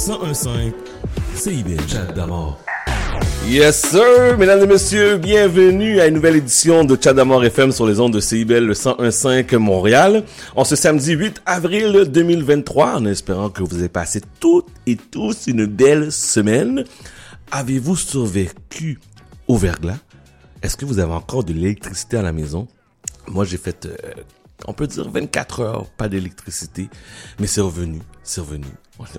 [0.00, 0.72] 1015
[1.34, 1.78] CIBL.
[1.86, 2.58] Chat d'amour.
[3.46, 7.86] Yes sir, mesdames et messieurs, bienvenue à une nouvelle édition de Chat d'amour FM sur
[7.86, 10.24] les ondes de CIBL le 1015 Montréal.
[10.56, 15.48] En ce samedi 8 avril 2023, en espérant que vous avez passé toutes et tous
[15.48, 16.84] une belle semaine.
[17.50, 19.00] Avez-vous survécu
[19.48, 19.98] au verglas?
[20.62, 22.68] Est-ce que vous avez encore de l'électricité à la maison?
[23.28, 23.96] Moi, j'ai fait, euh,
[24.66, 26.88] on peut dire 24 heures, pas d'électricité,
[27.38, 27.98] mais c'est revenu,
[28.30, 28.66] c'est revenu.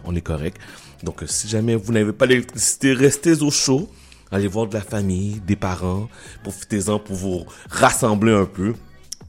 [0.05, 0.57] On est correct.
[1.03, 3.89] Donc, euh, si jamais vous n'avez pas d'électricité, restez au chaud.
[4.31, 6.07] Allez voir de la famille, des parents.
[6.43, 8.73] Profitez-en pour vous rassembler un peu.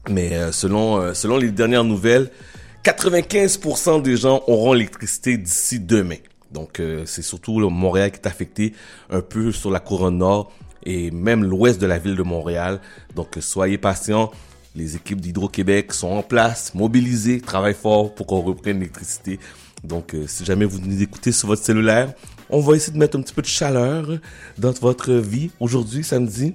[0.09, 2.31] Mais euh, selon, euh, selon les dernières nouvelles,
[2.85, 6.17] 95% des gens auront l'électricité d'ici demain.
[6.51, 8.73] Donc, c'est surtout Montréal qui est affecté
[9.09, 10.51] un peu sur la couronne nord
[10.83, 12.79] et même l'ouest de la ville de Montréal.
[13.15, 14.29] Donc, soyez patients.
[14.75, 19.39] Les équipes d'Hydro-Québec sont en place, mobilisées, travaillent fort pour qu'on reprenne l'électricité.
[19.83, 22.13] Donc, euh, si jamais vous nous écoutez sur votre cellulaire,
[22.49, 24.07] on va essayer de mettre un petit peu de chaleur
[24.57, 25.51] dans votre vie.
[25.59, 26.53] Aujourd'hui, samedi,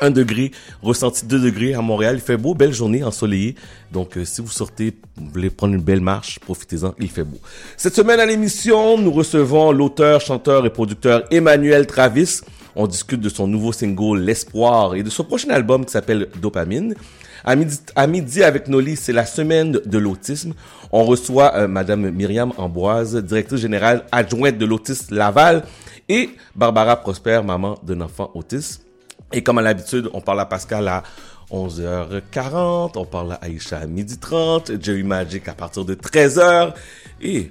[0.00, 2.16] 1 degré, ressenti 2 degrés à Montréal.
[2.16, 3.54] Il fait beau, belle journée ensoleillée.
[3.92, 7.38] Donc, euh, si vous sortez, vous voulez prendre une belle marche, profitez-en, il fait beau.
[7.76, 12.40] Cette semaine à l'émission, nous recevons l'auteur, chanteur et producteur Emmanuel Travis.
[12.76, 16.94] On discute de son nouveau single L'espoir et de son prochain album qui s'appelle Dopamine.
[17.44, 20.52] À midi, à midi avec Noli, c'est la semaine de l'autisme.
[20.92, 25.64] On reçoit euh, Madame Myriam Amboise, directrice générale adjointe de l'autisme Laval,
[26.08, 28.84] et Barbara Prosper, maman d'un enfant autiste.
[29.32, 31.02] Et comme à l'habitude, on parle à Pascal à
[31.50, 36.74] 11h40, on parle à Aïcha à midi 30, Jerry Magic à partir de 13h.
[37.22, 37.50] Et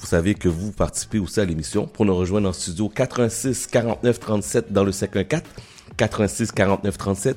[0.00, 4.20] vous savez que vous participez aussi à l'émission pour nous rejoindre en studio 86 49
[4.20, 5.42] 37 dans le 514
[5.96, 7.36] 86 49 37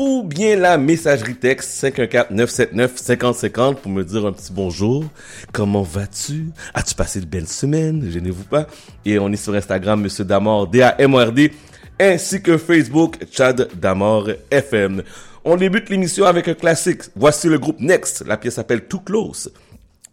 [0.00, 5.04] ou bien la messagerie texte 514-979-5050 pour me dire un petit bonjour.
[5.52, 6.46] Comment vas-tu?
[6.72, 8.10] As-tu passé de belles semaines?
[8.10, 8.66] Gênez-vous pas.
[9.04, 11.52] Et on est sur Instagram, Monsieur Damor, D-A-M-O-R-D,
[12.00, 15.02] ainsi que Facebook, Chad Damor FM.
[15.44, 17.02] On débute l'émission avec un classique.
[17.14, 18.24] Voici le groupe Next.
[18.26, 19.52] La pièce s'appelle Too Close.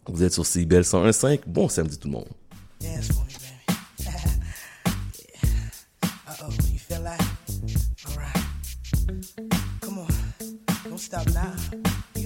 [0.05, 1.39] Vous êtes sur CBL 101.5.
[1.47, 2.27] Bon samedi tout le monde.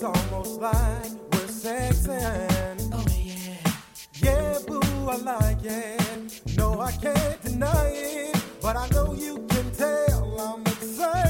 [0.00, 2.90] It's almost like we're sexing.
[2.92, 3.72] Oh, yeah.
[4.22, 6.40] Yeah, boo, I like it.
[6.56, 8.44] No, I can't deny it.
[8.62, 11.27] But I know you can tell I'm excited.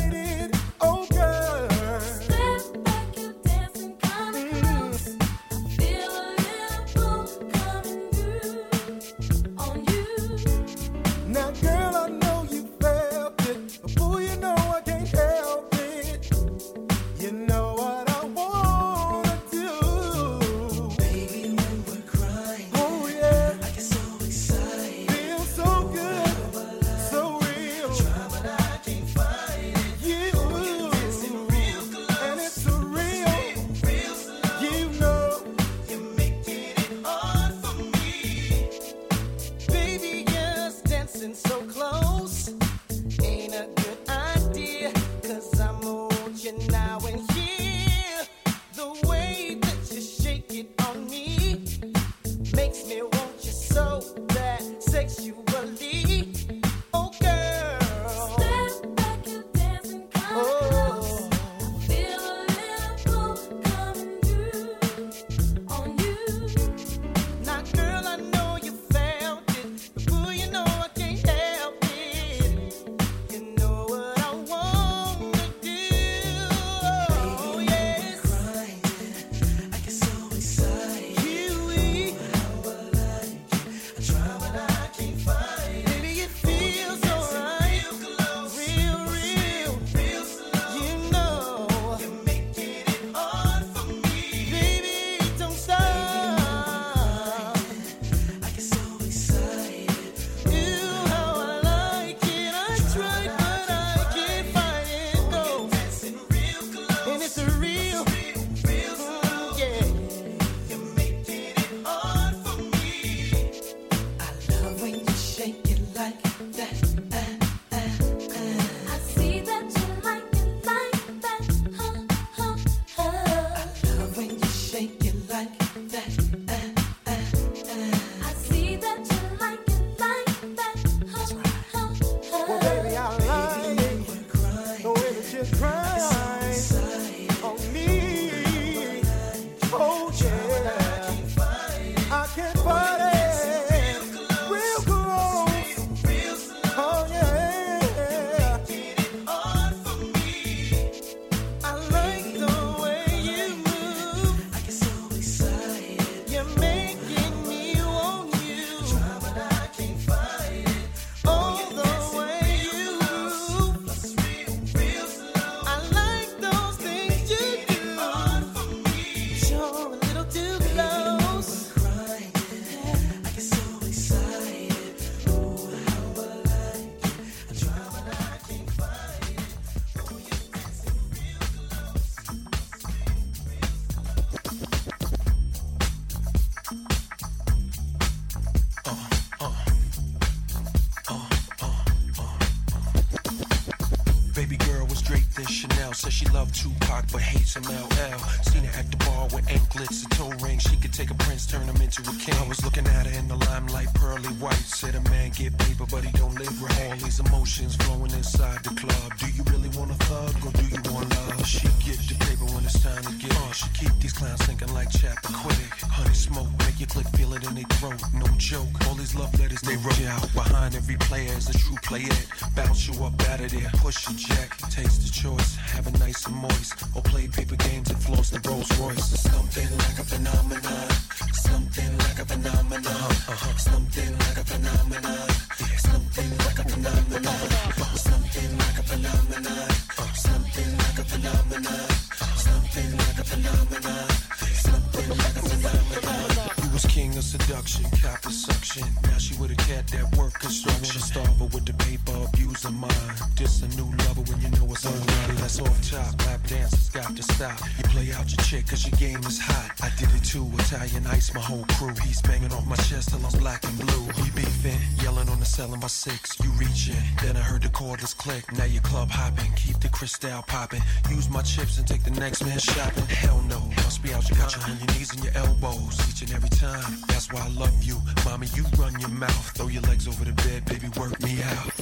[261.39, 261.95] my whole crew.
[262.05, 264.05] He's banging off my chest till I'm black and blue.
[264.21, 266.39] We beefing, yelling on the cell in my six.
[266.43, 268.45] You reaching, then I heard the cordless click.
[268.53, 270.83] Now you club hopping, keep the crystal popping.
[271.11, 273.07] Use my chips and take the next man shopping.
[273.07, 274.29] Hell no, must be out.
[274.29, 276.99] You got on your knees and your elbows each and every time.
[277.07, 278.49] That's why I love you, mommy.
[278.55, 280.89] You run your mouth, throw your legs over the bed, baby.
[280.99, 281.78] Work me out.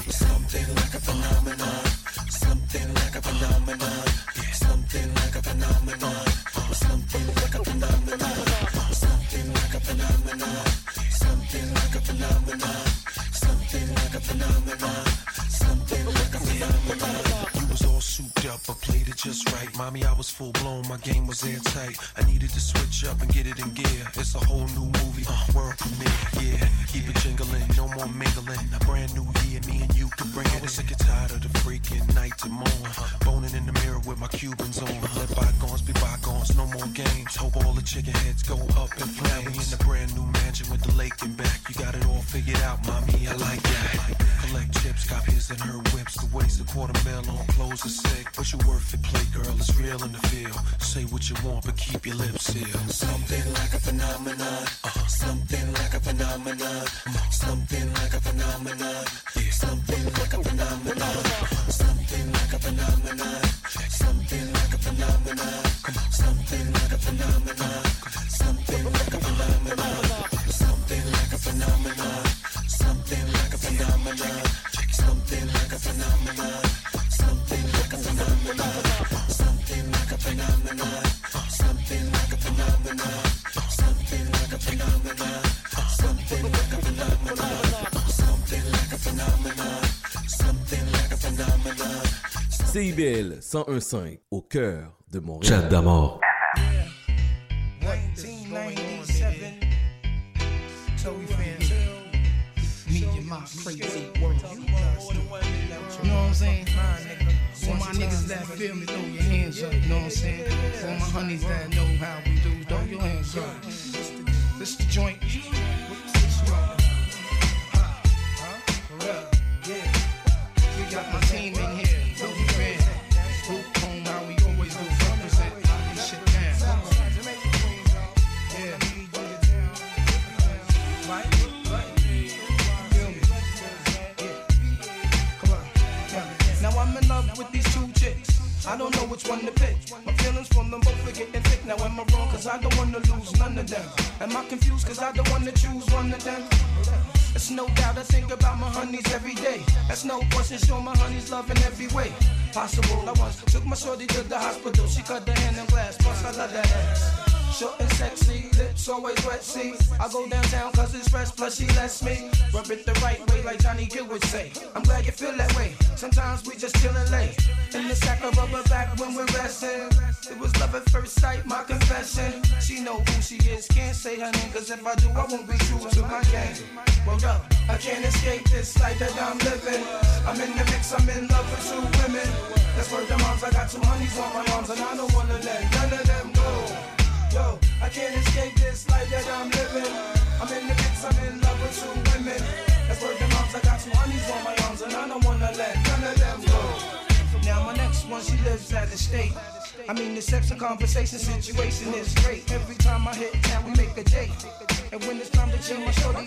[92.86, 95.60] CIBL 101.5 au cœur de Montréal.
[95.60, 96.20] Chat d'amour.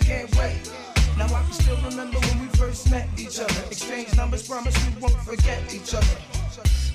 [0.10, 0.58] Can't wait.
[1.18, 3.62] Now I can still remember when we first met each other.
[3.70, 6.18] Exchange numbers, promise we won't forget each other.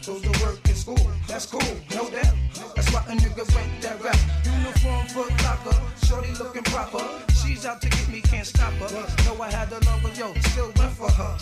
[0.05, 2.35] Goes to work in school, that's cool, no doubt.
[2.75, 4.19] That's why a nigga went that rap.
[4.45, 7.05] Uniform foot locker, shorty looking proper.
[7.41, 8.91] She's out to get me, can't stop her.
[9.25, 11.33] Know I had the love, but yo, still went for her.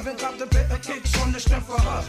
[0.00, 2.02] Even copped a bit of kicks on the strength for her.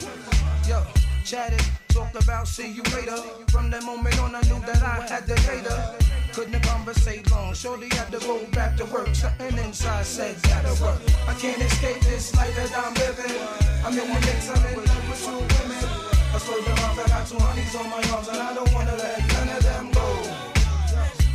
[0.67, 0.83] Yo,
[1.23, 3.21] chatted, talked about see you later.
[3.51, 6.00] From that moment on, I knew that I had to hate her.
[6.33, 9.13] Couldn't conversate long, shorty had to go back to work.
[9.13, 11.01] Something inside said gotta work.
[11.27, 13.35] I can't escape this life that I'm living.
[13.83, 15.83] I'm in the mix, I'm in love with two women.
[16.31, 18.95] I swear the moms, I got two honeys on my arms, and I don't wanna
[18.95, 20.07] let none of them go.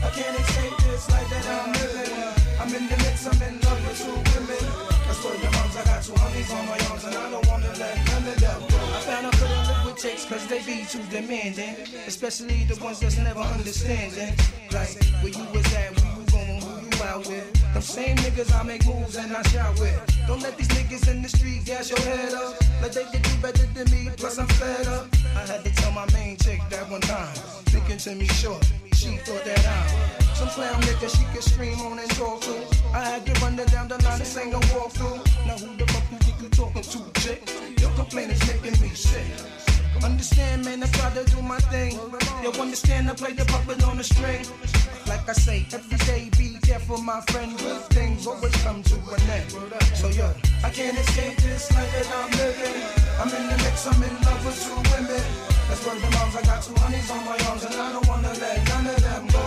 [0.01, 2.13] I can't escape this life that I'm living.
[2.57, 4.65] I'm in the mix, I'm in love with two women.
[4.65, 7.73] I swear the moms, I got two honeys on my arms, and I don't wanna
[7.77, 8.76] let none of them go.
[9.97, 11.75] I I cause they be too demanding.
[12.07, 14.35] Especially the ones that's never understanding.
[14.71, 17.51] Like, where you was at, where you going, who you out with.
[17.73, 19.99] Them same niggas I make moves and I shout with.
[20.27, 22.61] Don't let these niggas in the street gas your head up.
[22.83, 25.07] Like they can do better than me, plus I'm fed up.
[25.35, 27.35] I had to tell my main chick that one time.
[27.73, 28.63] Thinking to me short,
[28.93, 32.55] she thought that I'm some clown nigga she could scream on and talk to.
[32.93, 35.25] I had to run her down the line, this ain't no walkthrough.
[35.47, 37.41] Now who the fuck you think you talking to, chick?
[37.81, 39.66] Your complaint is making me sick.
[40.07, 41.99] Understand, man, I try to do my thing.
[42.41, 44.47] You understand, I play the puppet on the string.
[45.11, 47.59] Like I say, every day be careful, my friend.
[47.59, 49.51] Good things always come to an end.
[49.99, 50.31] So, yo,
[50.63, 52.79] I can't escape this life that I'm living.
[53.19, 55.27] I'm in the mix, I'm in love with two women.
[55.67, 58.31] That's where the moms, I got two honeys on my arms, and I don't wanna
[58.31, 59.45] let none of them go.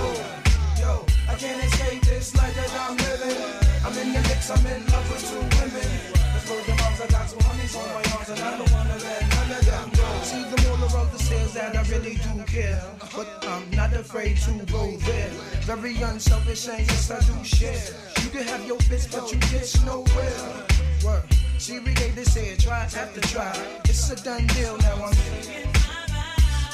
[0.75, 0.92] Yo,
[1.32, 3.39] I can't escape this life that I'm living.
[3.88, 5.89] I'm in the mix, I'm in love with two women.
[6.36, 8.98] That's where the moms, I got two honeys on my arms, and I don't wanna
[9.08, 12.82] let See the moral of the sales that I really do care,
[13.16, 15.30] but I'm not afraid to go there.
[15.63, 17.82] Very unselfish and yes I do share.
[18.24, 20.66] You can have your fist, but you get nowhere.
[21.70, 23.54] We gave this here, try after try.
[23.86, 24.96] It's a done deal now.
[24.96, 25.13] I'm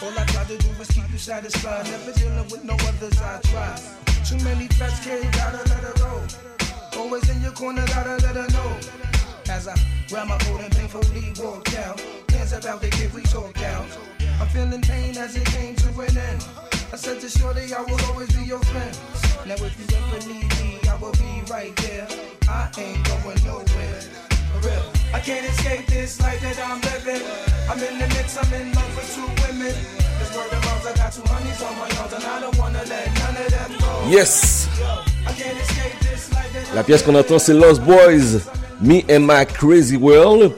[0.04, 1.86] all I try to do is keep you satisfied.
[1.86, 3.80] Never dealing with no others I try.
[4.26, 6.22] Too many threats, kid, gotta let her go.
[7.00, 9.15] Always in your corner, gotta let her know.
[9.56, 9.76] As I
[10.10, 11.98] grab my coat and painfully walk out.
[12.30, 13.88] Hands about the kid we talk out.
[14.42, 16.46] I'm feeling pain as it came to an end.
[16.92, 18.92] I said to Shorty, I will always be your friend.
[19.48, 22.06] Now if you ever need me, I will be right there.
[22.50, 24.02] I ain't going nowhere.
[24.52, 24.84] For real.
[25.14, 27.24] I can't escape this life that I'm living.
[27.72, 29.72] I'm in the mix, I'm in love with two women.
[30.20, 32.84] This word of mouth, I got two honeys on my arms, and I don't wanna
[32.90, 34.10] let none of them go.
[34.10, 34.68] Yes!
[35.26, 38.42] I can't escape this life that La pièce qu'on entend, c'est Lost Boys,
[38.82, 40.52] Me and My Crazy World.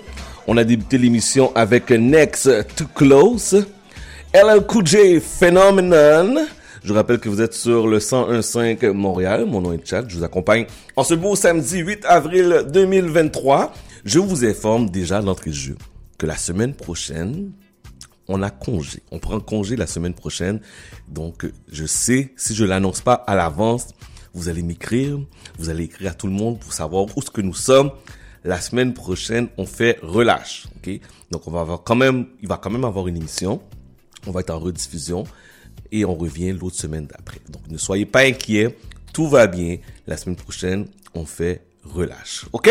[0.48, 3.68] On a débuté l'émission avec Next Too Close.
[4.34, 6.48] LL Cool J Phenomenon.
[6.84, 9.46] Je vous rappelle que vous êtes sur le 101.5 Montréal.
[9.46, 10.10] Mon nom est Chad.
[10.10, 13.74] Je vous accompagne en ce beau samedi 8 avril 2023.
[14.04, 15.76] Je vous informe déjà d'entrée de jeu
[16.18, 17.52] que la semaine prochaine,
[18.28, 19.04] on a congé.
[19.12, 20.60] On prend congé la semaine prochaine.
[21.08, 23.90] Donc, je sais, si je l'annonce pas à l'avance,
[24.38, 25.20] vous allez m'écrire.
[25.58, 27.92] Vous allez écrire à tout le monde pour savoir où ce que nous sommes.
[28.44, 30.68] La semaine prochaine, on fait relâche.
[30.78, 31.00] Ok?
[31.32, 33.62] Donc, on va avoir quand même, il va quand même avoir une émission.
[34.28, 35.24] On va être en rediffusion
[35.92, 37.40] et on revient l'autre semaine d'après.
[37.50, 38.78] Donc, ne soyez pas inquiets.
[39.12, 39.78] Tout va bien.
[40.06, 42.46] La semaine prochaine, on fait relâche.
[42.54, 42.70] OK?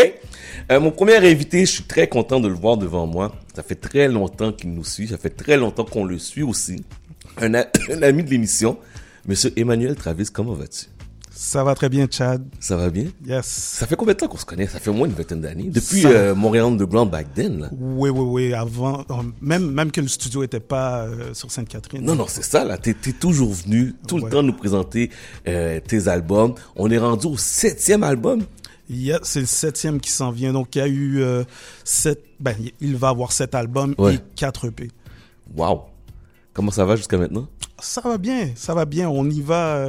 [0.71, 3.35] Euh, mon premier invité, je suis très content de le voir devant moi.
[3.53, 5.09] Ça fait très longtemps qu'il nous suit.
[5.09, 6.77] Ça fait très longtemps qu'on le suit aussi.
[7.37, 7.53] Un,
[7.89, 8.79] un ami de l'émission,
[9.27, 10.85] Monsieur Emmanuel Travis, comment vas-tu?
[11.39, 12.43] Ça va très bien, Chad.
[12.59, 13.05] Ça va bien?
[13.23, 13.45] Yes.
[13.45, 14.65] Ça fait combien de temps qu'on se connaît?
[14.65, 15.69] Ça fait au moins une vingtaine d'années.
[15.69, 17.69] Depuis Ça- euh, Montréal Underground back then, là.
[17.79, 18.53] Oui, oui, oui.
[18.55, 22.03] Avant, euh, même, même que le studio était pas euh, sur Sainte-Catherine.
[22.03, 22.79] Non, non, c'est ça, là.
[22.79, 24.21] T'es, t'es toujours venu, tout Ouais.
[24.23, 25.11] le temps nous présenter
[25.47, 26.55] euh, tes albums.
[26.75, 28.43] On est rendu au septième album?
[28.89, 30.53] Yeah, c'est le septième qui s'en vient.
[30.53, 31.21] Donc, il y a eu
[31.83, 32.23] sept.
[32.39, 34.15] Ben, il va avoir sept albums Ouais.
[34.15, 34.89] et quatre EP.
[35.55, 35.81] Wow.
[36.53, 37.47] Comment ça va jusqu'à maintenant?
[37.79, 39.07] Ça va bien, ça va bien.
[39.07, 39.87] On y va,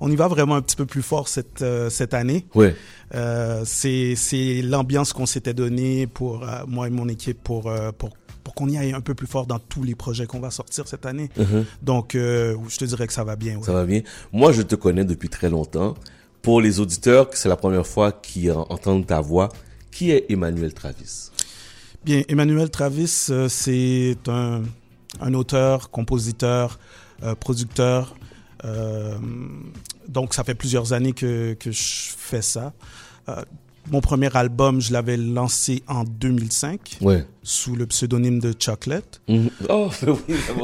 [0.00, 2.46] on y va vraiment un petit peu plus fort cette euh, cette année.
[2.54, 2.74] Ouais.
[3.14, 8.10] Euh, c'est c'est l'ambiance qu'on s'était donnée pour euh, moi et mon équipe pour pour
[8.44, 10.86] pour qu'on y aille un peu plus fort dans tous les projets qu'on va sortir
[10.86, 11.30] cette année.
[11.82, 13.54] Donc, euh, je te dirais que ça va bien.
[13.54, 13.58] ouais.
[13.58, 13.64] Mhm.
[13.64, 14.02] Ça va bien.
[14.32, 15.94] Moi, je te connais depuis très longtemps.
[16.42, 19.48] Pour les auditeurs, c'est la première fois qu'ils en- entendent ta voix.
[19.90, 21.30] Qui est Emmanuel Travis?
[22.04, 24.62] Bien, Emmanuel Travis, c'est un,
[25.20, 26.78] un auteur, compositeur,
[27.40, 28.14] producteur.
[28.64, 29.16] Euh,
[30.08, 31.82] donc, ça fait plusieurs années que, que je
[32.16, 32.72] fais ça.
[33.28, 33.42] Euh,
[33.90, 37.24] mon premier album, je l'avais lancé en 2005 Ouais.
[37.42, 39.20] sous le pseudonyme de Chocolate.
[39.28, 39.50] Mhm.
[39.68, 40.60] Oh, ben oui, j'avais...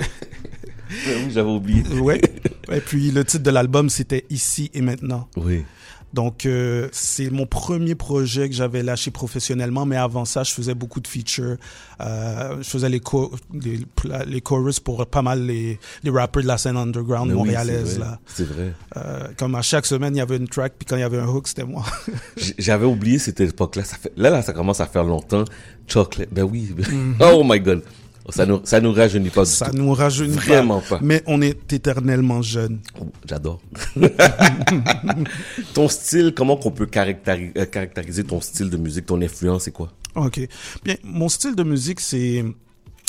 [1.07, 1.83] Ben oui, j'avais oublié.
[2.01, 2.21] Ouais.
[2.71, 5.29] Et puis, le titre de l'album, c'était Ici et maintenant.
[5.37, 5.65] Oui.
[6.15, 10.75] Donc, euh, c'est mon premier projet que j'avais lâché professionnellement, mais avant ça, je faisais
[10.75, 11.57] beaucoup de features.
[12.01, 13.81] Euh, je faisais les, cho- les,
[14.27, 17.93] les chorus pour pas mal les, les rappers de la scène underground Ben oui, montréalaise.
[17.95, 18.05] c'est vrai.
[18.11, 18.19] là.
[18.27, 18.73] C'est vrai.
[18.97, 21.19] Euh, comme à chaque semaine, il y avait une track, puis quand il y avait
[21.19, 21.85] un hook, c'était moi.
[22.59, 23.83] J'avais oublié cette époque-là.
[24.17, 25.45] Là, là, ça commence à faire longtemps.
[25.87, 26.29] Chocolate.
[26.33, 26.75] Ben oui.
[27.21, 27.83] Oh my God.
[28.29, 29.77] Ça nous, ça nous rajeunit pas du ça tout.
[29.77, 30.99] nous rajeunit Vraiment pas.
[31.03, 32.79] Mais on est éternellement jeunes.
[33.01, 33.61] Oh, J'adore.
[35.75, 39.73] ton style, comment qu'on peut caractéri- euh, caractériser ton style de musique, ton influence, c'est
[39.73, 39.91] quoi?
[40.15, 40.41] Ok.
[40.85, 42.45] Bien, mon style de musique, c'est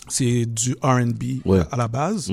[0.09, 1.61] c'est du R&B Ouais.
[1.71, 2.29] à la base,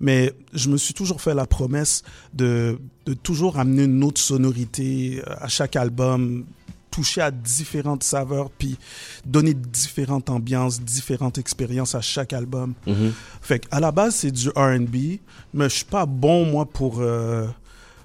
[0.00, 5.20] mais je me suis toujours fait la promesse de de toujours amener une autre sonorité
[5.26, 6.44] euh, à chaque album,
[6.90, 8.76] toucher à différentes saveurs, puis
[9.24, 12.74] donner différentes ambiances, différentes expériences à chaque album.
[13.40, 15.18] Fait à la base, c'est du R&B,
[15.54, 17.46] mais je suis pas bon moi pour euh,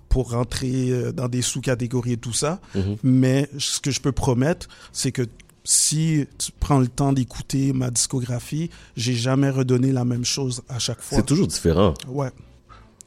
[0.10, 2.60] pour rentrer euh, dans des sous-catégories et tout ça.
[3.04, 5.24] Mais ce que je peux promettre, c'est que
[5.66, 10.80] si tu prends le temps d'écouter ma discographie, j'ai jamais redonné la même chose à
[10.80, 11.18] chaque fois.
[11.18, 11.96] C'est toujours différent.
[12.08, 12.30] Ouais.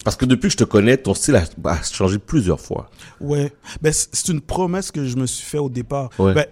[0.08, 2.88] Parce que depuis que je te connais, ton style a, a changé plusieurs fois.
[3.20, 6.08] Ouais, ben c'est une promesse que je me suis fait au départ.
[6.18, 6.32] Ouais.
[6.32, 6.46] Ben,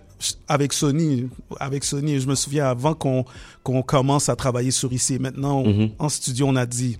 [0.46, 1.26] avec Sony,
[1.58, 3.24] avec Sony, je me souviens avant qu'on
[3.62, 5.88] qu'on commence à travailler sur ici maintenant Mhm.
[5.98, 6.98] en studio, on a dit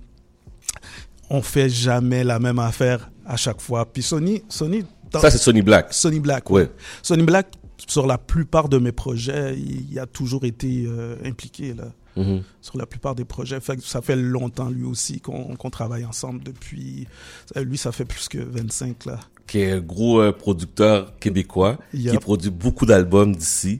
[1.29, 3.85] on fait jamais la même affaire à chaque fois.
[3.85, 5.93] Puis Sony, Sony, Ça, c'est Sony Black.
[5.93, 6.63] Sony Black, Ouais.
[6.63, 6.71] ouais.
[7.03, 7.49] Sony Black
[7.85, 11.83] sur la plupart de mes projets, il, il a toujours été euh, impliqué là.
[12.17, 12.41] Mhm.
[12.61, 16.43] Sur la plupart des projets, fait que ça fait longtemps lui aussi qu'on travaille ensemble
[16.43, 17.07] depuis.
[17.55, 19.19] Lui, ça fait plus que 25 là.
[19.45, 22.19] Qui est un gros euh, producteur québécois, qui Yup.
[22.19, 23.79] produit beaucoup d'albums d'ici.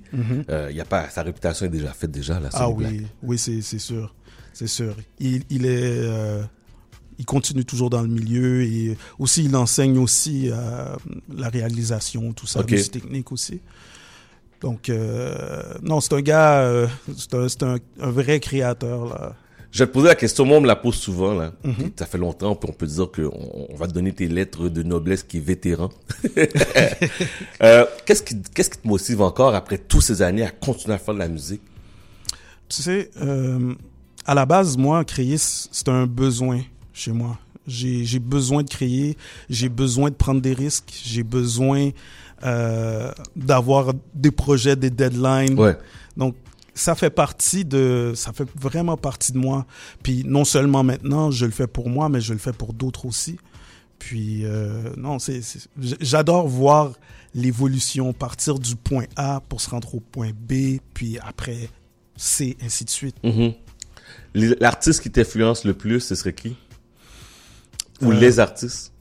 [0.49, 2.91] Euh, y a pas, sa réputation est déjà faite déjà, là, Ah Black.
[2.93, 4.15] oui, oui, c'est sûr,
[4.53, 4.95] c'est sûr.
[5.19, 6.41] Il, il est, euh,
[7.19, 10.95] il continue toujours dans le milieu et aussi il enseigne aussi euh,
[11.35, 12.71] la réalisation, tout ça, Ok.
[12.71, 13.59] musique technique aussi.
[14.61, 19.35] Donc euh, non, c'est un gars, euh, c'est un, c'est un, un vrai créateur là.
[19.69, 21.51] Je vais te poser la question, moi on me la pose souvent là.
[21.61, 24.69] Puis Ça fait longtemps, puis on peut dire qu'on on va te donner tes lettres
[24.69, 25.89] de noblesse qui est vétéran.
[27.61, 30.97] euh, qu'est-ce qui qu'est-ce qui te motive encore après toutes ces années à continuer à
[30.97, 31.61] faire de la musique?
[32.69, 33.11] Tu sais,
[34.25, 36.61] à la base, moi, créer, c'est un besoin
[36.93, 37.37] chez moi.
[37.65, 39.17] J'ai besoin de créer,
[39.49, 41.91] j'ai besoin de prendre des risques, j'ai besoin
[42.43, 45.59] euh, d'avoir des projets, des deadlines.
[45.59, 45.77] Ouais.
[46.15, 46.35] Donc,
[46.73, 49.65] ça fait partie de, ça fait vraiment partie de moi.
[50.03, 53.05] Puis non seulement maintenant, je le fais pour moi, mais je le fais pour d'autres
[53.07, 53.37] aussi.
[53.99, 55.41] Puis euh, non, c'est,
[55.99, 56.93] j'adore voir
[57.33, 61.69] l'évolution, partir du point A pour se rendre au point B, puis après
[62.15, 63.15] C, ainsi de suite.
[63.23, 63.53] Mhm.
[64.35, 66.55] Les- L'artiste qui t'influence le plus, ce serait qui?
[68.01, 68.93] Ou Euh, les artistes?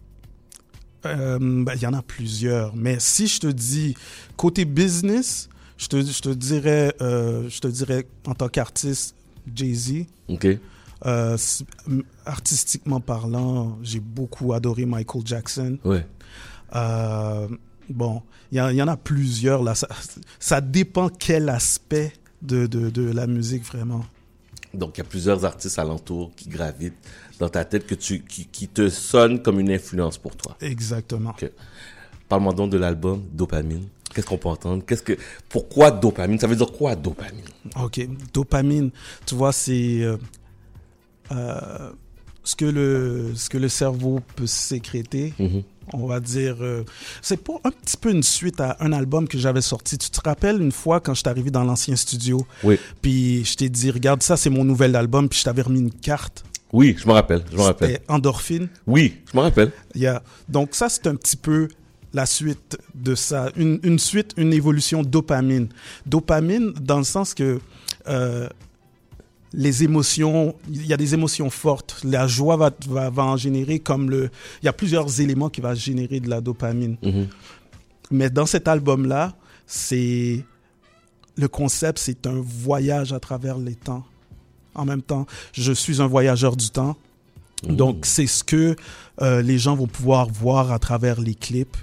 [1.07, 3.95] Euh, ben, Il y en a plusieurs, mais si je te dis
[4.37, 9.15] côté business, je te, je te dirais, euh, je te dirais en tant qu'artiste,
[9.55, 10.05] Jay-Z.
[10.29, 10.47] Ok.
[11.05, 11.37] Euh,
[12.25, 15.79] artistiquement parlant, j'ai beaucoup adoré Michael Jackson.
[15.85, 16.07] Ouais.
[17.89, 19.75] Bon, il y, en- il y en a plusieurs là.
[19.75, 19.89] Ça,
[20.41, 24.05] ça dépend quel aspect de, de, de la musique vraiment.
[24.75, 26.97] Donc il y a plusieurs artistes alentours qui gravitent
[27.39, 30.57] dans ta tête que tu qui, qui te sonnent comme une influence pour toi.
[30.61, 31.35] Exactement.
[32.29, 33.87] Parle-moi donc de l'album Dopamine.
[34.15, 34.83] Qu'est-ce qu'on peut entendre?
[34.87, 35.17] Qu'est-ce que
[35.49, 36.39] pourquoi dopamine?
[36.39, 37.45] Ça veut dire quoi dopamine?
[37.83, 38.01] Ok,
[38.33, 38.91] dopamine.
[39.27, 40.17] Tu vois, c'est euh,
[41.33, 41.91] euh,
[42.43, 45.35] ce que le, ce que le cerveau peut sécréter.
[45.39, 45.63] Mhm.
[45.93, 46.83] On va dire, euh,
[47.23, 49.99] c'est un petit peu une suite à un album que j'avais sorti.
[49.99, 52.79] Tu te rappelles une fois quand je suis arrivé dans l'ancien studio, Oui.
[53.03, 55.93] puis je t'ai dit, regarde, ça c'est mon nouvel album, puis je t'avais remis une
[55.93, 56.45] carte.
[56.73, 57.91] Oui, je me rappelle, je me rappelle.
[57.93, 58.69] C'était Endorphine.
[58.87, 59.73] Oui, je me rappelle.
[59.95, 60.23] Yeah.
[60.49, 61.69] Donc ça, c'est un petit peu
[62.13, 63.51] la suite de ça.
[63.57, 65.69] Une, une suite, une évolution dopamine.
[66.07, 67.61] Dopamine dans le sens que
[68.09, 68.49] euh,
[69.53, 72.01] les émotions, il y a des émotions fortes.
[72.05, 74.31] La joie va, va, va en générer comme le...
[74.63, 76.97] Il y a plusieurs éléments qui vont générer de la dopamine.
[77.03, 77.29] Mhm.
[78.11, 80.45] Mais dans cet album-là, c'est...
[81.39, 84.07] Le concept, c'est un voyage à travers les temps.
[84.77, 86.97] En même temps, je suis un voyageur du temps.
[87.67, 88.77] Donc, c'est ce que
[89.23, 91.77] euh, les gens vont pouvoir voir à travers les clips.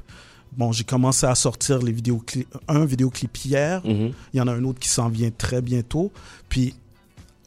[0.55, 3.81] Bon, j'ai commencé à sortir les vidéoclips, un vidéoclip hier.
[3.83, 4.11] Mhm.
[4.33, 6.11] Il y en a un autre qui s'en vient très bientôt.
[6.47, 6.75] Puis,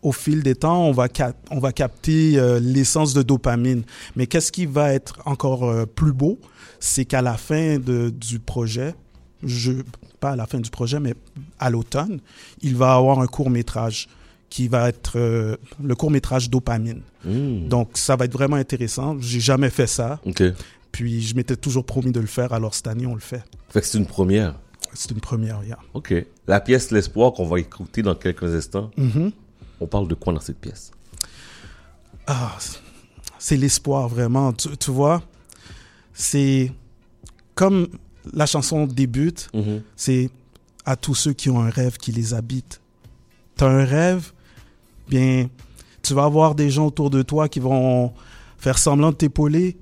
[0.02, 3.82] au fil des temps, on va, cap- on va capter euh, l'essence de dopamine.
[4.16, 6.38] Mais qu'est-ce qui va être encore euh, plus beau,
[6.80, 8.94] c'est qu'à la fin de, du projet,
[9.44, 9.72] je,
[10.18, 11.14] pas à la fin du projet, mais
[11.60, 12.18] à l'automne,
[12.60, 14.08] il va avoir un court métrage
[14.50, 17.02] qui va être euh, le court métrage dopamine.
[17.24, 17.68] Mhm.
[17.68, 19.16] Donc, ça va être vraiment intéressant.
[19.20, 20.20] J'ai jamais fait ça.
[20.92, 22.52] Puis, je m'étais toujours promis de le faire.
[22.52, 23.42] Alors, cette année, on le fait.
[23.70, 24.54] Fait que c'est une première.
[24.94, 25.78] C'est une première, yeah.
[25.92, 26.14] Ok.
[26.46, 28.90] La pièce L'espoir qu'on va écouter dans quelques instants.
[28.96, 29.32] Mhm.
[29.80, 30.90] On parle de quoi dans cette pièce?
[32.26, 32.56] Ah,
[33.38, 34.52] c'est l'espoir, vraiment.
[34.52, 35.22] Tu, tu vois,
[36.14, 36.72] c'est
[37.54, 37.88] comme
[38.32, 39.82] la chanson débute, Mhm.
[39.96, 40.30] c'est
[40.84, 42.80] à tous ceux qui ont un rêve qui les habite.
[43.58, 44.32] Tu as un rêve,
[45.08, 45.48] bien,
[46.02, 48.12] tu vas avoir des gens autour de toi qui vont
[48.58, 49.76] faire semblant de t'épauler,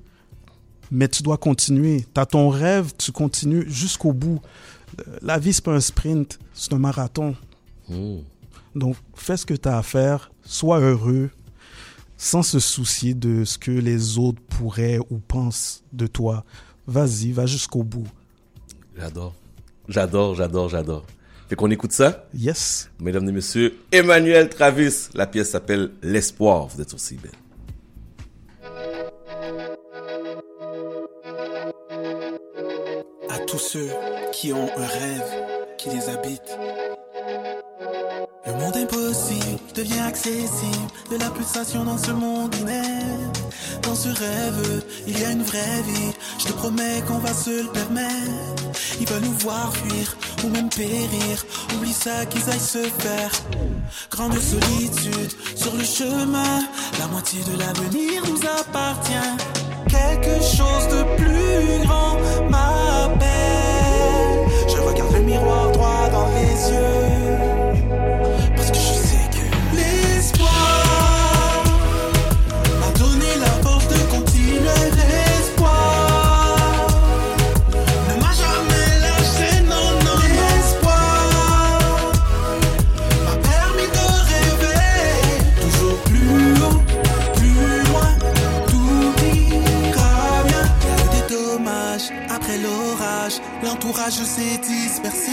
[0.90, 2.04] mais tu dois continuer.
[2.14, 4.40] Tu as ton rêve, tu continues jusqu'au bout.
[5.00, 7.34] Euh, La vie, c'est pas un sprint, c'est un marathon.
[7.88, 8.22] Mhm.
[8.74, 11.30] Donc, fais ce que tu as à faire, sois heureux,
[12.16, 16.44] sans se soucier de ce que les autres pourraient ou pensent de toi.
[16.86, 18.06] Vas-y, va jusqu'au bout.
[18.96, 19.34] J'adore.
[19.88, 21.04] J'adore, j'adore, j'adore.
[21.54, 22.26] Fait qu'on écoute ça?
[22.34, 22.90] Yes.
[22.98, 25.10] Mesdames et messieurs, Emmanuel Travis.
[25.14, 26.66] La pièce s'appelle L'espoir.
[26.66, 27.30] Vous êtes sur CBN.
[33.28, 33.88] à tous ceux
[34.32, 35.32] qui ont un rêve
[35.78, 36.58] qui les habite.
[38.46, 43.42] Le monde impossible devient accessible, de la pulsation dans ce monde inerte.
[43.82, 47.62] Dans ce rêve, il y a une vraie vie, je te promets qu'on va se
[47.62, 48.80] le permettre.
[49.00, 53.30] Ils veulent nous voir fuir ou même périr, oublie ça qu'ils aillent se faire.
[54.10, 56.60] Grande solitude sur le chemin,
[56.98, 59.14] la moitié de l'avenir nous appartient.
[59.88, 62.18] Quelque chose de plus grand
[62.50, 63.24] m'appelle.
[64.68, 67.53] Je regarde le miroir droit dans les yeux.
[94.04, 95.32] L'entourage s'est dispersé.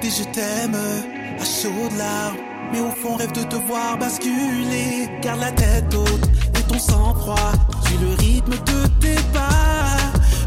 [0.00, 2.36] Des je t'aime à chaudes larmes.
[2.72, 5.10] Mais au fond, rêve de te voir basculer.
[5.20, 7.52] Garde la tête haute et ton sang-froid.
[7.84, 9.98] Suis le rythme de tes pas.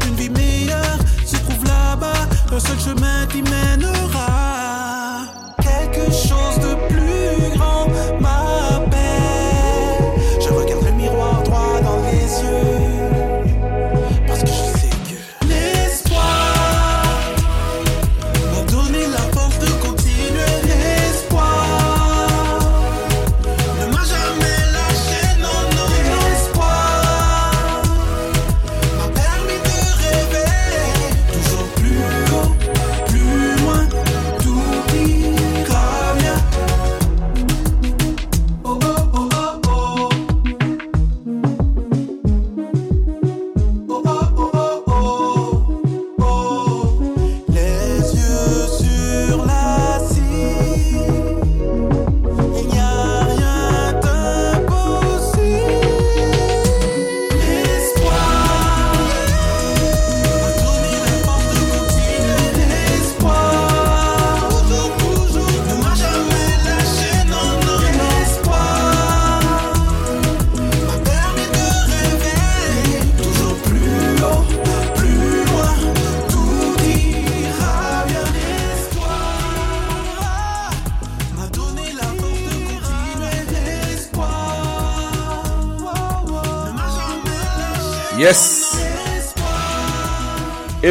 [0.08, 2.26] Une vie meilleure se trouve là-bas.
[2.50, 5.20] Un seul chemin t'y mènera.
[5.62, 7.86] Quelque chose de plus grand
[8.20, 8.87] m'appelle.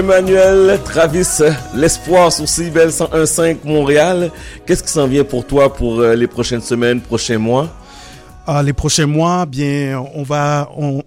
[0.01, 1.41] Emmanuel Travis,
[1.73, 4.29] l'espoir sur CIBEL 101.5 Montréal.
[4.67, 7.67] Qu'est-ce qui s'en vient pour toi pour euh, les prochaines semaines, prochains mois?
[8.45, 11.01] Ah, les prochains mois, bien, on va, on,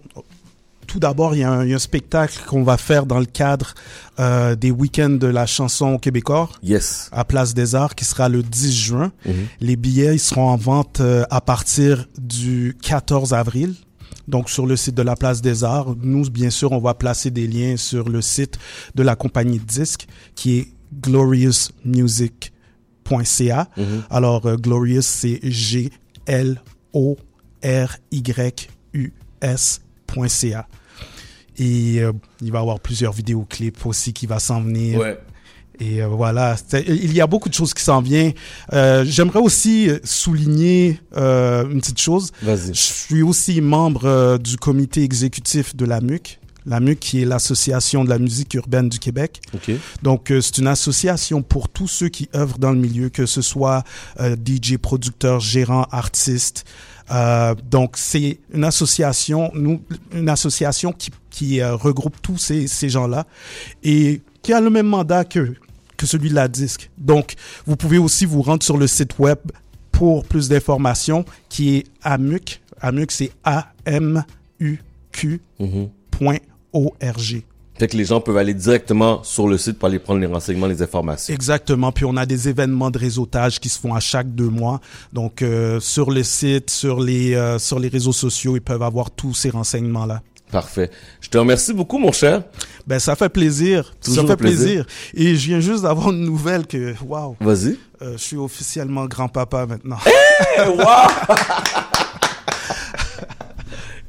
[0.89, 3.21] tout d'abord, il, y a un- il y a un spectacle qu'on va faire dans
[3.21, 3.75] le cadre
[4.19, 7.11] euh, des week-ends de la chanson québécois Yes.
[7.13, 9.13] à Place des Arts, qui sera le 10 juin.
[9.61, 13.75] Les billets ils seront en vente euh, à partir du 14 avril.
[14.31, 17.31] Donc sur le site de la Place des Arts, nous bien sûr on va placer
[17.31, 18.59] des liens sur le site
[18.95, 20.69] de la compagnie de disques qui est
[21.03, 23.69] gloriousmusic.ca.
[24.09, 25.91] Alors euh, Glorious c'est G
[26.27, 26.63] L
[26.93, 27.17] O
[27.65, 29.13] R Y U
[29.43, 30.69] S.ca.
[31.59, 35.01] Et euh, il va y avoir plusieurs vidéoclips aussi qui va s'en venir.
[35.01, 35.19] Ouais.
[35.81, 38.35] Et euh, voilà, il y a beaucoup de choses qui s'en viennent.
[38.73, 42.33] Euh, J'aimerais aussi souligner euh, une petite chose.
[42.43, 42.75] Vas-y.
[42.75, 46.39] Je suis aussi membre euh, du comité exécutif de la MUC.
[46.67, 49.41] La MUC qui est l'Association de la musique urbaine du Québec.
[49.55, 49.71] OK.
[50.03, 53.41] Donc, euh, c'est une association pour tous ceux qui œuvrent dans le milieu, que ce
[53.41, 53.83] soit
[54.21, 56.67] euh, DJ, producteur, gérant, artiste.
[57.11, 59.81] Euh, donc, c'est une association, nous,
[60.13, 63.27] une association qui, qui regroupe tous ces, ces gens-là
[63.83, 65.55] et qui a le même mandat que
[66.01, 66.91] que celui de la disque.
[66.99, 67.35] Donc,
[67.67, 69.39] vous pouvez aussi vous rendre sur le site web
[69.93, 72.61] pour plus d'informations qui est AMUC.
[72.81, 75.89] AMUC, c'est A-M-U-Q Mhm.
[76.11, 76.37] point
[76.73, 77.45] O-R-G.
[77.79, 80.67] Fait que les gens peuvent aller directement sur le site pour aller prendre les renseignements,
[80.67, 81.33] les informations.
[81.33, 81.93] Exactement.
[81.93, 84.81] Puis on a des événements de réseautage qui se font à chaque deux mois.
[85.15, 89.11] Donc euh, sur le site, sur les euh, sur les réseaux sociaux, ils peuvent avoir
[89.11, 90.21] tous ces renseignements là.
[90.51, 90.91] Parfait.
[91.21, 92.43] Je te remercie beaucoup, mon cher.
[92.87, 93.95] Ben ça fait plaisir.
[94.03, 94.85] Toujours ça fait plaisir.
[94.85, 94.87] plaisir.
[95.15, 97.79] Et je viens juste d'avoir une nouvelle que waouh, Vas-y.
[98.03, 99.99] euh, je suis officiellement grand-papa maintenant.
[100.59, 100.85] Eh, wow!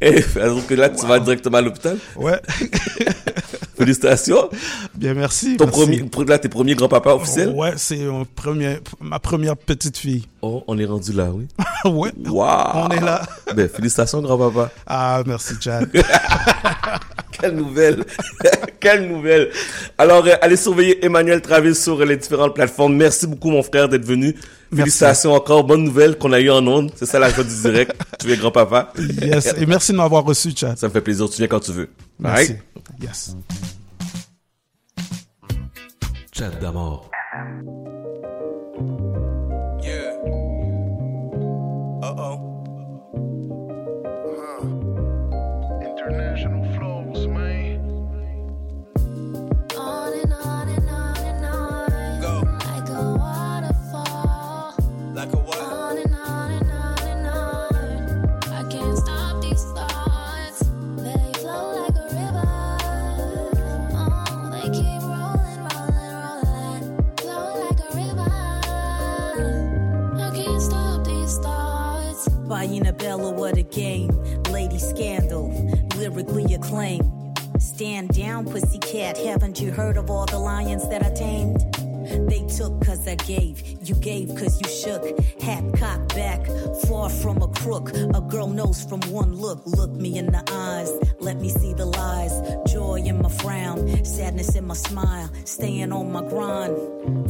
[0.03, 1.97] Et donc que là, tu vas directement à l'hôpital?
[2.15, 2.41] ouais.
[3.81, 4.49] Félicitations.
[4.95, 5.57] Bien merci.
[5.57, 6.03] Ton merci.
[6.09, 7.49] premier, là, tes premiers grands-papas officiels?
[7.49, 7.99] Ouais, c'est
[8.35, 10.27] premier, ma première petite fille.
[10.43, 11.47] Oh, on est rendu là, oui.
[11.91, 12.11] ouais.
[12.27, 12.45] Wow!
[12.75, 13.21] On est là.
[13.55, 14.71] Ben, félicitations, grand-papa.
[14.85, 15.89] Ah merci Chad.
[17.31, 18.05] Quelle nouvelle!
[18.79, 19.49] Quelle nouvelle!
[19.97, 22.95] Alors, euh, allez surveiller Emmanuel Travis sur les différentes plateformes.
[22.95, 24.35] Merci beaucoup, mon frère, d'être venu.
[24.75, 25.63] Félicitations encore.
[25.63, 26.91] Bonne nouvelle qu'on a eu en ondes.
[26.95, 27.93] C'est ça la joie du direct.
[28.19, 28.93] tu es grand-papa.
[29.21, 29.53] yes.
[29.57, 30.77] Et merci de m'avoir reçu Chad.
[30.77, 31.29] Ça me fait plaisir.
[31.29, 31.89] Tu viens quand tu veux.
[32.19, 32.55] Merci.
[33.01, 33.35] Yes.
[36.33, 37.09] Chat d'amour.
[37.33, 39.10] Yeah.
[72.51, 74.09] Buying a Bella, what a game.
[74.49, 75.47] Lady Scandal,
[75.95, 77.09] lyrically acclaimed.
[77.59, 79.17] Stand down, pussycat.
[79.17, 81.80] Haven't you heard of all the lions that I tamed?
[82.27, 85.03] They took cause I gave, you gave cause you shook.
[85.41, 86.45] Hat cocked back,
[86.87, 87.91] far from a crook.
[87.91, 89.61] A girl knows from one look.
[89.65, 92.33] Look me in the eyes, let me see the lies.
[92.71, 95.29] Joy in my frown, sadness in my smile.
[95.45, 96.75] Staying on my grind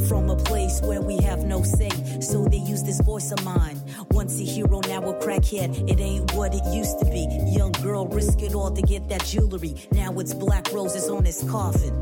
[0.07, 1.89] from a place where we have no say.
[2.21, 3.79] So they use this voice of mine.
[4.11, 5.89] Once a hero, now a crackhead.
[5.89, 7.27] It ain't what it used to be.
[7.47, 9.75] Young girl, risk it all to get that jewelry.
[9.91, 11.93] Now it's black roses on his coffin.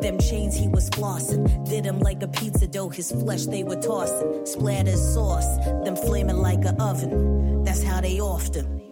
[0.00, 2.88] Them chains he was flossing, did him like a pizza dough.
[2.88, 7.64] His flesh they were tossing, splattered sauce, them flaming like a oven.
[7.64, 8.85] That's how they offed him.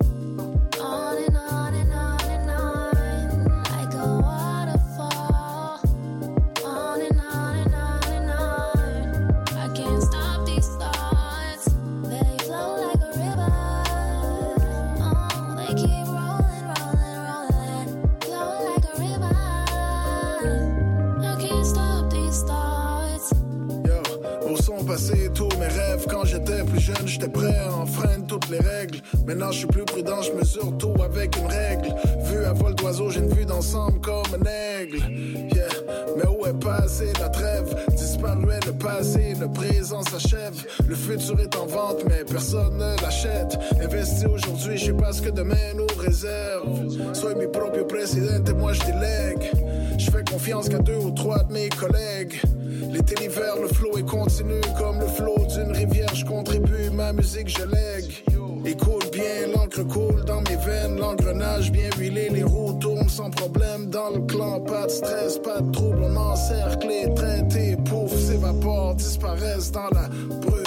[26.85, 28.99] Jeune, j'étais prêt à enfreindre toutes les règles.
[29.27, 31.95] Maintenant, je suis plus prudent, je mesure tout avec une règle.
[32.25, 34.99] Vu à vol d'oiseau, j'ai une vue d'ensemble comme un aigle.
[35.55, 35.69] Yeah,
[36.17, 37.75] mais où est passé la trêve?
[37.97, 40.55] Disparu est le passé, le présent s'achève.
[40.87, 43.59] Le futur est en vente, mais personne ne l'achète.
[43.83, 47.15] Investi aujourd'hui, je sais pas ce que demain nous réserve.
[47.15, 49.51] Soy mi proprio presidente, moi je délègue.
[49.97, 52.43] Je fais confiance qu'à deux ou trois de mes collègues.
[52.91, 56.15] L'été, l'hiver, le flot est continu comme le flot d'une rivière.
[56.15, 58.25] Je contribue, ma musique, je lègue.
[58.67, 63.29] Il coule bien, l'encre coule dans mes veines, l'engrenage bien huilé, les roues tournent sans
[63.29, 68.11] problème dans le clan, pas de stress, pas de trouble, on encercle les traités, pouf,
[68.15, 70.09] s'évaporent, disparaissent dans la
[70.41, 70.65] brume.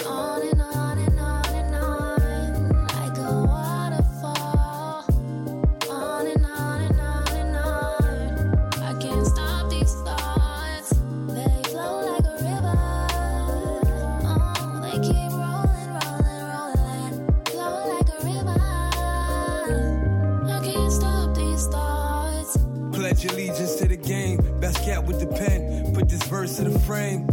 [23.27, 24.59] Pledge allegiance to the game.
[24.59, 25.93] Best cat with the pen.
[25.93, 27.27] Put this verse in the frame.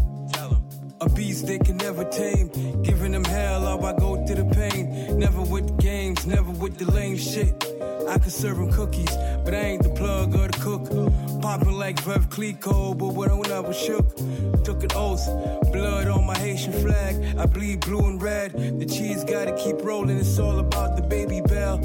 [1.00, 2.48] A beast they can never tame.
[2.82, 5.18] Giving them hell, all I go through the pain.
[5.18, 7.52] Never with the games, never with the lame shit.
[8.08, 10.84] I could serve them cookies, but I ain't the plug or the cook.
[11.42, 14.16] Popping like Rev Clico, but when I went up, was shook.
[14.64, 15.26] Took an oath,
[15.72, 17.38] blood on my Haitian flag.
[17.38, 18.52] I bleed blue and red.
[18.52, 21.80] The cheese gotta keep rolling, it's all about the baby bell.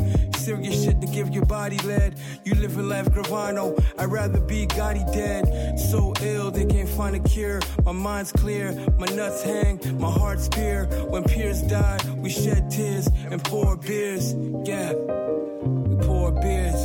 [0.49, 2.15] Serious shit to give your body lead.
[2.43, 5.77] You living life Gravano, I'd rather be Gotti dead.
[5.79, 7.61] So ill, they can't find a cure.
[7.85, 10.85] My mind's clear, my nuts hang, my heart's pure.
[11.11, 14.33] When peers die, we shed tears and pour beers.
[14.65, 16.81] Yeah, we pour beers.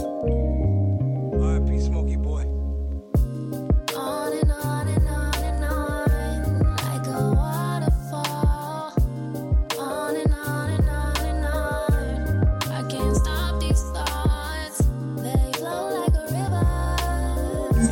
[1.40, 1.80] R.I.P.
[1.80, 2.13] Smokey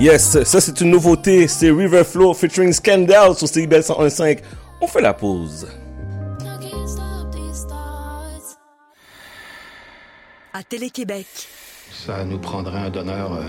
[0.02, 4.40] Yes, ça c'est une nouveauté, c'est River Flow featuring Scandal sur CIBL 101.5.
[4.80, 5.68] On fait la pause.
[10.52, 11.26] À Télé-Québec,
[11.92, 13.44] Ça nous prendrait un donneur euh,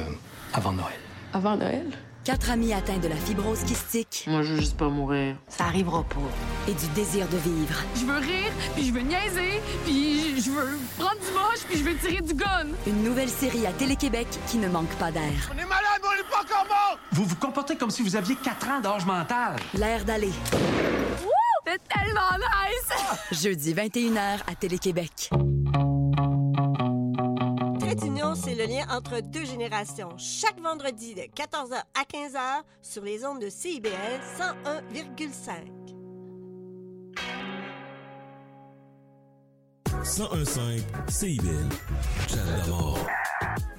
[0.53, 0.93] avant Noël.
[1.33, 1.87] Avant Noël?
[2.23, 5.35] Quatre amis atteints de la fibrose kystique Moi, je veux juste pas mourir.
[5.47, 6.69] Ça arrivera pas.
[6.69, 7.75] et du désir de vivre.
[7.95, 11.83] Je veux rire, puis je veux niaiser, puis je veux prendre du moche, puis je
[11.83, 12.67] veux tirer du gun.
[12.87, 15.51] Une nouvelle série à Télé-Québec qui ne manque pas d'air.
[15.53, 16.97] On est malade, on est pas encore mort!
[17.11, 19.57] Vous vous comportez comme si vous aviez 4 ans d'âge mental.
[19.73, 20.31] L'air d'aller.
[21.65, 23.41] C'est tellement nice!
[23.43, 25.29] Jeudi 21h à Télé-Québec.
[27.95, 30.17] Trait d'union, c'est le lien entre deux générations.
[30.17, 33.91] Chaque vendredi de 14h à 15h sur les ondes de CIBL
[34.39, 35.83] 101,5.
[40.03, 41.69] 1015 CIBL.
[42.27, 43.72] Cette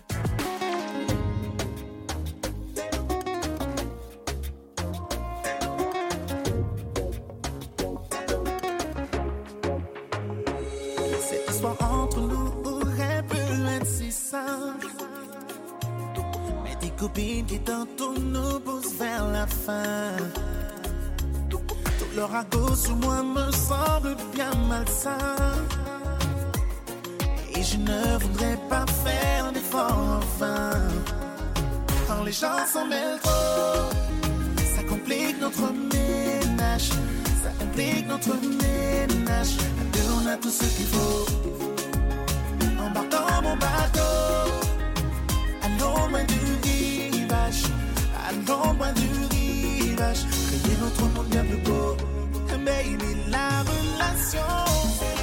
[17.05, 20.17] copines qui tantôt nous poussent vers la fin.
[21.51, 21.61] Tout
[22.17, 25.37] leur ragot sur moi me semble bien malsain.
[27.55, 30.71] Et je ne voudrais pas faire d'effort en vain.
[32.07, 33.85] Quand les gens s'en mêlent trop,
[34.75, 36.89] ça complique notre ménage.
[37.43, 39.53] Ça implique notre ménage.
[39.81, 41.27] À deux, on a tout ce qu'il faut.
[42.85, 44.15] Embarque dans mon bateau.
[45.65, 46.54] Allons du.
[48.47, 50.27] Allons loin du rivage.
[50.27, 51.97] Créer notre monde bien plus beau.
[52.65, 55.14] Baby, la relation.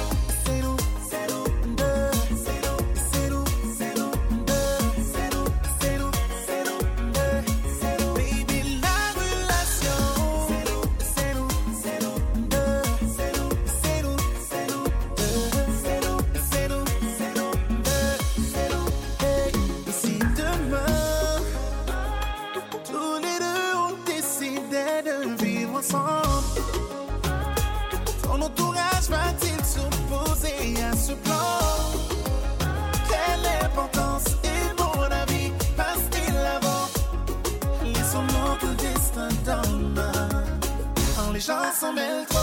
[41.42, 42.38] Gens s'en mêlent trop,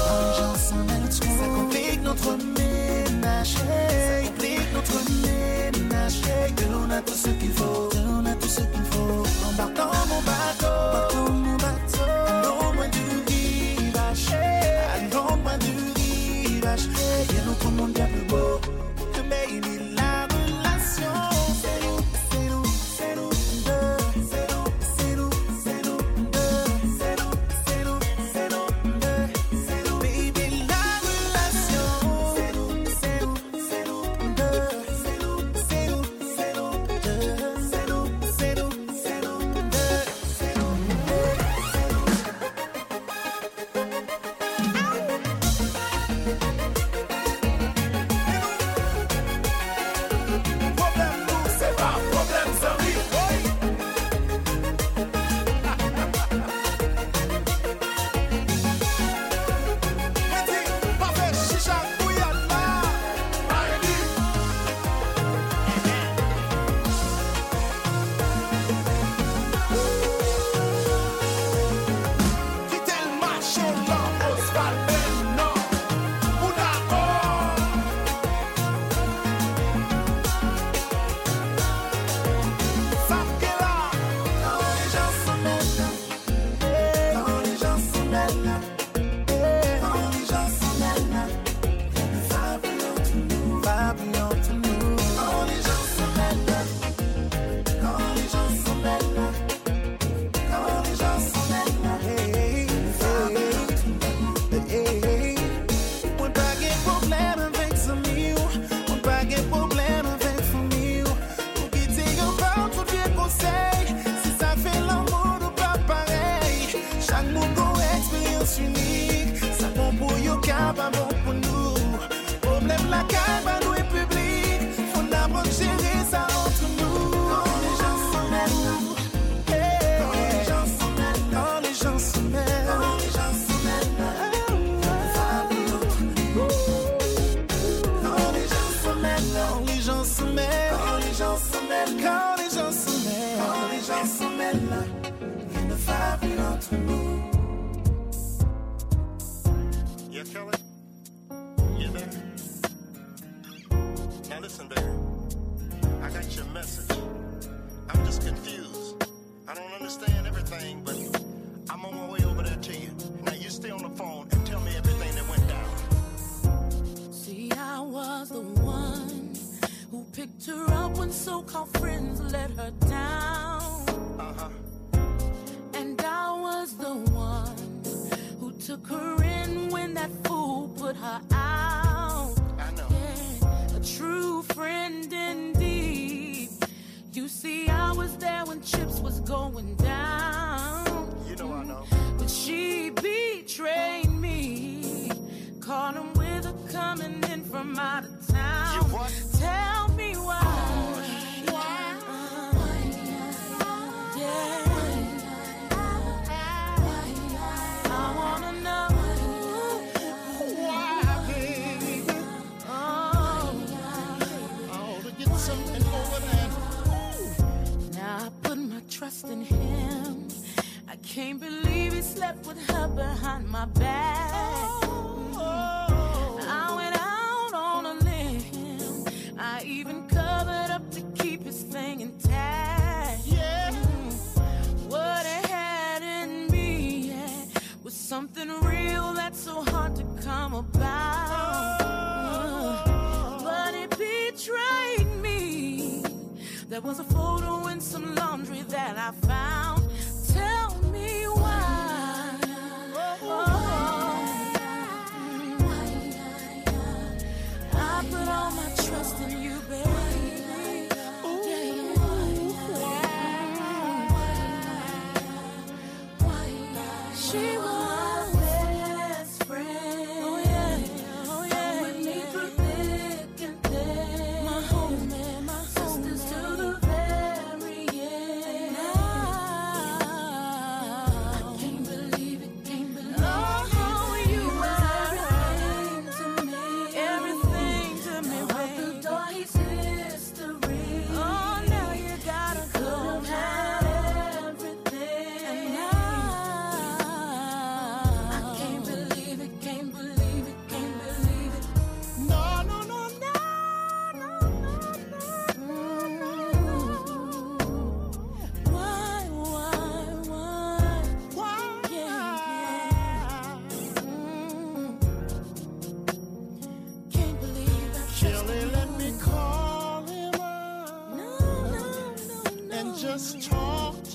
[0.59, 3.53] ça complique notre ménage.
[3.53, 6.21] Ça complique notre ménage.
[6.57, 9.23] Que l'on a tout ce qu'il faut, que l'on a tout ce qu'il faut.
[9.47, 11.08] Embarque dans mon bateau,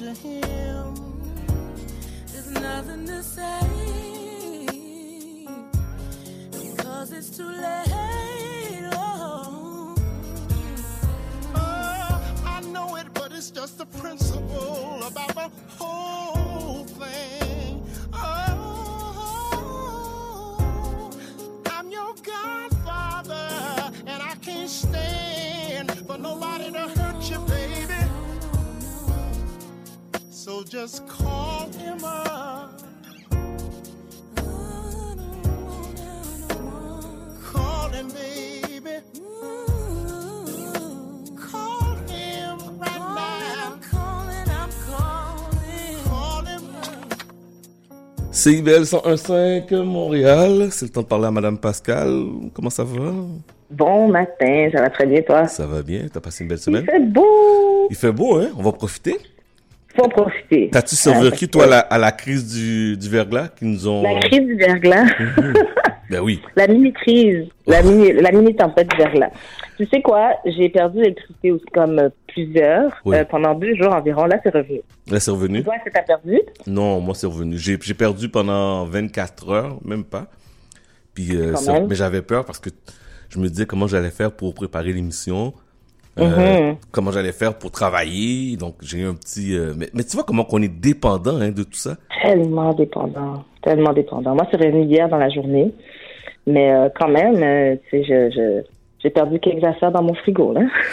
[0.04, 0.94] to him.
[2.30, 4.66] There's nothing to say
[6.50, 8.90] because it's too late.
[8.92, 9.94] Oh,
[11.54, 17.82] uh, I know it, but it's just the principle about the whole thing.
[18.12, 18.60] Oh,
[21.70, 26.83] I'm your godfather, and I can't stand for nobody to.
[30.54, 31.98] so just call him
[48.44, 52.26] 101.5 Montréal, c'est le temps de parler à Madame Pascal.
[52.52, 53.10] Comment ça va?
[53.70, 55.48] Bon matin, ça va très bien, toi?
[55.48, 56.84] Ça va bien, t'as passé une belle semaine?
[56.86, 57.86] Il fait beau!
[57.88, 58.50] Il fait beau, hein?
[58.58, 59.18] On va profiter?
[59.96, 60.70] Faut profiter.
[60.72, 64.02] T'as-tu survécu, toi, à la, à la crise du, du verglas qui nous ont...
[64.02, 65.04] La crise du verglas.
[66.10, 66.42] Ben oui.
[66.54, 67.46] La mini-crise.
[67.66, 69.30] La mini, la mini-tempête du verglas.
[69.78, 70.32] Tu sais quoi?
[70.44, 73.16] J'ai perdu l'électricité comme euh, plusieurs Oui.
[73.16, 74.26] euh, pendant deux jours environ.
[74.26, 74.82] Là, c'est revenu.
[75.10, 75.64] Là, c'est revenu?
[75.64, 76.38] Toi, que t'as perdu?
[76.66, 77.56] Non, moi, c'est revenu.
[77.56, 80.26] J'ai perdu pendant 24 heures, même pas.
[81.14, 82.68] Puis, euh, ça- mais j'avais peur parce que
[83.30, 85.54] je me disais comment j'allais faire pour préparer l'émission.
[86.18, 86.76] Euh, Mhm.
[86.92, 88.56] Comment j'allais faire pour travailler.
[88.56, 89.56] Donc, j'ai eu un petit...
[89.56, 91.96] euh, mais, mais tu vois comment qu'on est dépendant hein, de tout ça?
[92.22, 93.44] Tellement dépendant.
[93.62, 94.34] Tellement dépendant.
[94.34, 95.72] Moi, c'est revenu hier dans la journée.
[96.46, 98.62] Mais euh, quand même, tu sais, je, je,
[99.02, 100.60] j'ai perdu quelques affaires dans mon frigo, là.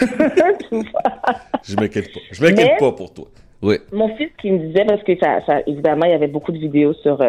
[1.62, 2.20] Je m'inquiète pas.
[2.32, 3.26] Je m'inquiète Mais- pas pour toi.
[3.62, 3.76] Oui.
[3.92, 6.58] Mon fils qui me disait, parce que ça, ça évidemment, il y avait beaucoup de
[6.58, 7.22] vidéos sur,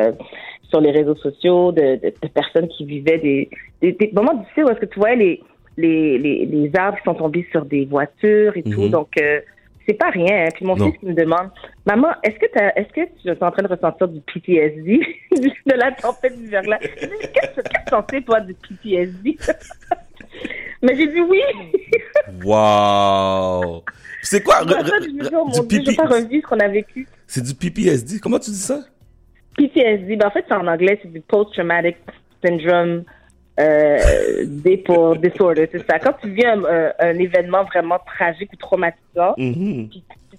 [0.69, 3.49] sur les réseaux sociaux de, de, de personnes qui vivaient des,
[3.81, 5.43] des, des moments difficiles où est-ce que tu vois les,
[5.77, 8.83] les, les, les arbres sont tombés sur des voitures et tout.
[8.83, 8.89] Mhm.
[8.89, 9.39] Donc, euh,
[9.87, 10.45] c'est pas rien.
[10.45, 10.49] hein.
[10.55, 10.91] Puis mon Non.
[10.91, 11.49] fils me demande,
[11.85, 12.45] maman, est-ce que,
[12.79, 14.99] est-ce que tu es en train de ressentir du PTSD
[15.31, 16.77] de la tempête du verglas?
[16.79, 19.37] Qu'est-ce que tu en sais, toi, du PTSD?
[20.81, 21.41] Mais j'ai dit oui.
[22.43, 23.83] Wow!
[24.21, 24.61] C'est quoi?
[24.61, 27.07] Re- re- re- oh pas revivre ce qu'on a vécu.
[27.27, 28.19] C'est du PPSD.
[28.19, 28.79] Comment tu dis ça?
[29.57, 31.97] PTSD, ben en fait, c'est en anglais, c'est du Post-Traumatic
[32.43, 33.03] Syndrome
[33.59, 33.97] euh,
[34.45, 35.99] Depor- Disorder, c'est ça.
[35.99, 39.89] Quand tu vis un, un- un événement vraiment tragique ou traumatisant, Mhm.
[39.89, 40.37] puis tu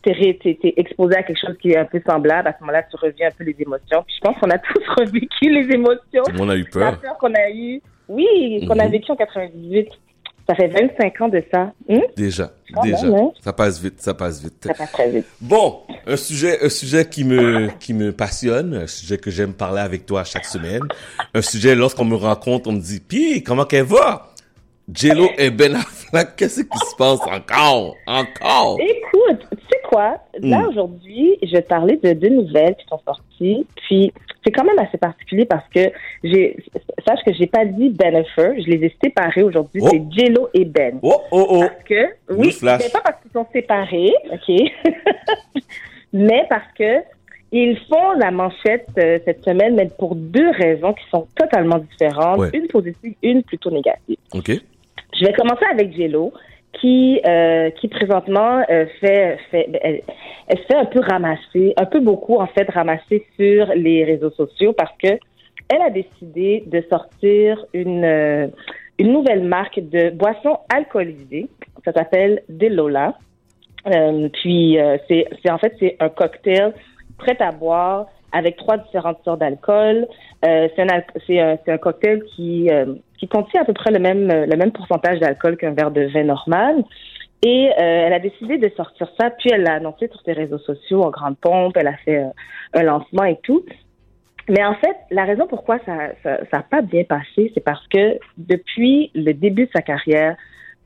[0.60, 3.28] t'es, exposé à quelque chose qui est un peu semblable, à ce moment-là, tu reviens
[3.28, 4.02] un peu les émotions.
[4.06, 6.22] Puis je pense qu'on a tous revécu les émotions.
[6.36, 7.00] Monde a eu La peur.
[7.00, 8.90] peur qu'on a eue, oui, qu'on a Mhm.
[8.90, 9.88] vécu en 98.
[10.46, 11.72] Ça fait 25 ans de ça.
[11.88, 12.02] Hum?
[12.16, 13.02] Déjà, Quand déjà.
[13.04, 13.30] même, hein.
[13.42, 14.64] Ça passe vite, ça passe vite.
[14.66, 15.26] Ça passe très vite.
[15.40, 19.80] Bon, un sujet, un sujet qui me, qui me passionne, un sujet que j'aime parler
[19.80, 20.82] avec toi chaque semaine.
[21.32, 24.30] Un sujet, lorsqu'on me rencontre, on me dit, pis, comment qu'elle va?
[24.92, 27.94] Jello et Ben Affleck, qu'est-ce qui se passe encore?
[28.06, 28.78] Encore?
[28.80, 29.46] Écoute,
[29.94, 30.18] quoi?
[30.40, 30.68] Là, Mm.
[30.68, 33.66] aujourd'hui, je vais te parler de deux nouvelles qui sont sorties.
[33.76, 34.12] Puis,
[34.44, 35.90] c'est quand même assez particulier parce que
[36.22, 36.56] j'ai,
[37.06, 38.60] sache que j'ai pas dit Bennifer.
[38.60, 39.80] Je les ai séparés aujourd'hui.
[39.82, 39.88] Oh.
[39.90, 40.98] C'est Jello et Ben.
[41.02, 41.60] Oh, oh, oh.
[41.60, 44.72] Parce que, oui, c'est pas parce qu'ils sont séparés, OK?
[46.12, 47.02] mais parce que
[47.52, 52.38] ils font la manchette euh, cette semaine, mais pour deux raisons qui sont totalement différentes.
[52.38, 52.50] Ouais.
[52.52, 54.16] Une positive, une plutôt négative.
[54.32, 54.50] OK.
[55.16, 56.32] Je vais commencer avec Jello,
[56.80, 60.02] qui euh, qui présentement euh, fait fait elle,
[60.48, 64.30] elle se fait un peu ramasser, un peu beaucoup en fait ramasser sur les réseaux
[64.30, 65.18] sociaux parce que
[65.68, 68.48] elle a décidé de sortir une euh,
[68.98, 71.48] une nouvelle marque de boissons alcoolisées.
[71.84, 73.14] Ça s'appelle Delola.
[73.86, 76.72] Euh, puis euh, c'est c'est en fait c'est un cocktail
[77.18, 80.06] prêt à boire avec trois différentes sortes d'alcool.
[80.44, 84.00] Euh, c'est un, al- c'est un, cocktail qui, euh, qui contient à peu près le
[84.00, 86.84] même, euh, le même pourcentage d'alcool qu'un verre de vin normal.
[87.46, 90.58] Et euh, elle a décidé de sortir ça, puis elle l'a annoncé sur ses réseaux
[90.58, 91.76] sociaux en grande pompe.
[91.76, 92.28] Elle a fait euh,
[92.74, 93.64] un lancement et tout.
[94.48, 97.86] Mais en fait, la raison pourquoi ça n'a ça, ça pas bien passé, c'est parce
[97.88, 100.36] que depuis le début de sa carrière,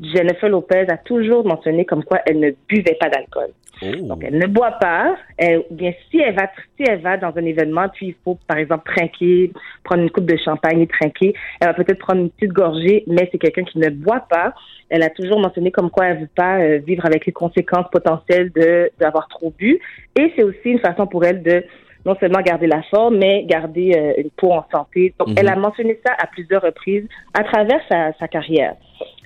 [0.01, 3.49] Jennifer Lopez a toujours mentionné comme quoi elle ne buvait pas d'alcool.
[3.81, 5.17] Donc, elle ne boit pas.
[5.37, 8.59] Elle, bien, si elle va, si elle va dans un événement, puis il faut, par
[8.59, 9.53] exemple, trinquer,
[9.85, 13.29] prendre une coupe de champagne et trinquer, elle va peut-être prendre une petite gorgée, mais
[13.31, 14.53] c'est quelqu'un qui ne boit pas.
[14.89, 17.89] Elle a toujours mentionné comme quoi elle ne veut pas euh, vivre avec les conséquences
[17.93, 19.79] potentielles de, d'avoir trop bu.
[20.19, 21.63] Et c'est aussi une façon pour elle de
[22.09, 25.15] non seulement garder la forme, mais garder euh, une peau en santé.
[25.19, 25.35] Donc, Mhm.
[25.39, 28.75] elle a mentionné ça à plusieurs reprises à travers sa, sa carrière.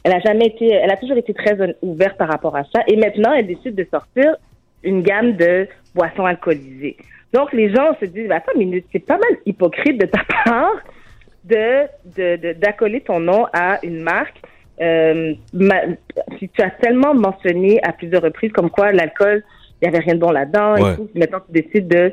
[0.04, 2.82] Elle a jamais été, elle a toujours été très ouverte par rapport à ça.
[2.88, 4.34] Et maintenant, elle décide de sortir
[4.82, 6.96] une gamme de boissons alcoolisées.
[7.32, 10.74] Donc, les gens se disent, attends une minute, c'est pas mal hypocrite de ta part
[11.44, 11.84] de,
[12.16, 14.36] de, de- d'accoler ton nom à une marque.
[14.80, 15.82] Euh, ma-
[16.40, 19.44] tu as tellement mentionné à plusieurs reprises comme quoi l'alcool,
[19.80, 20.92] il n'y avait rien de bon là-dedans Ouais.
[20.92, 22.12] et tout, maintenant tu décides de,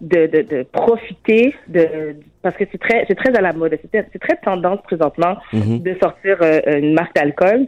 [0.00, 4.18] de, de, de profiter de, parce que c'est très, c'est très à la mode, c'est,
[4.18, 5.80] très tendance présentement Mhm.
[5.82, 7.66] de sortir euh, une marque d'alcool.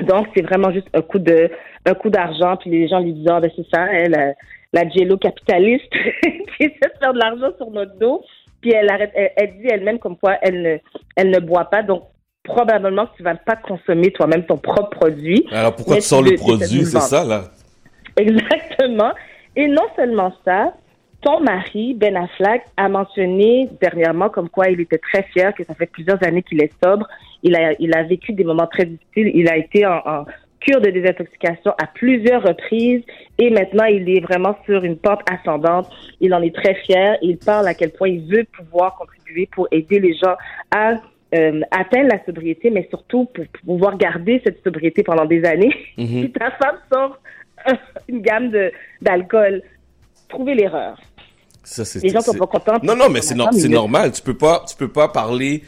[0.00, 1.50] Donc, c'est vraiment juste un coup de,
[1.86, 4.32] un coup d'argent, puis les gens lui disent, ah, ben, c'est ça, elle, euh,
[4.72, 5.90] la jello capitaliste
[6.22, 8.22] qui essaie de faire de l'argent sur notre dos.
[8.60, 10.76] Puis elle arrête, elle, elle dit elle-même comme quoi elle ne,
[11.16, 11.82] elle ne boit pas.
[11.82, 12.04] Donc,
[12.44, 15.44] probablement que tu vas pas consommer toi-même ton propre produit.
[15.52, 17.42] Alors pourquoi tu sors le- produit, c'est ça, là?
[18.16, 19.12] Exactement.
[19.56, 20.74] Et non seulement ça,
[21.22, 25.74] ton mari, Ben Affleck, a mentionné dernièrement comme quoi il était très fier, que ça
[25.74, 27.06] fait plusieurs années qu'il est sobre.
[27.42, 29.30] Il a, il a vécu des moments très difficiles.
[29.34, 30.24] Il a été en, en-
[30.60, 33.02] cure de désintoxication à plusieurs reprises
[33.36, 35.88] et maintenant il est vraiment sur une pente ascendante.
[36.20, 39.66] Il en est très fier il parle à quel point il veut pouvoir contribuer pour
[39.72, 40.36] aider les gens
[40.70, 40.92] à
[41.34, 45.74] euh, atteindre la sobriété, mais surtout pour pouvoir garder cette sobriété pendant des années.
[45.98, 46.06] Mhm.
[46.20, 47.18] Puis ta femme sort
[48.08, 48.52] une gamme
[49.00, 49.62] d'alcool.
[50.28, 50.96] Trouvez l'erreur.
[51.64, 52.78] Ça, c'est- Les gens sont pas contents.
[52.82, 53.34] Non, non, mais c'est
[53.68, 54.12] normal.
[54.12, 55.62] Tu peux pas, tu peux pas parler.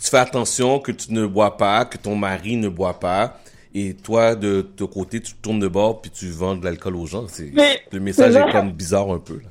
[0.00, 3.38] Tu fais attention que tu ne bois pas, que ton mari ne boit pas,
[3.74, 7.06] et toi de ton côté, tu tournes de bord puis tu vends de l'alcool aux
[7.06, 7.26] gens.
[7.28, 7.50] C'est
[7.92, 8.52] le message est vrai.
[8.52, 9.34] comme bizarre un peu.
[9.34, 9.48] Là.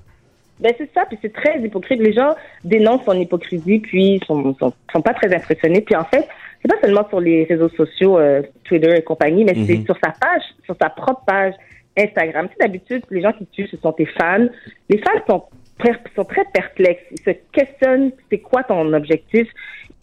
[0.62, 2.00] Ben c'est ça, puis c'est très hypocrite.
[2.02, 5.82] Les gens dénoncent son hypocrisie, puis sont, sont, sont pas très impressionnés.
[5.82, 6.28] Puis en fait,
[6.62, 9.86] c'est pas seulement sur les réseaux sociaux, euh, Twitter et compagnie, mais c'est Mhm.
[9.86, 11.54] sur sa page, sur sa propre page
[11.98, 12.48] Instagram.
[12.48, 14.48] Tu sais, d'habitude, les gens qui tuent, ce sont tes fans.
[14.90, 15.44] Les fans sont,
[16.16, 17.04] sont très perplexes.
[17.12, 19.48] Ils se questionnent, c'est quoi ton objectif?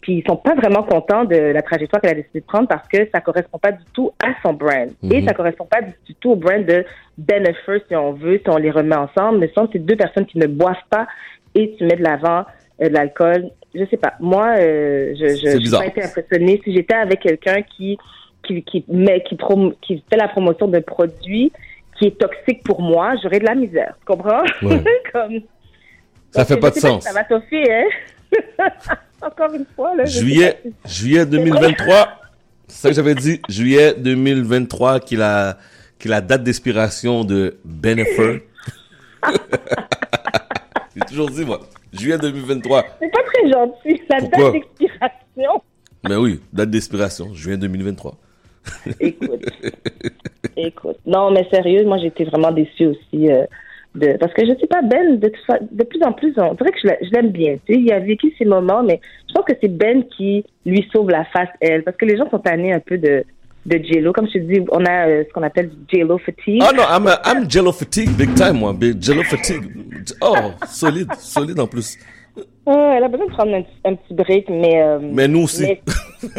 [0.01, 2.87] Puis ils sont pas vraiment contents de la trajectoire qu'elle a décidé de prendre parce
[2.87, 4.89] que ça correspond pas du tout à son brand.
[5.11, 5.27] Et Mhm.
[5.27, 6.85] ça correspond pas du tout au brand de
[7.17, 9.39] Bennifer, si on veut, si on les remet ensemble.
[9.39, 11.07] Mais ce sont ces deux personnes qui ne boivent pas
[11.55, 12.45] et tu mets de l'avant
[12.81, 13.49] euh, de l'alcool.
[13.73, 14.13] Je sais pas.
[14.19, 16.61] Moi, euh, je, je, pas été impressionnée.
[16.63, 17.97] Si j'étais avec quelqu'un qui,
[18.43, 21.51] qui, qui, met, qui, prom- qui fait la promotion de produits
[21.97, 23.95] qui est toxique pour moi, j'aurais de la misère.
[23.99, 24.43] Tu comprends?
[24.61, 24.83] Ouais.
[25.11, 25.39] Comme,
[26.31, 27.03] Ça Donc, fait pas de sens.
[27.03, 27.85] ça va Sophie, hein?
[29.21, 30.05] Encore une fois, là.
[30.05, 32.21] Juillet, juillet 2023.
[32.67, 33.41] C'est ça que j'avais dit.
[33.49, 35.57] Juillet 2023, qui est la,
[35.97, 38.43] qui est la date d'expiration de Benefer.
[40.95, 41.61] J'ai toujours dit, moi.
[41.93, 42.83] Juillet 2023.
[42.99, 44.43] C'est pas très gentil, la Pourquoi?
[44.51, 45.61] date d'expiration.
[46.07, 47.33] Mais oui, date d'expiration.
[47.33, 48.15] Juillet 2023.
[48.99, 49.45] Écoute.
[50.57, 50.97] Écoute.
[51.05, 53.29] Non, mais sérieux, moi, j'étais vraiment déçue aussi.
[53.31, 53.45] euh,
[53.95, 56.87] de, parce que je sais pas, Ben, de, plus en plus, on dirait que je
[56.87, 57.57] l'a- je l'aime bien.
[57.65, 60.87] Tu sais, il a vécu ces moments, mais je pense que c'est Ben qui lui
[60.91, 61.83] sauve la face, elle.
[61.83, 63.23] Parce que les gens sont tannés un peu de,
[63.65, 64.13] de J-Lo.
[64.13, 66.61] Comme je te dis, on a euh, ce qu'on appelle J-Lo fatigue.
[66.63, 68.75] Ah non, I'm, a- I'm Jello fatigue, big time, moi.
[69.01, 69.63] Jello fatigue.
[70.21, 70.35] Oh,
[70.67, 71.97] solide, solide en plus.
[72.67, 74.79] Elle a besoin de prendre un, petit- un petit break, mais...
[74.81, 75.63] euh, Mais nous aussi.
[75.63, 75.81] mais-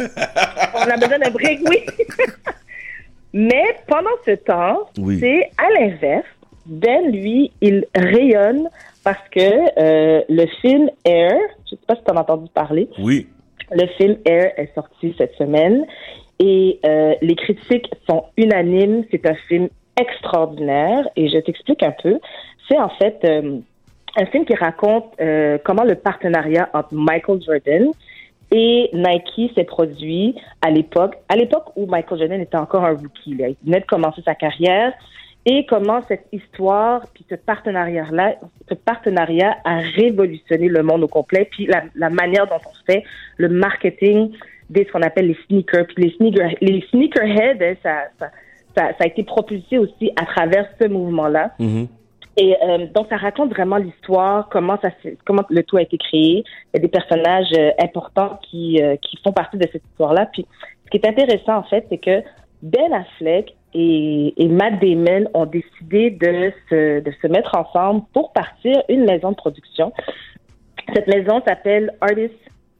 [0.75, 1.79] on a besoin d'un break, oui.
[3.33, 5.17] mais pendant ce temps, Oui.
[5.19, 6.25] c'est à l'inverse.
[6.69, 8.69] Ben, lui, il rayonne
[9.03, 9.39] parce que
[9.79, 11.33] euh, le film Air,
[11.65, 13.27] je sais pas si tu as entendu parler, Oui.
[13.71, 15.85] le film Air est sorti cette semaine
[16.37, 19.03] et euh, les critiques sont unanimes.
[19.09, 19.67] C'est un film
[19.99, 22.19] extraordinaire et je t'explique un peu.
[22.69, 23.57] C'est en fait euh,
[24.17, 25.15] un film qui raconte
[25.63, 27.87] comment le partenariat entre Michael Jordan
[28.51, 33.35] et Nike s'est produit à l'époque, à l'époque où Michael Jordan était encore un rookie.
[33.35, 33.49] Là.
[33.49, 34.93] Il venait de commencer sa carrière
[35.45, 38.35] et comment cette histoire, puis ce partenariat-là,
[38.67, 43.03] ce partenariat a révolutionné le monde au complet, puis la, la manière dont on fait
[43.37, 44.31] le marketing
[44.69, 48.31] des ce qu'on appelle les sneakers, puis les sneaker, les sneakerheads, hein, ça, ça,
[48.75, 51.51] ça, ça a été propulsé aussi à travers ce mouvement-là.
[51.59, 51.87] Mhm.
[52.37, 54.89] Et euh, donc, ça raconte vraiment l'histoire, comment ça,
[55.25, 56.43] comment le tout a été créé.
[56.73, 60.29] Il y a des personnages euh, importants qui, euh, qui font partie de cette histoire-là.
[60.31, 60.45] Puis,
[60.85, 62.23] ce qui est intéressant, en fait, c'est que
[62.61, 68.33] Ben Affleck et, et Matt Damon ont décidé de se, de se mettre ensemble pour
[68.33, 69.93] partir une maison de production.
[70.93, 72.33] Cette maison s'appelle Artist,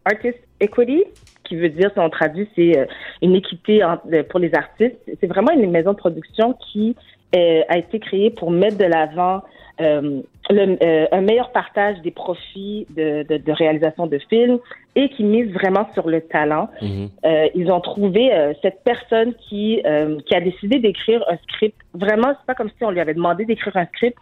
[0.06, 1.04] Artist Equity,
[1.44, 2.86] qui veut dire, si on traduit, c'est euh,
[3.22, 3.82] une équité
[4.30, 4.98] pour les artistes.
[5.20, 6.96] C'est vraiment une maison de production qui
[7.36, 9.42] euh, a été créée pour mettre de l'avant
[9.82, 10.22] euh,
[10.52, 14.60] euh, un meilleur partage des profits de, de, de réalisation de films
[14.96, 16.70] et qui mise vraiment sur le talent.
[16.82, 18.30] Euh, ils ont trouvé
[18.62, 19.82] cette personne qui
[20.26, 21.78] qui a décidé d'écrire un script.
[21.94, 24.18] Vraiment, c'est pas comme si on lui avait demandé d'écrire un script.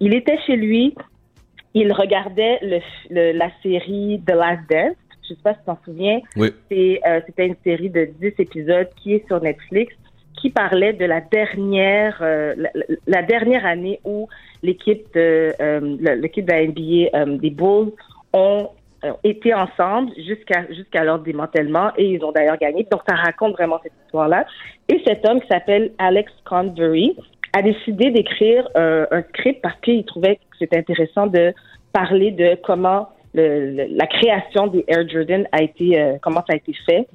[0.00, 0.94] Il était chez lui,
[1.74, 2.78] il regardait le,
[3.10, 4.96] le- la série The Last Dance.
[5.28, 6.20] Je sais pas si tu t'en souviens.
[6.36, 6.50] Oui.
[6.70, 9.94] C'est, c'était une série de 10 épisodes qui est sur Netflix
[10.40, 12.54] qui parlait de la dernière euh,
[13.06, 14.28] la, dernière année où
[14.62, 17.92] l'équipe de euh, l'équipe de la NBA euh, des Bulls
[18.32, 18.70] ont
[19.24, 22.86] été ensemble jusqu'à jusqu'à leur démantèlement et ils ont d'ailleurs gagné.
[22.90, 24.44] Donc ça raconte vraiment cette histoire-là.
[24.88, 27.16] Et cet homme qui s'appelle Alex Convery
[27.54, 31.54] a décidé d'écrire un script parce qu'il trouvait que c'était intéressant de
[31.94, 37.06] parler de comment la création des Air Jordan a été comment ça a été fait.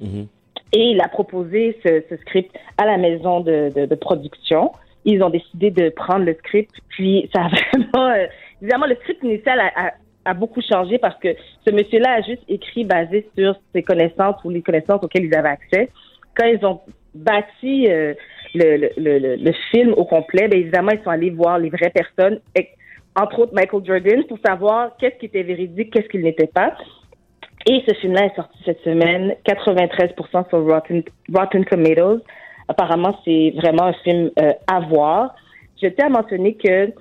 [0.72, 4.72] Et il a proposé ce, ce script à la maison de, de, de production.
[5.04, 8.10] Ils ont décidé de prendre le script, puis ça a vraiment...
[8.10, 8.26] euh,
[8.60, 9.92] évidemment, le script initial a, a,
[10.24, 11.28] a beaucoup changé parce que
[11.66, 15.50] ce monsieur-là a juste écrit basé sur ses connaissances ou les connaissances auxquelles ils avaient
[15.50, 15.88] accès.
[16.34, 16.80] Quand ils ont
[17.14, 18.14] bâti euh,
[18.54, 21.90] le, le, le, le- film au complet, bien évidemment, ils sont allés voir les vraies
[21.90, 22.40] personnes,
[23.18, 26.76] entre autres Michael Jordan, pour savoir qu'est-ce qui était véridique, qu'est-ce qui ne l'était pas.
[27.66, 32.22] Et ce film-là est sorti cette semaine, 93% sur Rotten, Tomatoes,
[32.68, 35.34] Apparemment, c'est vraiment un film euh, à voir.
[35.80, 36.92] Je tiens à mentionner que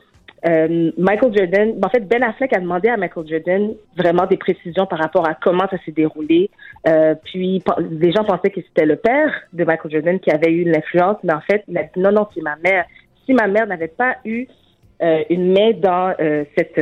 [0.48, 4.86] euh, Michael Jordan, en fait, Ben Affleck a demandé à Michael Jordan vraiment des précisions
[4.86, 6.52] par rapport à comment ça s'est déroulé.
[6.88, 10.66] Euh, puis, les gens pensaient que c'était le père de Michael Jordan qui avait eu
[10.66, 11.64] l'influence, mais en fait,
[11.96, 12.86] non, non, c'est ma mère.
[13.26, 14.48] Si ma mère n'avait pas eu
[15.30, 16.14] une main dans
[16.56, 16.80] cette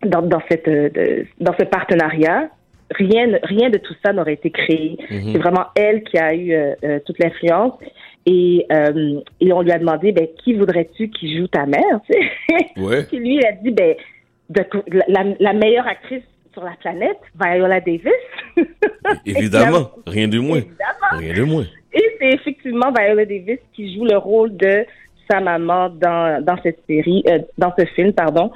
[0.00, 2.48] dans ce partenariat,
[2.94, 4.96] rien rien de tout ça n'aurait été créé.
[5.10, 5.32] Mhm.
[5.32, 7.74] C'est vraiment elle qui a eu euh, euh, toute l'influence.
[8.26, 12.00] Et, euh, et on lui a demandé, ben, qui voudrais-tu qui joue ta mère?
[12.76, 13.04] Ouais.
[13.04, 13.94] Puis lui, il a dit, ben,
[14.50, 14.64] de-
[15.08, 16.22] la, la meilleure actrice
[16.52, 18.12] sur la planète, Viola Davis.
[19.26, 20.60] Évidemment, rien de moins.
[21.12, 21.64] Rien de moins.
[21.92, 24.84] Et c'est effectivement Viola Davis qui joue le rôle de
[25.30, 28.50] sa maman dans, dans cette série, euh, dans ce film, pardon.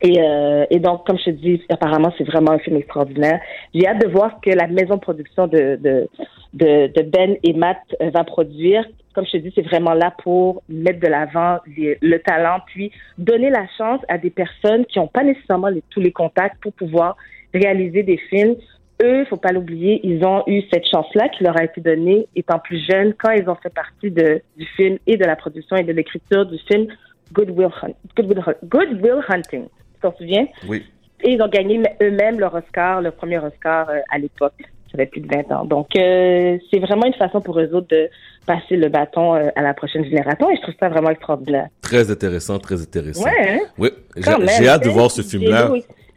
[0.00, 3.40] Et, euh, et donc, comme je te dis, apparemment, c'est vraiment un film extraordinaire.
[3.74, 6.08] J'ai hâte de voir que la maison de production de, de,
[6.54, 8.84] de, Ben et Matt euh, va produire.
[9.14, 13.50] Comme je te dis, c'est vraiment là pour mettre de l'avant le talent, puis donner
[13.50, 17.16] la chance à des personnes qui n'ont pas nécessairement tous les contacts pour pouvoir
[17.52, 18.54] réaliser des films.
[19.02, 22.58] Eux, faut pas l'oublier, ils ont eu cette chance-là qui leur a été donnée étant
[22.58, 25.92] plus jeunes quand ils ont fait partie du film et de la production et de
[25.92, 26.86] l'écriture du film
[27.32, 29.66] Good Will, Hunt, Good Will, Hunt- Good Will Hunting.
[30.00, 30.46] Tu t'en souviens?
[30.68, 30.84] Oui.
[31.24, 34.54] Et ils ont gagné eux-mêmes leur Oscar, leur premier Oscar euh, à l'époque.
[34.90, 35.64] Ça fait plus de 20 ans.
[35.64, 38.08] Donc, euh, c'est vraiment une façon pour eux autres de
[38.46, 41.68] passer le bâton euh, à la prochaine génération et je trouve ça vraiment extraordinaire.
[41.82, 43.24] Très intéressant, très intéressant.
[43.24, 43.58] Ouais, hein?
[43.76, 44.92] Oui, j'ai hâte de hein?
[44.92, 45.70] voir ce film-là.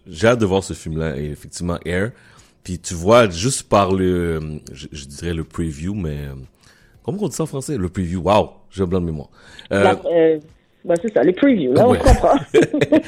[0.08, 2.12] J'ai hâte de voir ce film-là, et effectivement, Air.
[2.64, 4.40] Puis tu vois, juste par le,
[4.72, 6.20] je, je dirais le preview, mais
[7.04, 7.76] comment on dit ça en français?
[7.78, 9.30] Le preview, wow, j'ai un blanc de mémoire.
[9.72, 10.40] Euh, La- euh,
[10.84, 11.98] ben, c'est ça, les previews, là, Ouais.
[12.02, 12.38] on comprend.
[12.54, 13.00] tu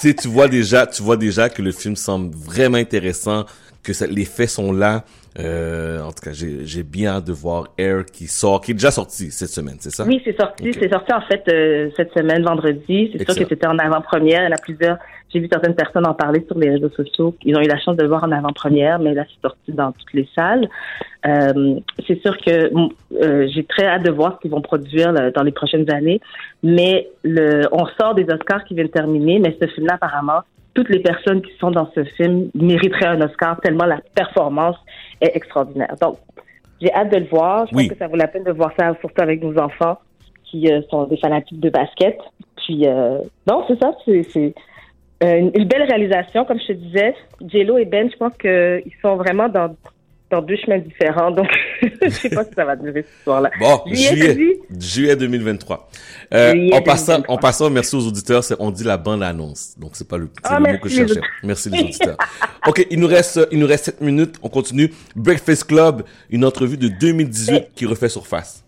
[0.00, 3.44] sais, tu vois déjà, tu vois déjà que le film semble vraiment intéressant,
[3.82, 5.04] que ça- les faits sont là.
[5.38, 8.90] Euh, en tout cas, j'ai bien hâte de voir Air qui sort, qui est déjà
[8.90, 10.04] sorti cette semaine, c'est ça?
[10.06, 10.72] Oui, c'est sorti.
[10.72, 13.10] C'est sorti en fait euh, cette semaine, vendredi.
[13.12, 14.42] C'est sûr que c'était en avant-première.
[14.42, 14.98] Il y en a plusieurs.
[15.32, 17.34] J'ai vu certaines personnes en parler sur les réseaux sociaux.
[17.44, 19.92] Ils ont eu la chance de le voir en avant-première, mais là, c'est sorti dans
[19.92, 20.68] toutes les salles.
[21.26, 22.70] Euh, c'est sûr que
[23.22, 26.20] euh, j'ai très hâte de voir ce qu'ils vont produire là, dans les prochaines années.
[26.62, 30.42] Mais le, on sort des Oscars qui viennent terminer, mais ce film-là, apparemment,
[30.74, 34.76] toutes les personnes qui sont dans ce film mériteraient un Oscar tellement la performance
[35.20, 35.94] est extraordinaire.
[36.00, 36.18] Donc,
[36.80, 37.66] j'ai hâte de le voir.
[37.66, 37.84] Je Oui.
[37.84, 39.98] pense que ça vaut la peine de voir ça, surtout avec nos enfants
[40.44, 42.18] qui euh, sont des fanatiques de basket.
[42.56, 43.92] Puis, euh, non, c'est ça.
[44.04, 44.54] C'est
[45.24, 47.14] euh, une, une belle réalisation, comme je te disais.
[47.46, 49.74] Jello et Ben, je pense qu'ils sont vraiment dans,
[50.30, 51.30] dans deux chemins différents.
[51.30, 51.48] Donc,
[51.82, 53.50] je sais pas si ça va durer ce soir-là.
[53.60, 54.86] Bon, Juillet, juillet, dit?
[54.94, 55.88] juillet 2023.
[56.34, 57.34] Euh, Juillet en passant, 2023.
[57.34, 59.78] en passant, merci aux auditeurs, on dit la bande annonce.
[59.78, 61.20] Donc c'est pas le, Ah, le mot que je cherchais.
[61.42, 62.16] Merci les auditeurs.
[62.66, 64.36] ok, il nous reste, il nous reste 7 minutes.
[64.42, 64.90] On continue.
[65.14, 68.64] Breakfast Club, une entrevue de 2018 qui refait surface.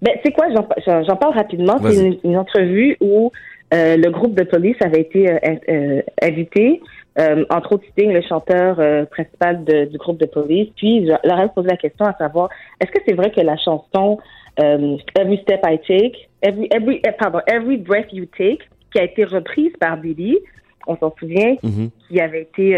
[0.00, 1.78] Ben, c'est quoi, j'en parle rapidement.
[1.82, 3.32] C'est une, une entrevue où
[3.74, 6.80] euh, le groupe de police avait été euh, invité,
[7.18, 10.68] euh, entre autres Sting, le chanteur euh, principal de- du groupe de police.
[10.76, 12.48] Puis, je leur ai posé la question à savoir,
[12.80, 14.18] est-ce que c'est vrai que la chanson
[14.60, 18.60] euh, Every Step I Take, Every, every, pardon, Every Breath You Take,
[18.92, 20.38] qui a été reprise par Billy,
[20.86, 21.56] on s'en souvient,
[22.08, 22.74] qui avait été,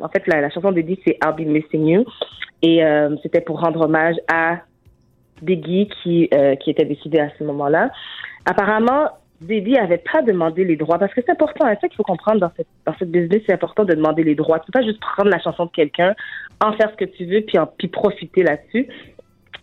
[0.00, 2.04] en fait, la, la chanson de Diddy, c'est I'll Be Missing You.
[2.62, 2.80] Et
[3.22, 4.58] c'était pour rendre hommage à
[5.42, 7.90] Biggie qui, qui était décédé à ce moment-là.
[8.46, 9.08] Apparemment,
[9.40, 11.66] Diddy avait pas demandé les droits parce que c'est important.
[11.68, 13.42] C'est ça qu'il faut comprendre dans cette, dans cette business.
[13.46, 14.58] C'est important de demander les droits.
[14.58, 16.14] Tu peux pas juste prendre la chanson de quelqu'un,
[16.60, 18.88] en faire ce que tu veux, puis, en, puis profiter là-dessus.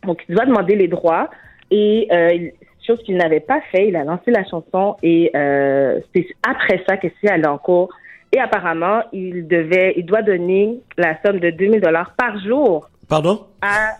[0.05, 1.29] Donc, il doit demander les droits.
[1.71, 2.49] Et euh,
[2.85, 6.97] chose qu'il n'avait pas fait, il a lancé la chanson et euh, c'est après ça
[6.97, 7.89] que c'est allé en cours.
[8.33, 13.45] Et apparemment, il devait, il doit donner la somme de 2000 dollars par jour Pardon?
[13.61, 13.91] à,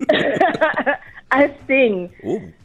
[1.30, 2.08] à Sting.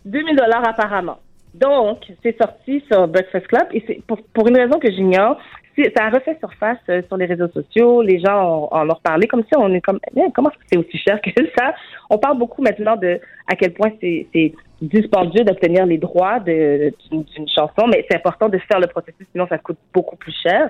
[0.06, 1.18] 2000 dollars apparemment.
[1.60, 5.38] Donc, c'est sorti sur Breakfast Club et c'est pour, une raison que j'ignore.
[5.78, 8.02] Ça a refait surface euh, sur les réseaux sociaux.
[8.02, 9.60] Les gens en, en ont reparlé comme ça.
[9.60, 11.74] On est comme, Eh, comment c'est aussi cher que ça?
[12.10, 17.88] On parle beaucoup maintenant de à quel point c'est dispendieux d'obtenir les droits d'une chanson,
[17.88, 20.70] mais c'est important de faire le processus, sinon ça coûte beaucoup plus cher.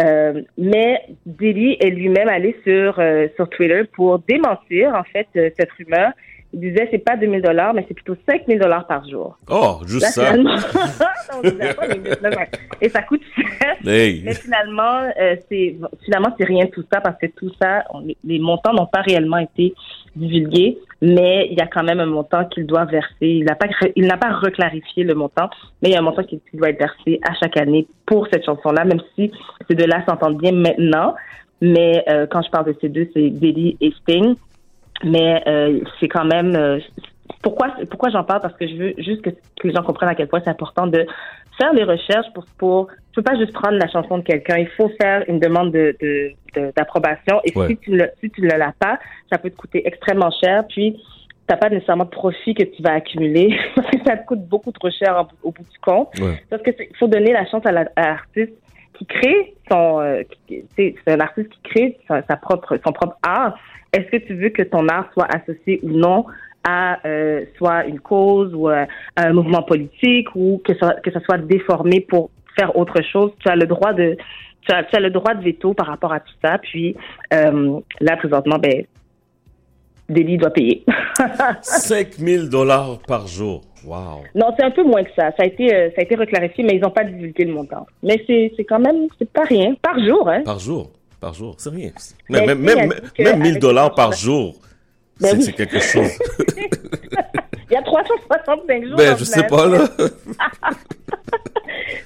[0.00, 5.70] Euh, mais Diddy est lui-même allé sur euh, sur Twitter pour démentir en fait cette
[5.72, 6.12] rumeur.
[6.54, 9.38] Il disait c'est pas 2000 dollars, mais c'est plutôt 5000 dollars par jour.
[9.50, 10.26] Oh, juste Là, ça.
[10.32, 10.56] finalement-
[11.34, 12.48] On disait pas, mais là, ouais.
[12.80, 13.76] et ça coûte cher.
[13.86, 14.22] Hey.
[14.24, 18.04] Mais finalement, euh, c'est finalement c'est rien de tout ça parce que tout ça, on-
[18.24, 19.72] les, montants n'ont pas réellement été
[20.14, 23.08] divulgués, mais il y a quand même un montant qu'il doit verser.
[23.22, 25.48] Il n'a pas il n'a pas reclarifié le montant,
[25.80, 28.26] mais il y a un montant qui, qui doit être versé à chaque année pour
[28.30, 29.30] cette chanson-là, même si
[29.68, 31.14] ces deux-là s'entendent bien maintenant.
[31.62, 34.34] Mais euh, quand je parle de ces deux, c'est Diddy et Sting.
[35.04, 36.78] Mais euh, c'est quand même euh,
[37.42, 38.40] pourquoi, pourquoi j'en parle?
[38.40, 40.86] Parce que je veux juste que, que les gens comprennent à quel point c'est important
[40.86, 41.06] de
[41.58, 44.56] faire des recherches pour, pour, tu peux pas juste prendre la chanson de quelqu'un.
[44.58, 47.40] Il faut faire une demande de, de, de- d'approbation.
[47.44, 47.68] Et Ouais.
[47.68, 48.98] si tu le, si tu ne l'as pas,
[49.30, 50.62] ça peut te coûter extrêmement cher.
[50.68, 50.96] Puis,
[51.46, 54.72] t'as pas nécessairement de profit que tu vas accumuler parce que ça te coûte beaucoup
[54.72, 56.08] trop cher au, au bout du compte.
[56.20, 56.42] Ouais.
[56.48, 58.52] Parce que il faut donner la chance à la- à l'artiste
[58.94, 62.92] qui crée son, euh, qui- c'est c'est un artiste qui crée sa, sa propre, son
[62.92, 63.58] propre art.
[63.92, 66.24] Est-ce que tu veux que ton art soit associé ou non
[66.64, 68.86] à euh, soit une cause ou euh,
[69.16, 73.32] à un mouvement politique ou que ça, que ça soit déformé pour faire autre chose?
[73.40, 74.16] Tu as le droit de
[74.62, 76.56] tu as, tu as le droit de veto par rapport à tout ça.
[76.58, 76.96] Puis
[77.34, 78.84] euh, là présentement, ben
[80.08, 80.84] Delhi doit payer.
[81.60, 83.62] 5000 dollars par jour.
[83.84, 84.22] Wow.
[84.34, 85.32] Non, c'est un peu moins que ça.
[85.36, 87.86] Ça a été, euh, ça a été reclarifié, mais ils n'ont pas divulgué le montant.
[88.02, 89.74] Mais c'est, c'est quand même, c'est pas rien.
[89.82, 90.42] Par jour, hein?
[90.44, 90.90] Par jour.
[91.22, 91.54] Par jour.
[91.56, 91.92] C'est rien.
[92.28, 94.56] Mais Même, même, même, dit que même 1000 avec dollars par jour,
[95.20, 95.54] Ben c'est oui.
[95.54, 96.10] quelque chose.
[97.70, 98.96] Il y a 365 jours.
[98.96, 99.84] ben, je sais pas, là.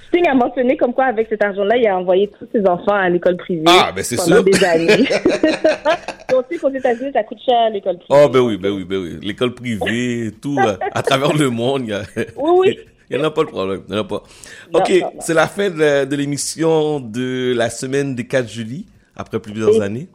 [0.09, 3.09] Sting a mentionné comme quoi, avec cet argent-là, il a envoyé tous ses enfants à
[3.09, 3.64] l'école privée.
[3.67, 4.45] Ah, ben, c'est pendant sûr.
[4.45, 5.09] des années.
[6.35, 8.23] On sait qu'aux États-Unis, ça coûte cher, l'école privée.
[8.23, 9.19] Oh, ben oui, ben oui, ben oui.
[9.23, 10.59] L'école privée, tout,
[10.93, 12.03] à travers le monde, il y a...
[12.37, 12.79] Oui, oui.
[13.09, 13.83] Il n'y en a pas de problème.
[13.89, 14.23] Il y en a pas.
[14.75, 18.85] OK, c'est la fin de, de l'émission de la semaine des 4 juillet,
[19.17, 20.09] après plusieurs Et- années?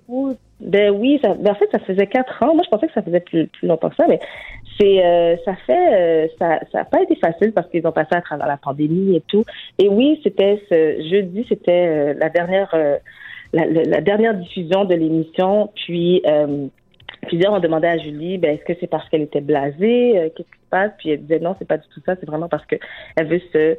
[0.62, 2.54] Ben oui, ça, ben en fait, ça faisait quatre ans.
[2.54, 4.20] Moi, je pensais que ça faisait plus, plus longtemps que ça, mais
[4.80, 8.10] c'est, euh, ça fait, euh, ça, ça a pas été facile parce qu'ils ont passé
[8.12, 9.44] à travers la pandémie et tout.
[9.80, 12.76] Et oui, c'était ce jeudi, c'était euh, la dernière,
[13.54, 15.72] la, dernière diffusion de l'émission.
[15.76, 16.22] Puis
[17.28, 20.60] plusieurs ont demandé à Julie, ben est-ce que c'est parce qu'elle était blasée, qu'est-ce qui
[20.60, 20.92] se passe?
[21.00, 22.16] Puis elle disait non, c'est pas du tout ça.
[22.20, 22.76] C'est vraiment parce que
[23.16, 23.78] elle veut se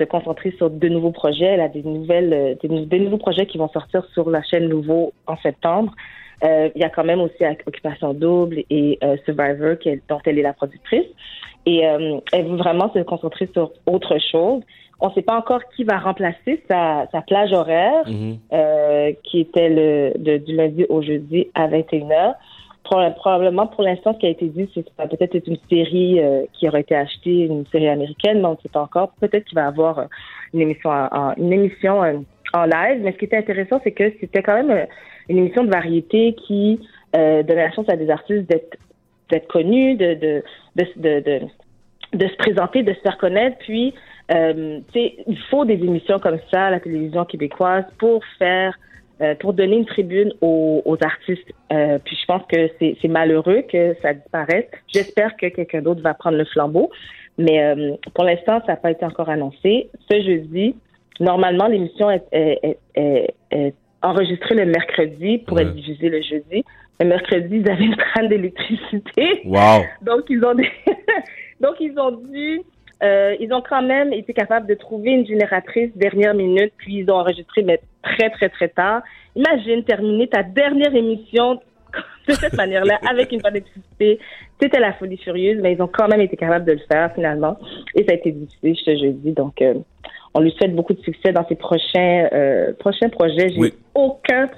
[0.00, 1.44] se concentrer sur de nouveaux projets.
[1.54, 4.42] Elle a des nouvelles, euh, des, nou- des nouveaux projets qui vont sortir sur la
[4.42, 5.92] chaîne Nouveau en septembre.
[6.42, 10.20] Euh, il y a quand même aussi Occupation Double et euh, Survivor qui est- dont
[10.24, 11.06] elle est la productrice.
[11.66, 14.62] Et euh, elle veut vraiment se concentrer sur autre chose.
[15.02, 18.04] On ne sait pas encore qui va remplacer sa, sa plage horaire,
[18.52, 22.34] euh, qui était le, de- du lundi au jeudi à 21h.
[22.84, 25.58] Pro- Probablement, pour l'instant, ce qui a été dit, c'est que ça peut-être être une
[25.68, 29.12] série euh, qui aurait été achetée, une série américaine, mais on ne sait pas encore.
[29.20, 30.04] Peut-être qu'il va y avoir euh,
[30.54, 32.14] une émission, en, une émission euh,
[32.52, 33.00] en live.
[33.02, 34.86] Mais ce qui était intéressant, c'est que c'était quand même
[35.28, 36.80] une émission de variété qui
[37.12, 40.42] donnait la chance à des artistes d'être connus, de
[40.76, 43.56] de, se présenter, de se faire connaître.
[43.58, 43.94] Puis,
[44.30, 48.76] il faut des émissions comme ça à la télévision québécoise pour faire,
[49.20, 51.52] euh, pour donner une tribune aux, aux artistes.
[51.72, 54.66] Euh, puis, je pense que c'est malheureux que ça disparaisse.
[54.92, 56.90] J'espère que quelqu'un d'autre va prendre le flambeau.
[57.38, 59.88] Mais euh, pour l'instant, ça n'a pas été encore annoncé.
[60.10, 60.74] Ce jeudi,
[61.20, 66.64] normalement, l'émission est, est, est, est- est enregistrée le mercredi pour être diffusée le jeudi.
[67.00, 69.42] Le mercredi, ils avaient une panne d'électricité.
[69.44, 69.82] Wow.
[70.02, 70.68] Donc ils ont des-
[71.60, 72.62] donc ils ont dû
[73.02, 77.10] euh, ils ont quand même été capables de trouver une génératrice dernière minute puis ils
[77.10, 79.02] ont enregistré mais très très très tard.
[79.36, 81.60] Imagine terminer ta dernière émission
[82.28, 83.60] de cette manière-là avec une panne.
[83.98, 87.58] C'était la folie furieuse, mais ils ont quand même été capables de le faire finalement
[87.94, 89.32] et ça a été diffusé ce jeudi.
[89.32, 89.74] Donc euh,
[90.34, 93.50] on lui souhaite beaucoup de succès dans ses prochains euh, prochains projets.
[93.50, 93.74] J'ai Oui.
[93.94, 94.48] aucun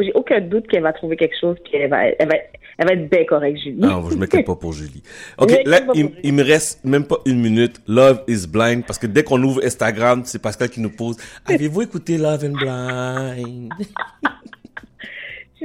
[0.00, 2.34] j'ai aucun doute qu'elle va trouver quelque chose puis elle va elle va
[2.76, 3.78] elle va être bien correcte Julie.
[3.78, 5.02] Non, je m'inquiète pas pour Julie.
[5.38, 7.80] OK, là, il, il me reste même pas une minute.
[7.86, 8.84] Love is Blind.
[8.84, 11.16] Parce que dès qu'on ouvre Instagram, c'est Pascal qui nous pose
[11.46, 13.72] Avez-vous écouté Love and Blind?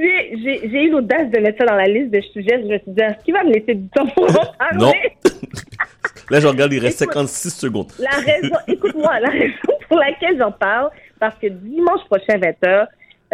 [0.00, 2.62] j'ai eu l'audace de mettre ça dans la liste de sujets.
[2.62, 4.78] Je me suis dit, est-ce qu'il va me laisser du temps pour en parler?
[4.78, 4.92] Non.
[6.30, 7.92] Là, je regarde, il reste 56 secondes.
[7.98, 12.86] La raison, écoute-moi, la raison pour laquelle j'en parle, parce que dimanche prochain, 20h,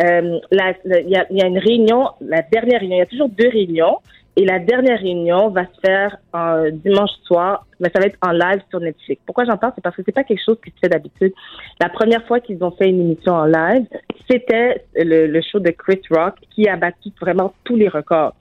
[0.02, 0.74] euh, y,
[1.06, 3.98] il y a une réunion, la dernière réunion, il y a toujours deux réunions,
[4.36, 8.32] et la dernière réunion va se faire euh, dimanche soir, mais ça va être en
[8.32, 9.22] live sur Netflix.
[9.24, 9.72] Pourquoi j'en parle?
[9.74, 11.32] C'est parce que c'est pas quelque chose qui se fait d'habitude.
[11.80, 13.86] La première fois qu'ils ont fait une émission en live,
[14.30, 18.34] c'était le, show de Chris Rock qui a battu vraiment tous les records.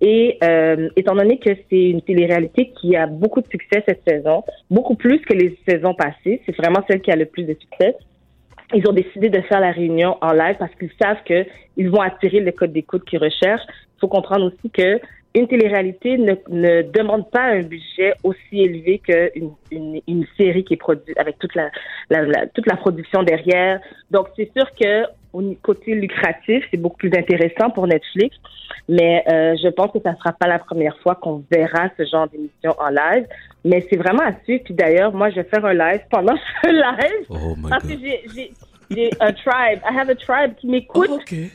[0.00, 4.44] Et euh, étant donné que c'est une télé-réalité qui a beaucoup de succès cette saison,
[4.70, 7.96] beaucoup plus que les saisons passées, c'est vraiment celle qui a le plus de succès.
[8.72, 11.44] Ils ont décidé de faire la réunion en live parce qu'ils savent que
[11.76, 13.66] ils vont attirer le code d'écoute qu'ils recherchent.
[13.96, 15.00] Il faut comprendre aussi que
[15.34, 20.74] une télé-réalité ne, ne demande pas un budget aussi élevé qu'une une, une série qui
[20.74, 21.70] est produite avec toute la,
[22.10, 23.80] la- la- toute la production derrière.
[24.10, 28.36] Donc c'est sûr que au côté lucratif, c'est beaucoup plus intéressant pour Netflix,
[28.88, 32.26] mais euh, je pense que ça sera pas la première fois qu'on verra ce genre
[32.28, 33.26] d'émission en live.
[33.64, 34.64] Mais c'est vraiment à suivre.
[34.64, 38.20] Puis d'ailleurs, moi, je vais faire un live pendant ce live Oh parce que j'ai
[38.34, 38.52] j'ai-
[38.90, 39.78] j'ai un tribe.
[39.88, 41.08] I have a tribe qui m'écoute,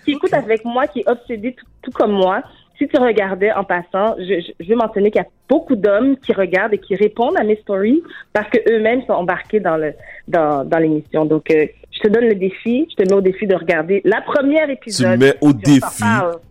[0.05, 2.43] qui écoute avec moi, qui est obsédé tout, tout comme moi.
[2.77, 6.17] Si tu regardais en passant, je, je, je veux mentionner qu'il y a beaucoup d'hommes
[6.17, 8.01] qui regardent et qui répondent à mes stories
[8.33, 9.93] parce que eux-mêmes sont embarqués dans le
[10.27, 11.25] dans, dans l'émission.
[11.25, 14.21] Donc, euh, je te donne le défi, je te mets au défi de regarder la
[14.21, 15.13] première épisode.
[15.13, 16.03] Tu me mets au défi.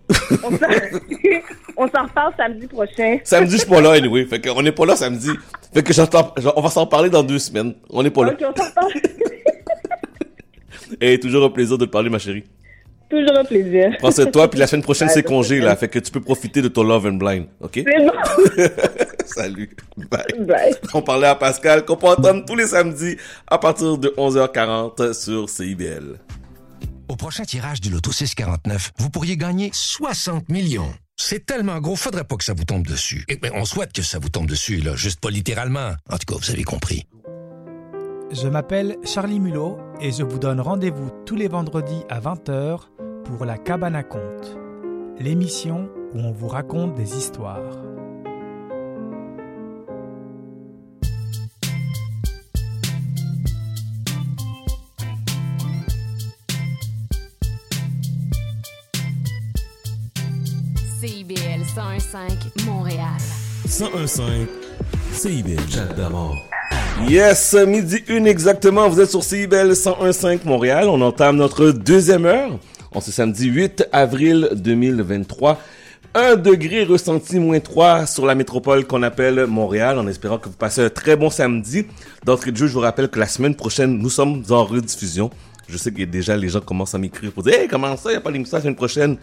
[1.76, 3.18] On s'en- reparle samedi prochain.
[3.24, 4.24] Samedi, je suis pas là, anyway.
[4.26, 5.30] Fait qu'on est pas là samedi.
[5.72, 7.74] Fait que j'entends, on va s'en parler dans deux semaines.
[7.90, 8.32] On est pas là.
[8.32, 8.92] Ok, on s'en reparle.
[11.00, 12.44] Et toujours un plaisir de te parler, ma chérie.
[13.14, 13.96] Toujours un plaisir.
[14.00, 15.76] Pense à toi, puis la semaine prochaine, c'est congé, là.
[15.76, 17.84] Fait que tu peux profiter de ton Love and Blind, ok?
[17.86, 18.12] C'est bon.
[19.26, 19.70] Salut.
[19.96, 20.46] Bye.
[20.46, 20.74] Bye.
[20.92, 25.48] On parlait à Pascal, qu'on peut entendre tous les samedis à partir de 11h40 sur
[25.48, 26.18] CIBL.
[27.08, 30.92] Au prochain tirage du Loto 649, vous pourriez gagner 60 millions.
[31.16, 33.24] C'est tellement gros, faudrait pas que ça vous tombe dessus.
[33.28, 35.92] Et, ben, on souhaite que ça vous tombe dessus, là, juste pas littéralement.
[36.10, 37.06] En tout cas, vous avez compris.
[38.32, 42.80] Je m'appelle Charlie Mulot et je vous donne rendez-vous tous les vendredis à 20h
[43.24, 44.58] pour La Cabane à Conte,
[45.18, 47.62] l'émission où on vous raconte des histoires.
[61.00, 63.06] CIBL 101.5 Montréal.
[63.64, 64.22] 1015
[65.12, 65.70] CIBL.
[65.70, 66.36] Chat d'amour.
[67.08, 68.88] Yes, midi une exactement.
[68.88, 70.88] Vous êtes sur CIBL 101.5 Montréal.
[70.88, 72.58] On entame notre deuxième heure.
[72.94, 75.60] En ce samedi 8 avril 2023.
[76.14, 80.54] Un degré ressenti moins 3 sur la métropole qu'on appelle Montréal, en espérant que vous
[80.54, 81.86] passez un très bon samedi.
[82.24, 85.30] D'entrée de jeu, je vous rappelle que la semaine prochaine, nous sommes en rediffusion.
[85.66, 88.12] Je sais que déjà les gens commencent à m'écrire pour dire Hey, comment ça, il
[88.12, 89.16] n'y a pas d'émission la semaine prochaine?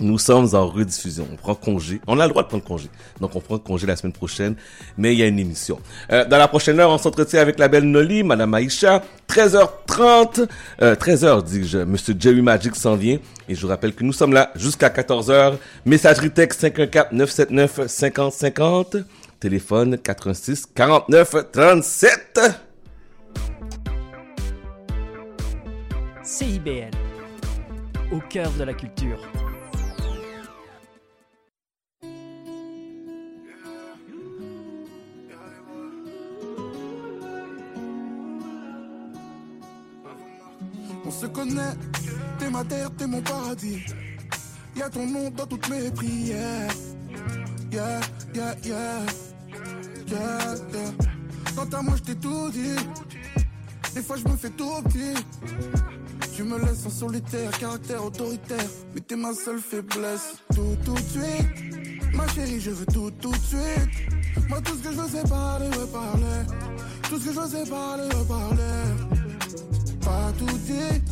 [0.00, 1.26] Nous sommes en rediffusion.
[1.32, 2.00] On prend congé.
[2.06, 2.88] On a le droit de prendre congé.
[3.20, 4.54] Donc, on prend congé la semaine prochaine.
[4.96, 5.78] Mais il y a une émission.
[6.12, 9.02] Euh, dans la prochaine heure, on s'entretient avec la belle Noli, Madame Aïcha.
[9.28, 10.46] 13h30.
[10.82, 11.78] Euh, 13h, dis-je.
[11.78, 13.18] Monsieur Jerry Magic s'en vient.
[13.48, 15.54] Et je vous rappelle que nous sommes là jusqu'à 14h.
[15.86, 19.04] Messagerie texte 514-979-5050.
[19.40, 22.40] Téléphone 86 49 37.
[26.24, 26.90] CIBL,
[28.12, 29.18] au cœur de la culture.
[41.08, 41.74] On se connaît,
[42.38, 43.78] t'es ma terre, t'es mon paradis.
[44.76, 46.70] Y'a ton nom dans toutes mes prières.
[47.72, 48.00] Yeah,
[48.34, 49.00] yeah, yeah.
[50.06, 50.92] Yeah, yeah.
[51.56, 52.76] Quant à moi, je t'ai tout dit.
[53.94, 55.14] Des fois, je me fais tout petit.
[56.36, 58.68] Tu me laisses en solitaire, caractère autoritaire.
[58.94, 60.34] Mais t'es ma seule faiblesse.
[60.54, 62.12] Tout, tout de suite.
[62.14, 64.46] Ma chérie, je veux tout, tout de suite.
[64.50, 66.44] Moi, tout ce que je veux, c'est parler, ouais, parler.
[67.08, 69.17] Tout ce que je veux, c'est parler, parler
[70.38, 71.02] tout dit.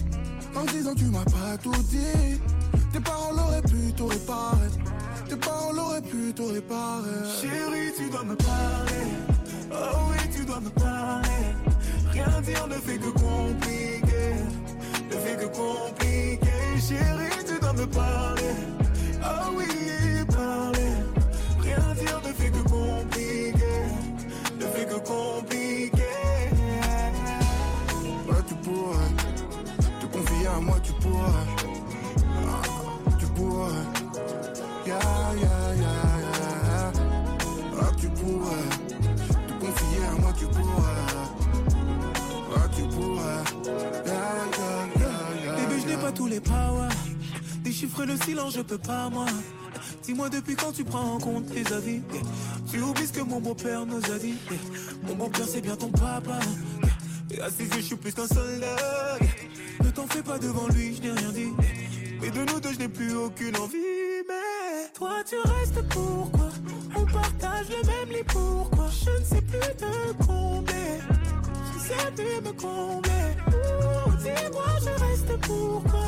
[0.55, 2.41] En disant tu m'as pas tout dit.
[2.93, 4.69] Tes paroles auraient pu tout réparer.
[5.29, 7.21] Tes paroles auraient pu tout réparer.
[7.41, 9.07] Chérie, tu dois me parler.
[9.73, 11.29] Oh oui, tu dois me parler.
[12.13, 14.33] Rien dire ne fait que compliquer.
[15.11, 16.81] Ne fait que compliquer.
[16.89, 18.55] Chérie, tu dois me parler.
[19.23, 19.67] Oh oui,
[20.29, 20.93] parler.
[21.61, 23.83] Rien dire ne fait que compliquer.
[24.59, 25.56] Ne fait que compliquer.
[44.05, 46.89] Bébé, je n'ai pas tous les powers.
[47.63, 49.27] Déchiffrer le silence, je peux pas, moi.
[50.03, 52.01] Dis-moi depuis quand tu prends en compte les avis.
[52.71, 54.37] Tu oublies ce que mon beau-père nous a dit.
[55.07, 56.39] Mon beau-père, c'est bien ton papa.
[57.31, 59.19] Et à ses yeux, je suis plus qu'un soldat.
[59.83, 61.53] Ne t'en fais pas devant lui, je n'ai rien dit.
[62.21, 63.77] Mais de nous deux, je n'ai plus aucune envie.
[64.29, 66.51] Mais toi, tu restes pourquoi?
[66.95, 68.89] On partage le même lit, pourquoi?
[68.91, 71.01] Je ne sais plus te combler.
[71.87, 73.30] Sais plus me combler.
[73.47, 76.07] Ouh, Dis-moi, je reste pourquoi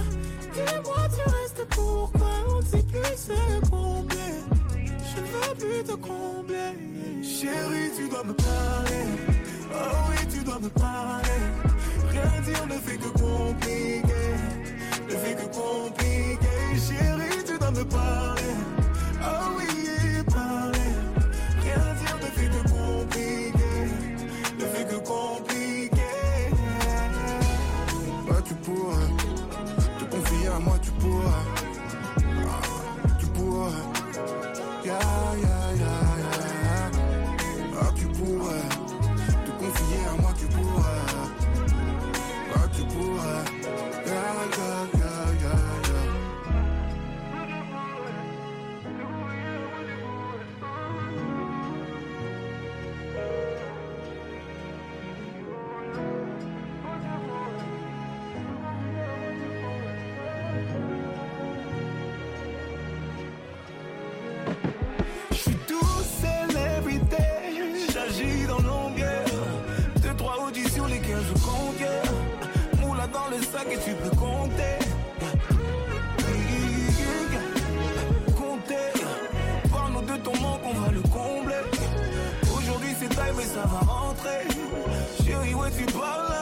[0.53, 4.35] Dis-moi, tu restes pourquoi On sait plus se combler.
[4.75, 6.73] Je ne veux plus te combler.
[7.23, 9.05] Chérie, tu dois me parler.
[9.73, 11.43] Oh oui, tu dois me parler.
[12.11, 14.35] Rien dire ne fait que compliquer.
[15.09, 16.59] Ne fait que compliquer.
[16.89, 18.55] Chérie, tu dois me parler.
[19.23, 20.91] Oh oui, parler.
[21.63, 23.79] Rien dire ne fait que compliquer.
[24.59, 25.58] Ne fait que compliquer.
[83.37, 84.49] Mais ça va rentrer.
[85.25, 86.35] Chérie, ouais, tu parles.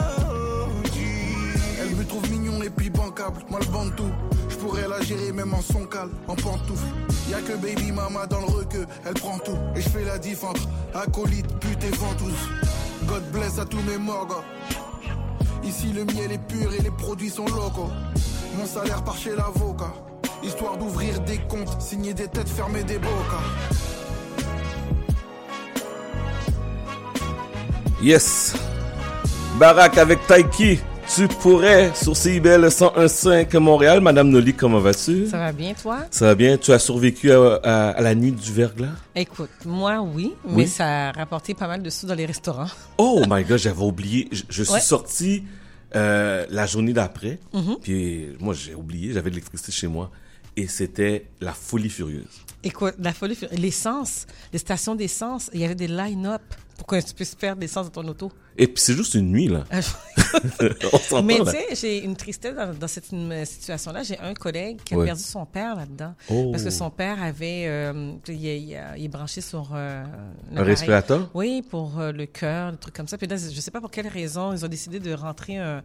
[1.79, 4.11] Elle me trouve mignon et puis bancable, bande tout.
[4.49, 6.85] Je pourrais la gérer même en son calme, en pantoufle.
[7.29, 9.57] Y'a que baby mama dans le requeu, elle prend tout.
[9.75, 12.33] Et je fais la diff entre acolyte, pute et ventouse.
[13.05, 15.15] God bless à tous mes morts, gars.
[15.63, 17.91] Ici le miel est pur et les produits sont locaux.
[18.57, 19.93] Mon salaire part chez l'avocat.
[20.43, 23.43] Histoire d'ouvrir des comptes, signer des têtes, fermer des bocas.
[28.01, 28.53] Yes.
[29.59, 30.79] Barack avec Taiki.
[31.15, 34.01] Tu pourrais sur CIBL 101.5 Montréal.
[34.01, 35.27] Madame Noli, comment vas-tu?
[35.27, 35.99] Ça va bien, toi?
[36.11, 36.57] Ça va bien.
[36.57, 38.89] Tu as survécu à, à- à la nuit du verglas?
[39.15, 42.67] Écoute, moi, oui, mais ça a rapporté pas mal de sous dans les restaurants.
[42.97, 44.27] Oh my god, j'avais oublié.
[44.31, 44.79] Je, je suis Ouais.
[44.81, 45.43] sorti
[45.95, 47.39] euh, la journée d'après.
[47.53, 47.77] Mhm.
[47.81, 49.13] Puis moi, j'ai oublié.
[49.13, 50.11] J'avais de l'électricité chez moi.
[50.57, 52.25] Et c'était la folie furieuse.
[52.63, 56.41] Écoute, la folie, fur- l'essence, les stations d'essence, il y avait des line-up
[56.77, 58.31] pour que tu puisses faire de l'essence dans ton auto?
[58.57, 59.63] Et puis c'est juste une nuit, là.
[59.71, 59.79] Ah,
[61.11, 64.03] On Mais tu sais, j'ai une tristesse dans, dans cette euh, situation-là.
[64.03, 65.05] J'ai un collègue qui a Ouais.
[65.05, 66.13] perdu son père là-dedans.
[66.29, 66.49] Oh.
[66.51, 67.65] Parce que son père avait...
[67.67, 69.71] euh, il, est- il est- il est branché sur...
[69.73, 70.03] euh,
[70.55, 71.29] Un respirateur?
[71.33, 73.17] Oui, pour euh, le cœur, des trucs comme ça.
[73.17, 75.83] Puis là, je sais pas pour quelle raison, ils ont décidé de rentrer un-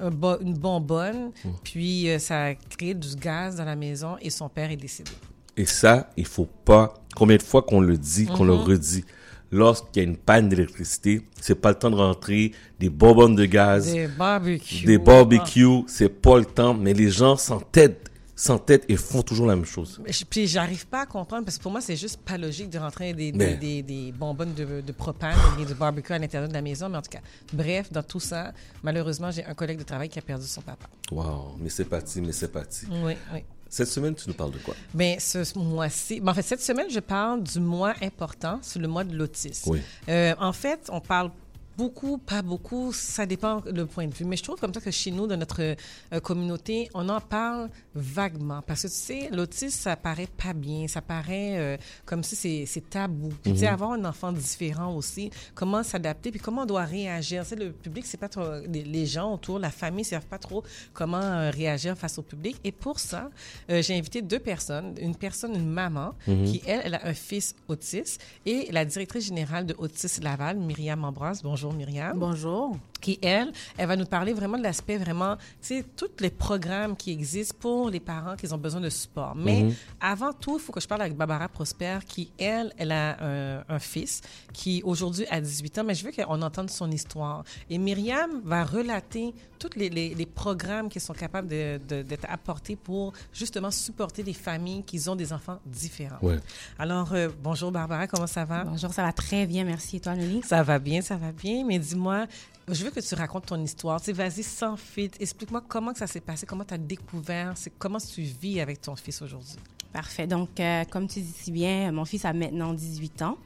[0.00, 1.30] un bo- une bonbonne.
[1.44, 1.48] Oh.
[1.64, 5.10] Puis ça a créé du gaz dans la maison et son père est décédé.
[5.56, 6.94] Et ça, il faut pas.
[7.14, 8.60] Combien de fois qu'on le dit, qu'on le Mhm.
[8.62, 9.04] redit?
[9.52, 13.44] Lorsqu'il y a une panne d'électricité, c'est pas le temps de rentrer des bonbonnes de
[13.44, 14.86] gaz, Des barbecues.
[14.86, 19.54] des barbecues, c'est pas le temps, mais les gens s'entêtent, s'entêtent et font toujours la
[19.54, 20.00] même chose.
[20.30, 23.12] Puis j'arrive pas à comprendre parce que pour moi c'est juste pas logique de rentrer
[23.12, 26.62] des, des, des, des bonbonnes de, de propane et du barbecue à l'intérieur de la
[26.62, 26.88] maison.
[26.88, 27.20] Mais en tout cas,
[27.52, 30.86] bref, dans tout ça, malheureusement j'ai un collègue de travail qui a perdu son papa.
[31.10, 32.86] Wow, mais c'est parti, mais c'est parti.
[32.90, 33.40] Oui, oui.
[33.72, 34.74] Cette semaine, tu nous parles de quoi?
[34.92, 38.86] Mais ce mois-ci, ben, en fait, cette semaine, je parle du mois important, c'est le
[38.86, 39.70] mois de l'autisme.
[39.70, 39.80] Oui.
[40.10, 41.30] Euh, en fait, on parle
[41.76, 44.24] beaucoup, pas beaucoup, ça dépend le point de vue.
[44.24, 47.70] Mais je trouve comme ça que chez nous, dans notre euh, communauté, on en parle
[47.94, 48.62] vaguement.
[48.62, 52.82] Parce que tu sais, l'autisme, ça paraît pas bien, ça paraît euh, comme si c'est-
[52.90, 53.28] tabou.
[53.42, 53.72] Puis tu sais, Mhm.
[53.74, 57.42] avoir un enfant différent aussi, comment s'adapter, puis comment on doit réagir?
[57.44, 60.26] Tu sais, le public, c'est pas trop, les, les gens autour, la famille, ne savent
[60.26, 60.62] pas trop
[60.92, 62.56] comment euh, réagir face au public.
[62.64, 63.30] Et pour ça,
[63.68, 64.94] j'ai invité deux personnes.
[65.00, 66.44] Une personne, une maman, Mhm.
[66.44, 71.04] qui, elle, elle a un fils autiste, et la directrice générale de Autisme Laval, Myriam
[71.04, 71.42] Ambroise.
[71.42, 72.18] Bonjour, Myriam.
[72.18, 72.76] Bonjour.
[73.02, 76.96] Qui, elle, elle va nous parler vraiment de l'aspect vraiment, tu sais, tous les programmes
[76.96, 79.34] qui existent pour les parents qui ont besoin de support.
[79.36, 79.74] Mais Mhm.
[80.00, 83.64] avant tout, il faut que je parle avec Barbara Prosper, qui, elle, elle a un,
[83.68, 84.20] un fils
[84.52, 87.42] qui aujourd'hui a 18 ans, mais je veux qu'on entende son histoire.
[87.68, 92.26] Et Myriam va relater tous les, les- les programmes qui sont capables de- de- d'être
[92.28, 96.18] apportés pour justement supporter les familles qui ont des enfants différents.
[96.22, 96.38] Ouais.
[96.78, 98.62] Alors, euh, bonjour Barbara, comment ça va?
[98.64, 99.96] Bonjour, ça va très bien, merci.
[99.96, 100.42] Et toi, Nelly?
[100.44, 101.64] Ça va bien, ça va bien.
[101.66, 102.26] Mais dis-moi,
[102.68, 104.00] je veux que tu racontes ton histoire.
[104.00, 105.18] Tu sais, vas-y, sans filtre.
[105.20, 108.80] Explique-moi comment que ça s'est passé, comment tu as découvert, c'est comment tu vis avec
[108.80, 109.56] ton fils aujourd'hui.
[109.92, 110.26] Parfait.
[110.26, 113.36] Donc, euh, comme tu dis si bien, mon fils a maintenant 18 ans.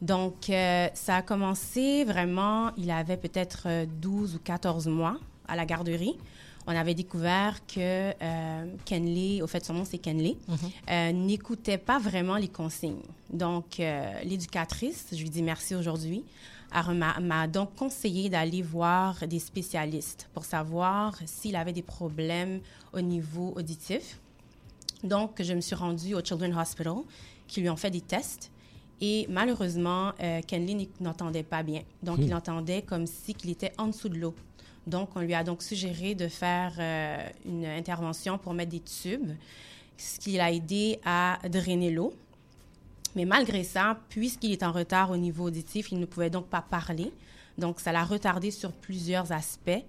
[0.00, 5.18] Donc, euh, ça a commencé vraiment, il avait peut-être euh, 12 ou 14 mois
[5.48, 6.16] à la garderie.
[6.66, 10.36] On avait découvert que euh, Kenley, au fait, son nom c'est Kenley,
[10.90, 13.02] euh, n'écoutait pas vraiment les consignes.
[13.30, 16.24] Donc, euh, l'éducatrice, je lui dis merci aujourd'hui,
[16.82, 22.60] m'a donc conseillé d'aller voir des spécialistes pour savoir s'il avait des problèmes
[22.92, 24.20] au niveau auditif.
[25.02, 26.96] Donc, je me suis rendue au Children's Hospital,
[27.46, 28.50] qui lui ont fait des tests.
[29.00, 31.82] Et malheureusement, euh, Kenley n'entendait pas bien.
[32.02, 32.22] Donc, Hmm.
[32.22, 34.34] il entendait comme si qu'il était en dessous de l'eau.
[34.86, 39.30] Donc, on lui a donc suggéré de faire euh, une intervention pour mettre des tubes,
[39.96, 42.12] ce qui l'a aidé à drainer l'eau.
[43.16, 46.62] Mais malgré ça, puisqu'il est en retard au niveau auditif, il ne pouvait donc pas
[46.62, 47.12] parler.
[47.58, 49.82] Donc, ça l'a retardé sur plusieurs aspects.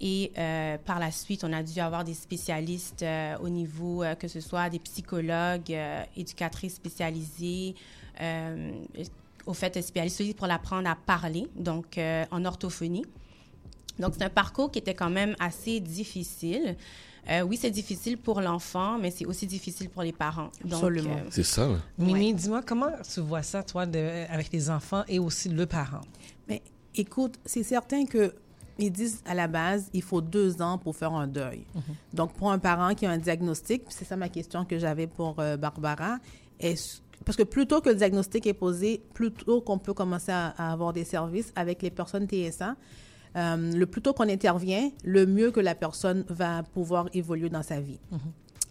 [0.00, 4.14] Et euh, par la suite, on a dû avoir des spécialistes euh, au niveau, euh,
[4.14, 5.76] que ce soit des psychologues,
[6.16, 7.74] éducatrices spécialisées,
[9.46, 11.98] au fait, spécialistes pour l'apprendre à parler, donc
[12.30, 13.04] en orthophonie.
[13.98, 16.76] Donc, c'est un parcours qui était quand même assez difficile.
[17.30, 20.50] Euh, oui, c'est difficile pour l'enfant, mais c'est aussi difficile pour les parents.
[20.62, 21.14] Donc, Absolument.
[21.16, 21.76] euh, C'est ça, là.
[21.98, 26.02] Mimi, dis-moi, comment tu vois ça, toi, de- avec les enfants et aussi le parent?
[26.48, 26.62] Mais
[26.94, 28.34] écoute, c'est certain que
[28.76, 31.64] ils disent à la base, il faut deux ans pour faire un deuil.
[32.12, 35.36] Donc, pour un parent qui a un diagnostic, c'est ça ma question que j'avais pour
[35.38, 36.18] euh, Barbara,
[36.58, 40.32] est-ce- parce que plus tôt que le diagnostic est posé, plus tôt qu'on peut commencer
[40.32, 42.74] à, à avoir des services avec les personnes TSA.
[43.36, 47.62] Euh, le plus tôt qu'on intervient, le mieux que la personne va pouvoir évoluer dans
[47.64, 47.98] sa vie.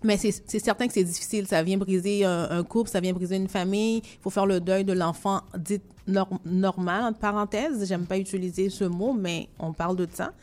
[0.05, 1.47] Mais c'est certain que c'est difficile.
[1.47, 3.97] Ça vient briser un, un couple, ça vient briser une famille.
[4.03, 7.87] Il faut faire le deuil de l'enfant dit nor- normal, entre parenthèses.
[7.87, 10.33] J'aime pas utiliser ce mot, mais on parle de ça.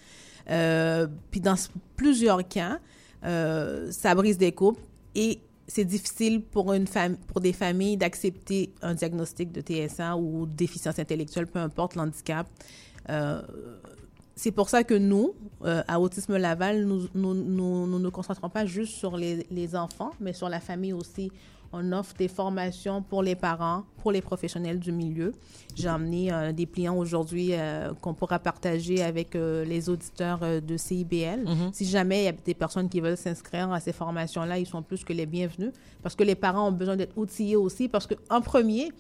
[0.50, 1.56] Euh, puis dans
[1.96, 2.78] plusieurs cas,
[3.24, 4.80] euh, ça brise des couples
[5.14, 6.86] et c'est difficile pour, une
[7.26, 12.46] pour des familles d'accepter un diagnostic de TSA ou déficience intellectuelle, peu importe l'handicap.
[13.08, 13.42] Euh,
[14.40, 15.34] c'est pour ça que nous,
[15.66, 19.46] euh, à Autisme Laval, nous nous, nous, nous ne nous concentrons pas juste sur les,
[19.50, 21.30] les enfants, mais sur la famille aussi.
[21.74, 25.32] On offre des formations pour les parents, pour les professionnels du milieu.
[25.76, 30.76] J'ai emmené euh, des pliants aujourd'hui euh, qu'on pourra partager avec euh, les auditeurs de
[30.76, 31.44] CIBL.
[31.72, 34.82] Si jamais il y a des personnes qui veulent s'inscrire à ces formations-là, ils sont
[34.82, 35.72] plus que les bienvenus
[36.02, 38.90] parce que les parents ont besoin d'être outillés aussi parce qu'en premier,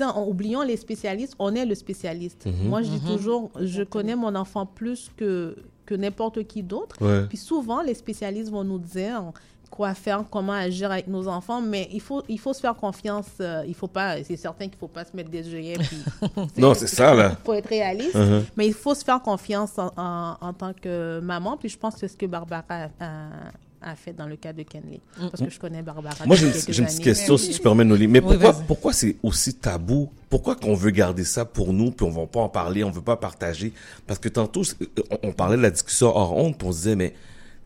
[0.00, 2.46] en oubliant les spécialistes, on est le spécialiste.
[2.46, 2.68] Mhm.
[2.68, 3.16] Moi, je dis Mhm.
[3.16, 5.56] toujours, je connais mon enfant plus que,
[5.86, 6.96] que n'importe qui d'autre.
[7.00, 7.26] Ouais.
[7.28, 9.32] Puis souvent, les spécialistes vont nous dire
[9.70, 13.26] quoi faire, comment agir avec nos enfants, mais il faut, il faut se faire confiance.
[13.40, 15.76] euh, il faut pas, c'est certain qu'il faut pas se mettre des œillets.
[16.58, 17.36] Non, c'est ça, là.
[17.36, 18.44] Il faut être réaliste, Mhm.
[18.56, 21.56] mais il faut se faire confiance en, en- en tant que maman.
[21.56, 23.52] Puis je pense que c'est ce que Barbara a, a-
[23.82, 25.00] a fait dans le cas de Kenley.
[25.16, 26.26] Parce que je connais Barbara.
[26.26, 28.06] Moi, j'ai une, petite question, si tu permets, Noli.
[28.08, 30.10] Mais Oui, pourquoi, pourquoi c'est aussi tabou?
[30.28, 33.00] Pourquoi qu'on veut garder ça pour nous, puis on va pas en parler, on veut
[33.02, 33.72] pas partager?
[34.06, 34.76] Parce que tantôt, c'est-
[35.10, 37.14] on, on parlait de la discussion hors honte, puis on se disait, mais,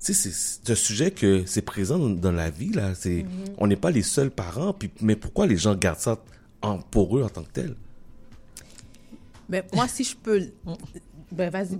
[0.05, 2.95] tu sais, c'est- un sujet que c'est présent dans, dans la vie, là.
[2.95, 3.55] C'est, Mhm.
[3.59, 6.19] on n'est pas les seuls parents, puis, mais pourquoi les gens gardent ça
[6.62, 7.74] en, pour eux en tant que tel?
[9.49, 10.43] Mais moi, si je peux.
[11.31, 11.73] Ben, vas-y.
[11.73, 11.77] Je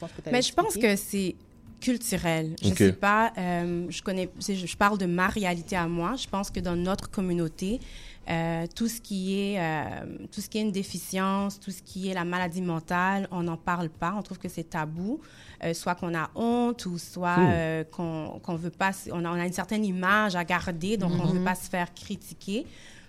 [0.00, 1.34] pense que Mais je pense que c'est
[1.80, 2.54] culturel.
[2.62, 2.78] Je Ok.
[2.78, 6.14] sais pas, euh, je connais, je, parle de ma réalité à moi.
[6.16, 7.80] Je pense que dans notre communauté,
[8.28, 9.84] euh, tout ce qui est, euh,
[10.32, 13.56] tout ce qui est une déficience, tout ce qui est la maladie mentale, on n'en
[13.56, 14.14] parle pas.
[14.18, 15.20] On trouve que c'est tabou,
[15.62, 17.48] euh, soit qu'on a honte ou soit Hmm.
[17.50, 21.12] euh, qu'on qu'on veut pas, on a, on a une certaine image à garder, donc
[21.20, 21.38] on Mhm.
[21.38, 22.66] veut pas se faire critiquer.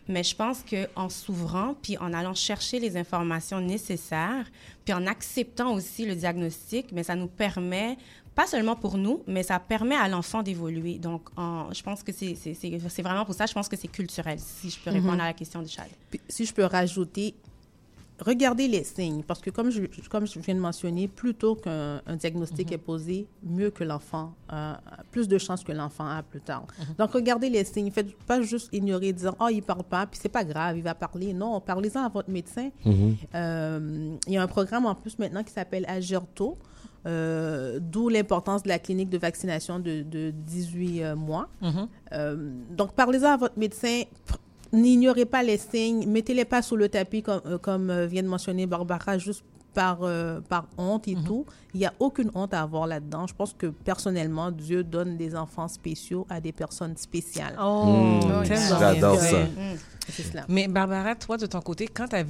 [0.09, 4.45] Mais je pense qu'en s'ouvrant, puis en allant chercher les informations nécessaires,
[4.85, 7.97] puis en acceptant aussi le diagnostic, mais ça nous permet,
[8.37, 10.99] pas seulement pour nous, mais ça permet à l'enfant d'évoluer.
[10.99, 13.75] Donc, en- je pense que c'est c'est- c'est- c'est vraiment pour ça, je pense que
[13.75, 15.19] c'est culturel, si je peux répondre Mhm.
[15.21, 15.89] à la question de Chad.
[16.11, 17.33] Puis, si je peux rajouter,
[18.19, 22.01] regardez les signes, parce que comme je, comme je viens de mentionner, plus tôt qu'un
[22.05, 24.73] un diagnostic est posé, mieux que l'enfant, euh,
[25.11, 26.65] plus de chances que l'enfant a plus tard.
[26.97, 27.91] Donc, regardez les signes.
[27.91, 30.95] Faites pas juste ignorer, dire «Oh, il parle pas, puis c'est pas grave, il va
[30.95, 32.69] parler.» Non, parlez-en à votre médecin.
[32.85, 33.15] Mhm.
[33.35, 36.57] Euh, il y a un programme en plus maintenant qui s'appelle Agir tôt,
[37.07, 41.47] euh, d'où l'importance de la clinique de vaccination de, de 18 euh, mois.
[41.61, 41.87] Mhm.
[42.13, 44.03] Euh, donc, parlez-en à votre médecin.
[44.73, 46.05] N'ignorez pas les signes.
[46.07, 49.43] Mettez-les pas sous le tapis, comme, comme vient de mentionner Barbara, juste
[49.77, 51.45] par, euh, par honte et tout.
[51.75, 53.27] Il n'y a aucune honte à avoir là-dedans.
[53.27, 57.55] Je pense que personnellement, Dieu donne des enfants spéciaux à des personnes spéciales.
[57.61, 59.21] Oh, Mmh, tellement j'adore bien.
[59.29, 59.43] ça.
[59.43, 59.77] Mm,
[60.09, 60.45] cela.
[60.49, 62.23] Mais Barbara, toi, de ton côté, quand tu as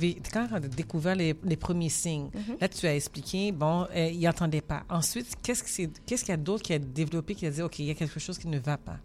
[0.60, 2.57] découvert les, les premiers signes, Mhm.
[2.60, 4.84] là, tu as expliqué, bon, euh, il n'entendait pas.
[4.90, 7.61] Ensuite, qu'est-ce que c'est- qu'est-ce qu'il y a d'autre qui a développé, qui a dit,
[7.61, 8.98] OK, il y a quelque chose qui ne va pas?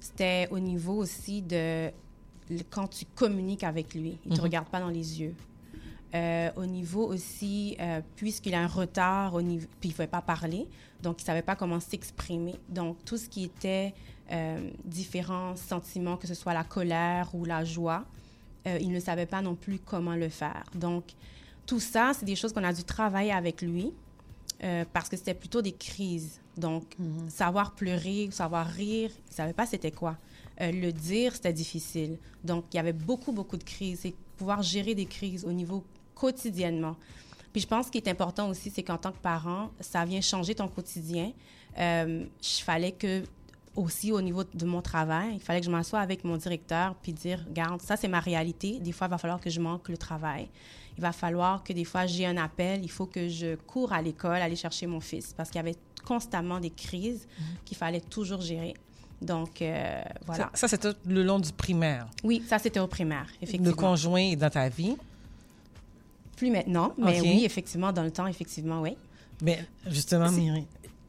[0.00, 1.90] C'était au niveau aussi de
[2.68, 4.44] quand tu communiques avec lui, il ne te Mhm.
[4.44, 5.34] regarde pas dans les yeux.
[6.12, 10.08] Euh, au niveau aussi, euh, puisqu'il a un retard, au niveau, puis il ne pouvait
[10.08, 10.66] pas parler,
[11.02, 12.56] donc il ne savait pas comment s'exprimer.
[12.68, 13.94] Donc tout ce qui était
[14.32, 18.04] euh, différents sentiments, que ce soit la colère ou la joie,
[18.66, 20.64] il ne savait pas non plus comment le faire.
[20.74, 21.14] Donc
[21.64, 23.90] tout ça, c'est des choses qu'on a dû travailler avec lui
[24.92, 26.42] parce que c'était plutôt des crises.
[26.58, 26.84] Donc,
[27.28, 30.18] savoir pleurer, savoir rire, il ne savait pas c'était quoi.
[30.60, 32.18] Le dire, c'était difficile.
[32.44, 34.04] Donc, il y avait beaucoup, beaucoup de crises.
[34.04, 35.84] Et pouvoir gérer des crises au niveau
[36.20, 36.96] quotidiennement.
[37.52, 40.20] Puis je pense ce qui est important aussi, c'est qu'en tant que parent, ça vient
[40.20, 41.32] changer ton quotidien.
[41.78, 43.22] Euh, il fallait que,
[43.74, 47.12] aussi au niveau de mon travail, il fallait que je m'assoie avec mon directeur puis
[47.12, 48.78] dire, regarde, ça c'est ma réalité.
[48.80, 50.48] Des fois, il va falloir que je manque le travail.
[50.98, 54.02] Il va falloir que des fois j'ai un appel, il faut que je cours à
[54.02, 57.26] l'école, aller chercher mon fils parce qu'il y avait constamment des crises
[57.64, 58.74] qu'il fallait toujours gérer.
[59.20, 60.50] Donc, euh, voilà.
[60.54, 62.06] Ça, ça, c'était le long du primaire.
[62.24, 63.68] Oui, ça c'était au primaire, effectivement.
[63.68, 64.96] Le conjoint est dans ta vie.
[66.40, 68.96] Plus maintenant, mais oui, effectivement, dans le temps, effectivement, oui.
[69.42, 70.66] Mais justement, Si- Myri.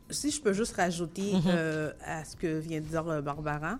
[0.09, 1.41] Si je peux juste rajouter Mhm.
[1.47, 3.79] euh, à ce que vient de dire Barbara,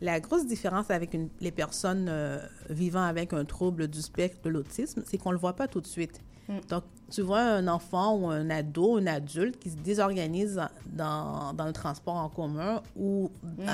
[0.00, 2.38] la grosse différence avec une- les personnes euh,
[2.68, 5.80] vivant avec un trouble du spectre de l'autisme, c'est qu'on ne le voit pas tout
[5.80, 6.20] de suite.
[6.48, 6.52] Mm.
[6.68, 11.66] Donc, tu vois un enfant ou un ado, un adulte qui se désorganise dans, dans
[11.66, 13.46] le transport en commun ou Mm.
[13.68, 13.72] euh,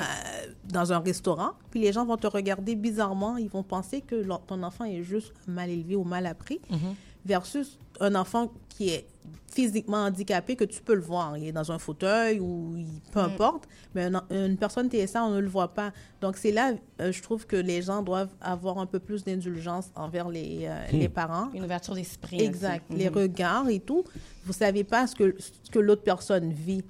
[0.71, 4.41] dans un restaurant, puis les gens vont te regarder bizarrement, ils vont penser que leur-
[4.45, 6.95] ton enfant est juste mal élevé ou mal appris, Mhm.
[7.25, 9.05] Versus un enfant qui est
[9.51, 11.37] physiquement handicapé que tu peux le voir.
[11.37, 13.25] Il est dans un fauteuil ou il- peu Mm.
[13.25, 15.93] importe, mais un- une personne TSA, on ne le voit pas.
[16.19, 19.85] Donc, c'est là, euh, je trouve que les gens doivent avoir un peu plus d'indulgence
[19.95, 20.97] envers les, euh, Hmm.
[20.97, 21.49] les parents.
[21.53, 22.41] Une ouverture d'esprit.
[22.41, 22.83] Exact.
[22.89, 22.99] aussi.
[22.99, 23.15] Les Mhm.
[23.15, 24.03] regards et tout.
[24.45, 26.83] Vous savez pas ce que, ce que l'autre personne vit.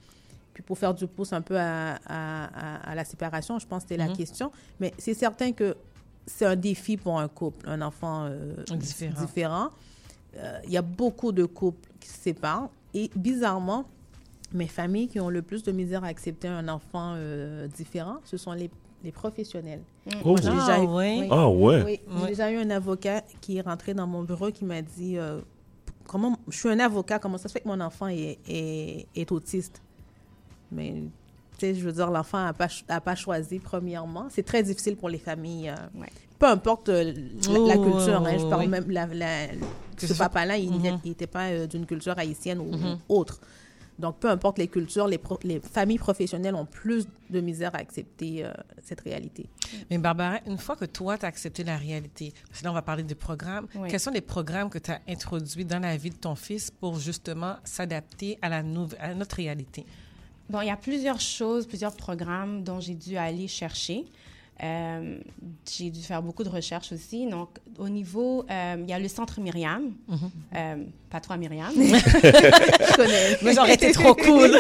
[0.55, 3.83] Puis pour faire du pouce un peu à, à- à- à la séparation, je pense
[3.83, 4.17] que c'était la Mhm.
[4.17, 4.51] question.
[4.79, 5.75] Mais c'est certain que
[6.25, 9.21] c'est un défi pour un couple, un enfant euh, Différent.
[9.21, 9.69] différent.
[10.37, 12.69] Euh, Il y a beaucoup de couples qui se séparent.
[12.93, 13.85] Et bizarrement,
[14.53, 18.37] mes familles qui ont le plus de misère à accepter un enfant euh, différent, ce
[18.37, 18.69] sont les,
[19.03, 19.81] les professionnels.
[20.23, 20.29] Oh.
[20.29, 21.17] Moi, j'ai déjà Ah eu- ouais?
[21.21, 21.27] oui.
[21.31, 21.83] Ah ouais?
[21.83, 22.27] Oui, j'ai Ouais.
[22.29, 25.41] déjà eu un avocat qui est rentré dans mon bureau qui m'a dit euh,
[26.07, 29.31] comment je suis un avocat, comment ça se fait que mon enfant est, est, est
[29.31, 29.81] autiste?
[30.71, 30.93] Mais
[31.57, 34.27] tu sais, je veux dire, l'enfant n'a pas, a pas choisi premièrement.
[34.29, 35.69] C'est très difficile pour les familles.
[35.69, 35.75] euh,
[36.45, 37.11] Peu importe euh,
[37.49, 38.67] la, la Oh, culture, hein, je parle oui.
[38.67, 39.47] même la, la-
[39.97, 40.71] Que ce papa-là, il
[41.03, 42.99] n'était pas euh, d'une culture haïtienne ou Mhm.
[43.09, 43.39] autre.
[43.97, 47.79] Donc, peu importe les cultures, les, pro- les familles professionnelles ont plus de misère à
[47.79, 48.51] accepter euh,
[48.83, 49.47] cette réalité.
[49.89, 52.75] Mais Barbara, une fois que toi, tu as accepté la réalité, parce que là, on
[52.75, 53.87] va parler des programmes, Oui.
[53.89, 56.99] quels sont les programmes que tu as introduits dans la vie de ton fils pour
[56.99, 58.61] justement s'adapter à, la
[58.99, 59.83] à notre réalité?
[60.49, 64.05] Bon, il y a plusieurs choses, plusieurs programmes dont j'ai dû aller chercher.
[64.63, 65.17] Euh,
[65.69, 67.27] j'ai dû faire beaucoup de recherches aussi.
[67.27, 69.91] Donc, au niveau, euh, il y a le centre Myriam.
[70.07, 70.17] Mhm.
[70.55, 70.75] Euh,
[71.09, 71.71] pas toi, Myriam.
[71.75, 73.37] Je connais.
[73.43, 74.51] Mais j'aurais été trop cool.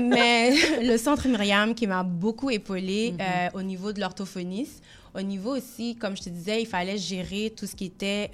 [0.00, 3.50] Mais le centre Myriam qui m'a beaucoup épaulée Mhm.
[3.54, 4.82] au niveau de l'orthophoniste.
[5.14, 8.30] Au niveau aussi, comme je te disais, il fallait gérer tout ce qui était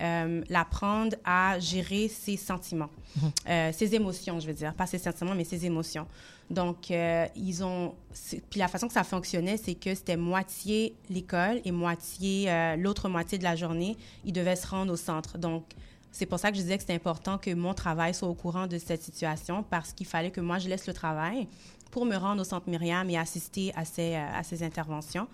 [0.49, 3.73] l'apprendre à gérer ses sentiments, Mhm.
[3.73, 6.07] Ses émotions, je veux dire, pas ses sentiments, mais ses émotions.
[6.51, 7.95] Donc, euh, ils ont.
[8.13, 12.77] c'est- Puis la façon que ça fonctionnait, c'est que c'était moitié l'école et moitié euh,
[12.77, 15.39] l'autre moitié de la journée, ils devaient se rendre au centre.
[15.39, 15.65] Donc,
[16.11, 18.67] c'est pour ça que je disais que c'était important que mon travail soit au courant
[18.67, 21.49] de cette situation parce qu'il fallait que moi, je laisse le travail
[21.91, 25.27] pour me rendre au centre Myriam et assister à ces, euh, à ces interventions.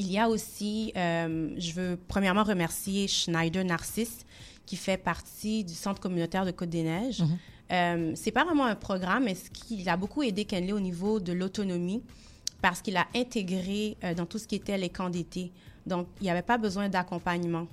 [0.00, 4.24] Il y a aussi, je veux premièrement remercier Schneider Narcisse
[4.66, 7.22] qui fait partie du Centre communautaire de Côte-des-Neiges.
[7.22, 7.38] Mhm.
[7.72, 11.20] Euh, c'est pas vraiment un programme, mais ce qui a beaucoup aidé Kenley au niveau
[11.20, 12.02] de l'autonomie
[12.62, 15.52] parce qu'il a intégré euh, dans tout ce qui était les camps d'été.
[15.86, 17.66] Donc, il n'y avait pas besoin d'accompagnement.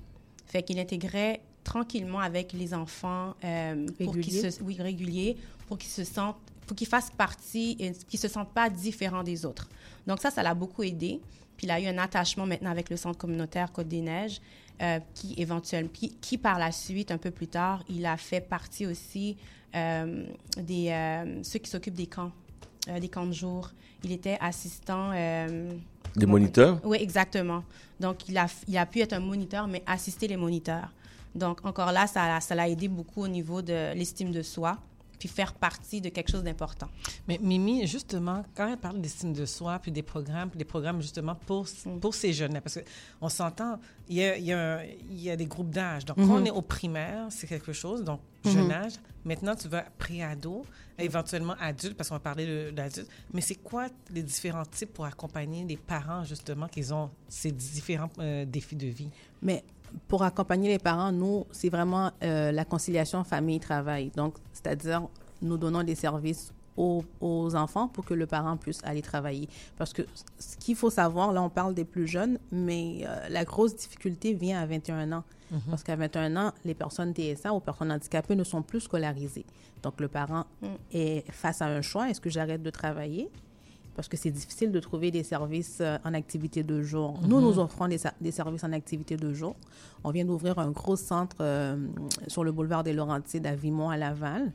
[0.45, 4.51] Fait qu'il intégrait tranquillement avec les enfants euh, pour qu'ils Réguliers.
[4.51, 8.53] se, oui, réguliers, pour qu'ils se sentent, pour qu'ils fassent partie et qu'ils se sentent
[8.53, 9.67] pas différents des autres.
[10.07, 11.19] Donc ça, ça l'a beaucoup aidé.
[11.57, 14.41] Puis il a eu un attachement maintenant avec le centre communautaire Côte des Neiges,
[14.81, 18.41] euh, qui éventuellement, qui, qui par la suite, un peu plus tard, il a fait
[18.41, 19.64] partie aussi euh,
[20.57, 22.31] des euh, ceux qui s'occupent des camps,
[22.89, 23.69] euh, des camps de jour.
[24.03, 25.11] Il était assistant.
[25.13, 25.71] euh,
[26.15, 26.79] Des moniteurs?
[26.83, 27.63] Oui, exactement.
[27.99, 30.89] Donc il a, il a pu être un moniteur, mais assister les moniteurs.
[31.33, 34.77] Donc encore là, ça, ça l'a aidé beaucoup au niveau de l'estime de soi,
[35.19, 36.87] puis faire partie de quelque chose d'important.
[37.27, 41.01] Mais Mimi, justement, quand elle parle d'estime de soi, puis des programmes, puis des programmes
[41.01, 41.65] justement pour,
[42.01, 42.79] pour ces jeunes-là, parce
[43.19, 46.05] qu'on s'entend, il y a, y, a y a des groupes d'âge.
[46.05, 46.31] Donc, quand Mhm.
[46.31, 48.51] on est au primaire, c'est quelque chose, donc Mhm.
[48.51, 48.93] jeune âge.
[49.23, 50.65] Maintenant, tu vas pré-ado,
[50.99, 53.09] éventuellement adulte, parce qu'on va parler d'adulte.
[53.33, 58.09] Mais c'est quoi les différents types pour accompagner les parents, justement, qui ont ces différents
[58.19, 59.09] euh, défis de vie?
[59.41, 59.63] Mais
[60.07, 64.11] pour accompagner les parents, nous, c'est vraiment euh, la conciliation famille-travail.
[64.15, 65.07] Donc, c'est-à-dire,
[65.41, 69.47] nous donnons des services aux, aux enfants pour que le parent puisse aller travailler.
[69.77, 70.01] Parce que
[70.37, 74.33] ce qu'il faut savoir, là, on parle des plus jeunes, mais euh, la grosse difficulté
[74.33, 75.23] vient à 21 ans.
[75.51, 75.61] Mhm.
[75.69, 79.45] Parce qu'à 21 ans, les personnes TSA ou personnes handicapées ne sont plus scolarisées.
[79.83, 80.45] Donc, le parent
[80.91, 82.09] est face à un choix.
[82.09, 83.29] Est-ce que j'arrête de travailler?
[83.95, 87.17] Parce que c'est difficile de trouver des services euh, en activité de jour.
[87.27, 87.43] Nous, Mhm.
[87.43, 89.55] nous offrons des, services en activité de jour.
[90.03, 91.77] On vient d'ouvrir un gros centre euh,
[92.27, 94.51] sur le boulevard des Laurentides à Vimont, à Laval.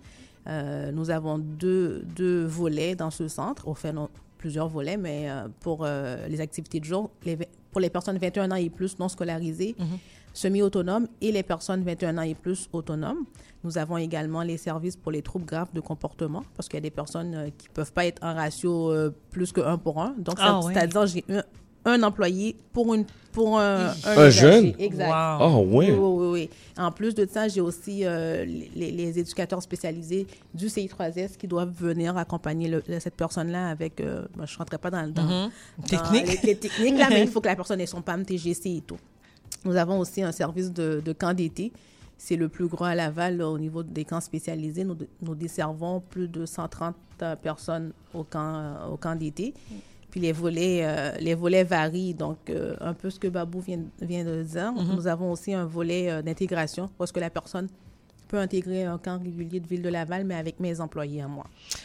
[0.47, 3.67] Euh, nous avons deux, deux volets dans ce centre.
[3.67, 4.09] On fait non-
[4.39, 7.37] plusieurs volets, mais euh, pour les activités de jour, les,
[7.73, 9.75] pour les personnes 21 ans et plus non scolarisées,
[10.33, 13.25] semi-autonomes et les personnes 21 ans et plus autonomes.
[13.65, 16.83] Nous avons également les services pour les troubles graves de comportement, parce qu'il y a
[16.83, 20.01] des personnes euh, qui ne peuvent pas être en ratio euh, plus que 1 pour
[20.01, 20.15] 1.
[20.19, 21.43] Donc, Ah c'est-à-dire j'ai un,
[21.85, 24.31] un employé pour, une, pour un, Un usager.
[24.41, 24.73] jeune?
[24.79, 25.09] Exact.
[25.09, 25.13] Wow.
[25.15, 25.65] Ah ouais.
[25.67, 26.51] Oui, oui, oui, oui.
[26.79, 31.73] En plus de ça, j'ai aussi euh, les, les éducateurs spécialisés du CI3S qui doivent
[31.79, 34.01] venir accompagner le- cette personne-là avec...
[34.01, 35.51] euh, moi, je ne rentrerai pas dans, dans, Mhm.
[35.79, 36.43] dans Technique.
[36.43, 38.81] les, les techniques, là, mais il faut que la personne ait son PAM TGC et
[38.87, 38.97] tout.
[39.65, 41.73] Nous avons aussi un service de, de camp d'été.
[42.19, 44.85] C'est le plus grand à Laval là, au niveau des camps spécialisés.
[44.85, 49.55] Nous, nous desservons plus de 130 euh, personnes au camp, euh, au camp d'été.
[50.11, 53.81] Puis les volets, euh, les volets varient, donc euh, un peu ce que Babou vient,
[54.01, 54.73] vient de dire.
[54.73, 54.97] Mhm.
[54.97, 57.69] Nous avons aussi un volet euh, d'intégration parce que la personne
[58.31, 61.45] peux intégrer un camp régulier de Ville de Laval, mais avec mes employés à moi.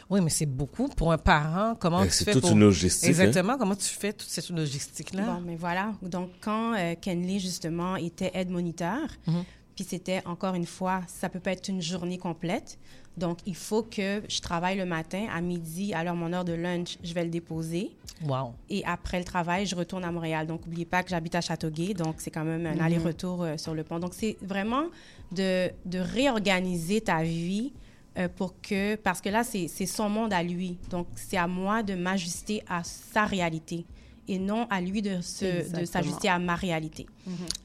[0.10, 1.76] Oui, mais c'est beaucoup pour un parent.
[1.80, 2.52] Comment Eh, tu c'est fais toute pour...
[2.52, 3.10] une logistique, hein.
[3.10, 3.58] Exactement.
[3.58, 5.24] Comment tu fais toute cette logistique-là?
[5.26, 5.94] Bon, mais voilà.
[6.02, 9.44] Donc, quand euh, Kenley, justement, était aide moniteur, Mhm.
[9.76, 12.78] puis c'était, encore une fois, ça peut pas être une journée complète.
[13.18, 16.52] Donc, il faut que je travaille le matin, à midi, à l'heure mon heure de
[16.52, 17.92] lunch, je vais le déposer.
[18.26, 18.54] Wow.
[18.70, 20.46] Et après le travail, je retourne à Montréal.
[20.48, 22.82] Donc, n'oubliez pas que j'habite à Châteauguay, donc c'est quand même un Mhm.
[22.82, 24.00] aller-retour euh, sur le pont.
[24.00, 24.84] Donc, c'est vraiment
[25.32, 27.74] de, de réorganiser ta vie
[28.18, 28.96] euh, pour que...
[28.96, 30.78] Parce que là, c'est c'est son monde à lui.
[30.90, 33.86] Donc, c'est à moi de m'ajuster à sa réalité
[34.28, 35.86] et non à lui de se- de Exactement.
[35.86, 37.06] s'ajuster à ma réalité.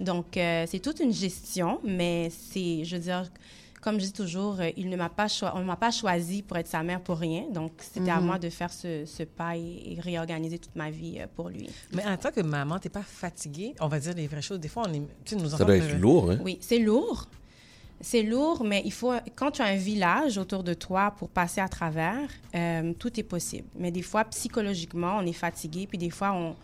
[0.01, 3.31] Donc, euh, c'est toute une gestion, mais c'est, je veux dire,
[3.81, 6.43] comme je dis toujours, euh, il ne m'a pas choi- on ne m'a pas choisi
[6.43, 7.45] pour être sa mère pour rien.
[7.51, 8.27] Donc, c'était à Mhm.
[8.27, 11.71] moi de faire ce, ce pas et, et réorganiser toute ma vie euh, pour lui.
[11.95, 13.75] Mais en tant que maman, t'es pas fatiguée?
[13.81, 14.61] On va dire les vraies choses.
[14.61, 15.03] Des fois, on est...
[15.25, 16.39] Tu nos Ça doit peuvent- être lourd, hein?
[16.45, 17.27] Oui, c'est lourd.
[18.01, 21.61] C'est lourd, mais il faut, quand tu as un village autour de toi pour passer
[21.61, 23.69] à travers, euh, tout est possible.
[23.77, 26.57] Mais des fois, psychologiquement, on est fatigué, puis des fois, on,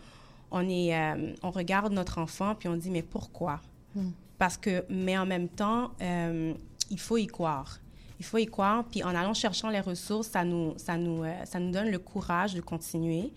[0.49, 3.61] on, est, euh, on regarde notre enfant, puis on dit, mais pourquoi?
[3.95, 4.09] Mm.
[4.39, 6.53] Parce que, mais en même temps, euh,
[6.89, 7.79] il faut y croire.
[8.19, 11.59] Il faut y croire, puis en allant cherchant les ressources, ça nous, ça nous, ça
[11.59, 13.31] nous donne le courage de continuer.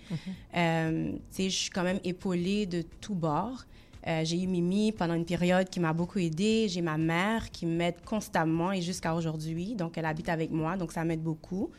[0.57, 3.67] Euh, tu sais, je suis quand même épaulée de tous bords.
[4.07, 6.69] Euh, j'ai eu Mimi pendant une période qui m'a beaucoup aidée.
[6.69, 9.75] J'ai ma mère qui m'aide constamment et jusqu'à aujourd'hui.
[9.75, 11.71] Donc, elle habite avec moi, donc ça m'aide beaucoup.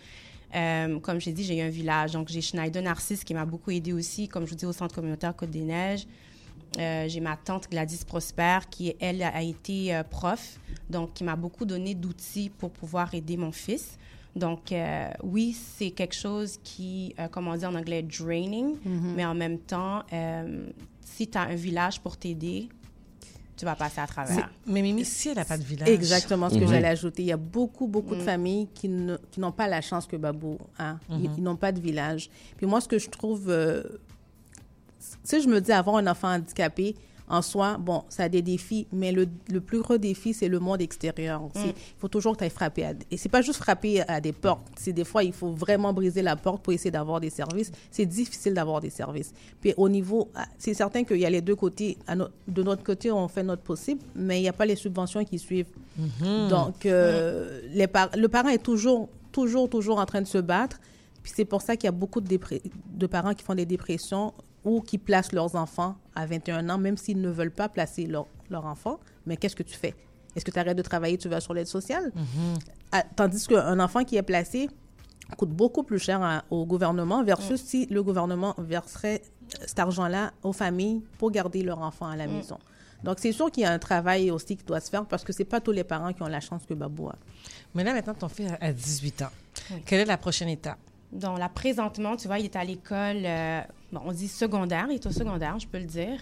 [0.54, 2.12] Euh, comme j'ai dit, j'ai eu un village.
[2.12, 4.94] Donc, j'ai Schneider Narcisse qui m'a beaucoup aidée aussi, comme je vous dis, au Centre
[4.94, 6.06] communautaire Côte-des-Neiges.
[6.80, 10.58] Euh, j'ai ma tante Gladys Prosper qui, elle, a été euh, prof,
[10.90, 13.98] donc qui m'a beaucoup donné d'outils pour pouvoir aider mon fils.
[14.36, 19.14] Donc, euh, oui, c'est quelque chose qui, comme on dit en anglais, draining, Mhm.
[19.18, 20.04] mais en même temps,
[21.22, 22.68] si tu as un village pour t'aider,
[23.56, 24.50] tu vas passer à travers.
[24.66, 25.88] Mais Mimi, si elle n'a pas de village...
[25.88, 26.68] Exactement ce que Mhm.
[26.70, 27.22] j'allais ajouter.
[27.22, 28.26] Il y a beaucoup, beaucoup de Mm.
[28.26, 30.96] familles qui n'ont pas la chance que Babou a.
[31.12, 31.34] Ils, Mhm.
[31.38, 32.32] ils n'ont pas de village.
[32.58, 33.50] Puis moi, ce que je trouve...
[33.50, 33.84] euh,
[35.00, 36.96] tu sais, je me dis, avoir un enfant handicapé,
[37.32, 40.60] en soi, bon, ça a des défis, mais le, le plus gros défi, c'est le
[40.60, 41.42] monde extérieur.
[41.44, 41.68] aussi.
[41.68, 41.74] Mm.
[41.76, 42.86] Il faut toujours que tu ailles frapper.
[42.86, 44.68] À, et c'est pas juste frapper à des portes.
[44.78, 47.72] C'est des fois, il faut vraiment briser la porte pour essayer d'avoir des services.
[47.90, 49.34] C'est difficile d'avoir des services.
[49.62, 51.98] Puis au niveau, ah, c'est certain qu'il y a les deux côtés.
[52.06, 54.76] À no- de notre côté, on fait notre possible, mais il n'y a pas les
[54.76, 55.72] subventions qui suivent.
[55.98, 56.50] Mhm.
[56.50, 60.80] Donc, euh, les par- le parent est toujours, toujours, toujours en train de se battre.
[61.24, 64.34] Puis c'est pour ça qu'il y a beaucoup de parents qui font des dépressions
[64.64, 68.28] ou qui placent leurs enfants à 21 ans, même s'ils ne veulent pas placer leur,
[68.50, 69.00] leur enfant.
[69.26, 69.96] Mais qu'est-ce que tu fais?
[70.36, 72.12] Est-ce que tu arrêtes de travailler, tu vas sur l'aide sociale?
[72.92, 74.70] Ah, tandis qu'un enfant qui est placé
[75.38, 79.22] coûte beaucoup plus cher à- au gouvernement versus si le gouvernement verserait
[79.66, 82.32] cet argent-là aux familles pour garder leur enfant à la Mm.
[82.34, 82.58] maison.
[83.04, 85.34] Donc, c'est sûr qu'il y a un travail aussi qui doit se faire parce que
[85.34, 87.16] c'est pas tous les parents qui ont la chance que Babou a.
[87.74, 89.30] Mais là, maintenant, ton fils a 18 ans.
[89.72, 89.82] Oui.
[89.86, 90.78] Quelle est la prochaine étape?
[91.12, 93.62] Donc, là, présentement, tu vois, il est à l'école, euh,
[93.92, 96.20] bon, on dit secondaire, il est au secondaire, je peux le dire,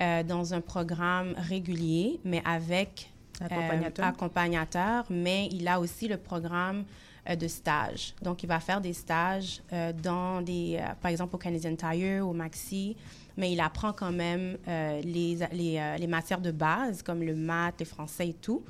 [0.00, 4.06] euh, dans un programme régulier, mais avec euh, Accompagnateur.
[4.06, 6.84] accompagnateur, mais il a aussi le programme
[7.28, 8.14] euh, de stage.
[8.22, 12.26] Donc, il va faire des stages euh, dans des, euh, par exemple, au Canadian Tire,
[12.26, 12.96] au Maxi,
[13.36, 17.34] mais il apprend quand même euh, les, les, euh, les matières de base, comme le
[17.36, 18.64] maths, le français et tout.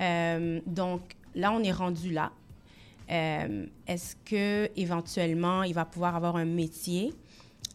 [0.00, 1.00] Euh, donc,
[1.34, 2.30] là, on est rendu là.
[3.10, 7.12] Euh, Est-ce que éventuellement il va pouvoir avoir un métier?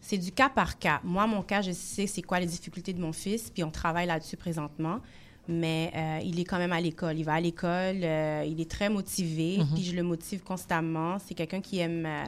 [0.08, 1.00] C'est du cas par cas.
[1.04, 4.06] Moi, mon cas, je sais c'est quoi les difficultés de mon fils, puis on travaille
[4.06, 5.00] là-dessus présentement.
[5.48, 7.18] Mais euh, il est quand même à l'école.
[7.18, 9.66] Il va à l'école, euh, il est très motivé, Mhm.
[9.74, 11.18] puis je le motive constamment.
[11.18, 12.24] C'est quelqu'un qui aime, euh,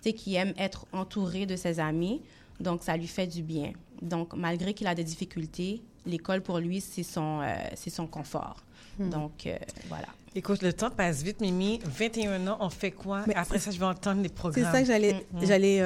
[0.00, 2.20] tu sais, qui aime être entouré de ses amis,
[2.60, 3.72] donc ça lui fait du bien.
[4.00, 8.56] Donc malgré qu'il a des difficultés, l'école pour lui c'est son, euh, c'est son confort.
[9.00, 9.10] Hmm.
[9.10, 9.56] Donc euh,
[9.88, 10.06] voilà.
[10.36, 11.80] Écoute, le temps passe vite, Mimi.
[11.84, 13.22] 21 ans, on fait quoi?
[13.28, 14.72] Mais Après c'est- ça, je vais entendre les C'est programmes.
[14.72, 15.46] ça que j'allais, Mm, mm.
[15.46, 15.80] j'allais,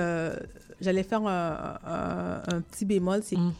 [0.80, 3.20] j'allais faire un, un- un petit bémol.
[3.22, 3.50] C'est Mm.
[3.50, 3.54] que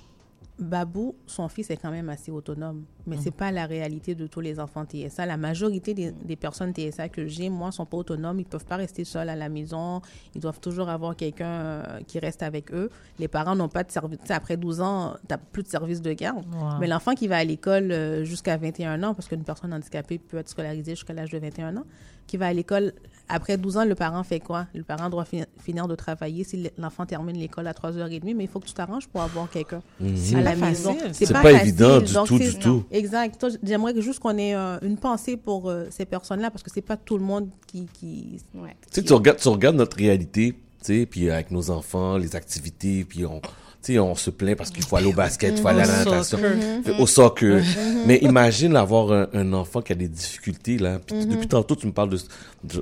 [0.60, 3.20] Babou, son fils est quand même assez autonome, mais Mm.
[3.22, 5.24] c'est pas la réalité de tous les enfants TSA.
[5.24, 8.40] La majorité des, des personnes TSA que j'ai, moi, sont pas autonomes.
[8.40, 10.00] Ils peuvent pas rester seuls à la maison.
[10.34, 12.90] Ils doivent toujours avoir quelqu'un euh, qui reste avec eux.
[13.20, 14.18] Les parents n'ont pas de service.
[14.30, 16.44] Après 12 ans, tu plus de service de garde.
[16.80, 20.38] Mais l'enfant qui va à l'école euh, jusqu'à 21 ans, parce qu'une personne handicapée peut
[20.38, 21.84] être scolarisée jusqu'à l'âge de 21 ans,
[22.28, 22.92] qui va à l'école
[23.30, 24.66] après 12 ans, le parent fait quoi?
[24.74, 28.48] Le parent doit fi- finir de travailler si l'enfant termine l'école à 3h30, mais il
[28.48, 30.14] faut que tu t'arranges pour avoir quelqu'un Mhm.
[30.14, 30.96] à C'est la maison.
[31.12, 32.84] C'est pas évident du Donc, tout, du tout.
[32.90, 33.44] Exact.
[33.62, 36.96] J'aimerais juste qu'on ait euh, une pensée pour euh, ces personnes-là, parce que c'est pas
[36.96, 37.84] tout le monde qui...
[37.92, 38.74] qui Ouais.
[38.90, 40.58] Tu sais, tu regardes, tu regardes notre réalité, tu
[41.00, 43.42] sais, puis avec nos enfants, les activités, puis on,
[43.82, 46.02] sais, on se plaint parce qu'il faut aller au basket, il faut aller à la
[46.02, 46.38] Au natation.
[46.84, 47.56] Fait- au soccer.
[47.62, 48.02] Mhm.
[48.06, 50.98] Mais imagine avoir un, un enfant qui a des difficultés, là.
[51.04, 51.26] Puis Mhm.
[51.30, 52.18] Depuis tantôt, tu me parles de,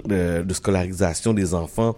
[0.05, 1.97] de, de scolarisation des enfants.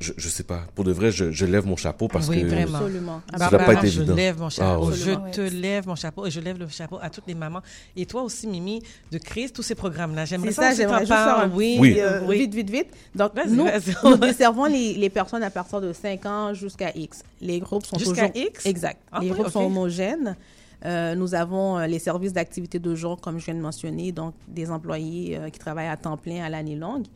[0.00, 0.62] Je, je sais pas.
[0.74, 2.78] Pour de vrai, je, je lève mon chapeau parce oui, que vraiment.
[2.78, 3.20] Absolument.
[3.30, 4.04] ça doit Barbara, pas être évident.
[4.08, 4.68] Je lève mon chapeau.
[4.68, 4.94] Ah ouais.
[4.96, 5.30] Je Absolument.
[5.30, 7.60] te lève mon chapeau et je lève le chapeau à toutes les mamans.
[7.96, 8.82] Et toi aussi, Mimi,
[9.12, 10.24] de créer tous ces programmes-là.
[10.24, 11.96] J'aimerais C'est ça, j'aimerais juste faire un Oui, Oui.
[11.98, 12.38] euh, oui.
[12.40, 12.86] vite, vite, vite.
[13.14, 13.94] Donc, Vas-y, nous, vas-y.
[14.10, 17.22] nous desservons les, les personnes à partir de 5 ans jusqu'à X.
[17.40, 18.66] Les groupes sont Jusqu'à X?
[18.66, 19.00] Exact.
[19.10, 20.36] Ah les oui, groupes sont homogènes.
[20.84, 24.34] Euh, nous avons euh, les services d'activité de jour, comme je viens de mentionner, donc
[24.48, 27.06] des employés euh, qui travaillent à temps plein à l'année longue.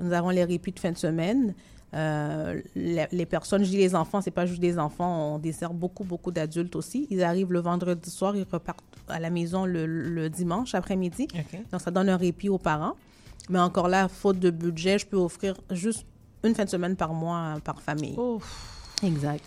[0.00, 1.54] Nous avons les répits de fin de semaine.
[1.94, 5.72] Euh, les, les personnes, je dis les enfants, c'est pas juste des enfants, on dessert
[5.72, 7.06] beaucoup, beaucoup d'adultes aussi.
[7.10, 11.26] Ils arrivent le vendredi soir, ils repartent à la maison le, le dimanche après-midi.
[11.72, 12.94] Donc, ça donne un répit aux parents.
[13.48, 16.04] Mais encore là, faute de budget, je peux offrir juste
[16.44, 18.16] une fin de semaine par mois par famille.
[19.02, 19.42] Exact.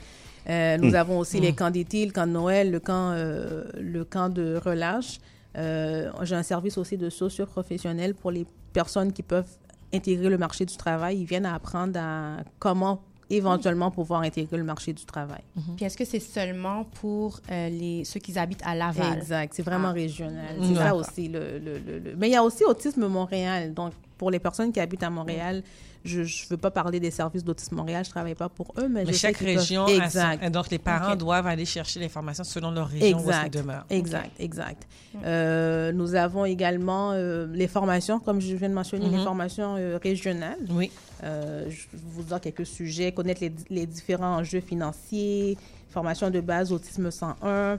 [0.48, 0.96] Euh, nous Mm.
[0.96, 1.44] avons aussi Mm.
[1.44, 5.18] les camps d'été, le camp de Noël, le camp, euh, le camp de relâche.
[5.58, 9.50] Euh, J'ai un service aussi de socio-professionnel pour les personnes qui peuvent
[9.94, 11.18] intégrer le marché du travail.
[11.20, 13.02] Ils viennent à apprendre à comment
[13.32, 15.42] éventuellement pouvoir intégrer le marché du travail.
[15.76, 19.18] Puis est-ce que c'est seulement pour euh, les, ceux qui habitent à Laval?
[19.18, 19.94] Exact, c'est vraiment Ah.
[19.94, 20.58] régional.
[20.60, 20.64] Mm.
[20.64, 21.28] C'est ça aussi.
[21.28, 23.74] Le, le- le- le- Mais il y a aussi Autisme Montréal.
[23.74, 25.62] Donc, pour les personnes qui habitent à Montréal,
[26.06, 28.88] je ne veux pas parler des services d'Autisme Montréal, je ne travaille pas pour eux,
[28.88, 30.50] mais, Mais je chaque peuvent- région son- Exact.
[30.52, 33.86] donc les parents doivent aller chercher l'information selon leur région où Exact, qu'ils demeurent.
[33.90, 34.88] exact, exact.
[35.26, 39.18] Euh, nous avons également euh, les formations, comme je viens de mentionner, Mhm.
[39.18, 40.58] les formations euh, régionales.
[40.70, 40.92] Oui.
[41.22, 41.28] Je
[41.68, 45.58] vais vous dire quelques sujets, connaître les, les différents enjeux financiers,
[45.90, 47.78] formation de base autisme 101.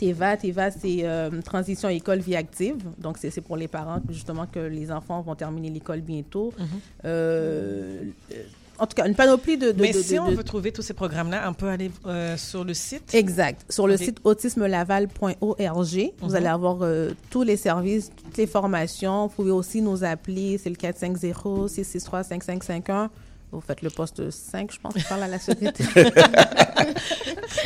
[0.00, 2.76] TEVA, TEVA, c'est euh, transition école vie active.
[2.98, 6.52] Donc, c'est pour les parents, justement, que les enfants vont terminer l'école bientôt.
[6.58, 6.66] Mhm.
[7.04, 8.02] Euh,
[8.32, 8.36] euh,
[8.78, 9.72] en tout cas, une panoplie de...
[9.72, 12.34] de- Mais de- si de- on veut trouver tous ces programmes-là, on peut aller euh,
[12.38, 13.14] sur le site.
[13.14, 13.62] Exact.
[13.70, 16.34] Sur le site autismelaval.org, vous Mhm.
[16.34, 19.26] allez avoir euh, tous les services, toutes les formations.
[19.26, 23.10] Vous pouvez aussi nous appeler, c'est le 450-663-5551.
[23.52, 25.88] Vous faites le poste 5, je pense, je parle à la secrétaire.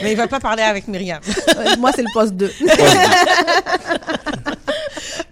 [0.03, 1.21] Mais il ne va pas parler avec Myriam.
[1.57, 2.51] Euh, Moi, c'est le poste 2.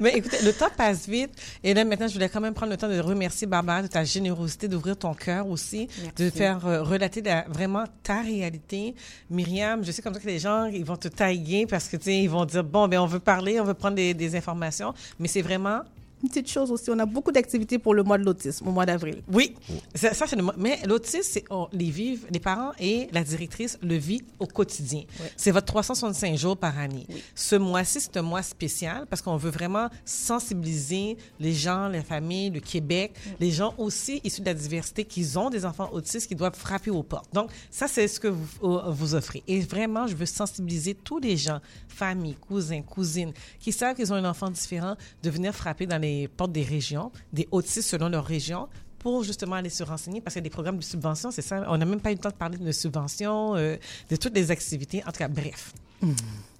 [0.00, 1.30] Mais écoutez, le temps passe vite.
[1.62, 4.04] Et là, maintenant, je voulais quand même prendre le temps de remercier Barbara de ta
[4.04, 8.94] générosité, d'ouvrir ton cœur aussi, de faire euh, relater la- vraiment ta réalité.
[9.30, 12.04] Myriam, je sais comme ça que les gens, ils vont te tailler parce que, tu
[12.04, 14.92] sais, ils vont dire, bon, ben, on veut parler, on veut prendre des, des informations.
[15.20, 15.80] Mais c'est vraiment
[16.28, 19.22] petite chose aussi, on a beaucoup d'activités pour le mois de l'autisme, au mois d'avril.
[19.32, 19.54] Oui,
[19.94, 23.78] ça, ça, c'est le Mais l'autisme, c'est on les vivent, les parents et la directrice
[23.82, 25.02] le vivent au quotidien.
[25.36, 27.06] C'est votre 365 jours par année.
[27.34, 32.50] Ce mois-ci, c'est un mois spécial parce qu'on veut vraiment sensibiliser les gens, les familles,
[32.50, 36.34] le Québec, les gens aussi issus de la diversité qui ont des enfants autistes qui
[36.34, 37.32] doivent frapper aux portes.
[37.32, 39.42] Donc, ça, c'est ce que vous, euh, vous offrez.
[39.46, 44.16] Et vraiment, je veux sensibiliser tous les gens, familles, cousins, cousines, qui savent qu'ils ont
[44.16, 48.24] un enfant différent, de venir frapper dans les portes des régions, des autistes selon leur
[48.24, 48.68] région,
[48.98, 51.64] pour justement aller se renseigner, parce qu'il y a des programmes de subvention, c'est ça?
[51.68, 53.76] On n'a même pas eu le temps de parler de subventions, euh,
[54.08, 55.02] de toutes les activités.
[55.06, 55.72] En tout cas, bref.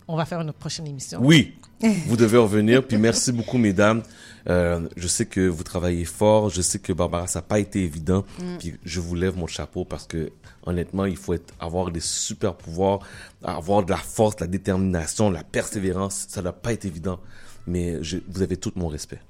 [0.09, 1.20] On va faire une prochaine émission.
[1.23, 1.55] Oui,
[2.07, 2.87] vous devez revenir.
[2.87, 4.03] Puis merci beaucoup, mesdames.
[4.49, 6.51] Euh, je sais que vous travaillez fort.
[6.51, 8.24] Je sais que Barbara, ça n'a pas été évident.
[8.39, 8.59] Mm.
[8.59, 10.33] Puis je vous lève mon chapeau parce que
[10.65, 13.01] honnêtement, il faut être, avoir des super pouvoirs,
[13.43, 16.27] avoir de la force, de la détermination, de la persévérance.
[16.29, 17.20] Ça n'a pas été évident.
[17.66, 19.20] Mais je, vous avez tout mon respect.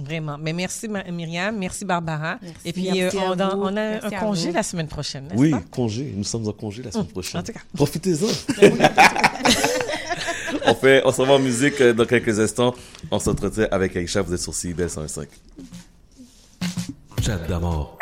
[0.00, 0.38] Vraiment.
[0.38, 1.56] Mais merci, Myriam.
[1.58, 2.38] Merci, Barbara.
[2.64, 3.62] Et puis, Merci euh, on, a- vous.
[3.62, 4.54] on a Merci un congé vous.
[4.54, 5.62] la semaine prochaine, n'est-ce Oui, pas?
[5.70, 6.12] congé.
[6.16, 7.40] Nous sommes en congé la semaine Hum, prochaine.
[7.40, 7.60] en tout cas.
[7.74, 8.26] Profitez-en.
[10.66, 12.74] on fait, on se revoit en musique euh, dans quelques instants.
[13.10, 14.22] On s'entretient avec Aïcha.
[14.22, 15.28] Vous êtes sur CIBL 105.
[17.22, 17.98] Chat d'amour.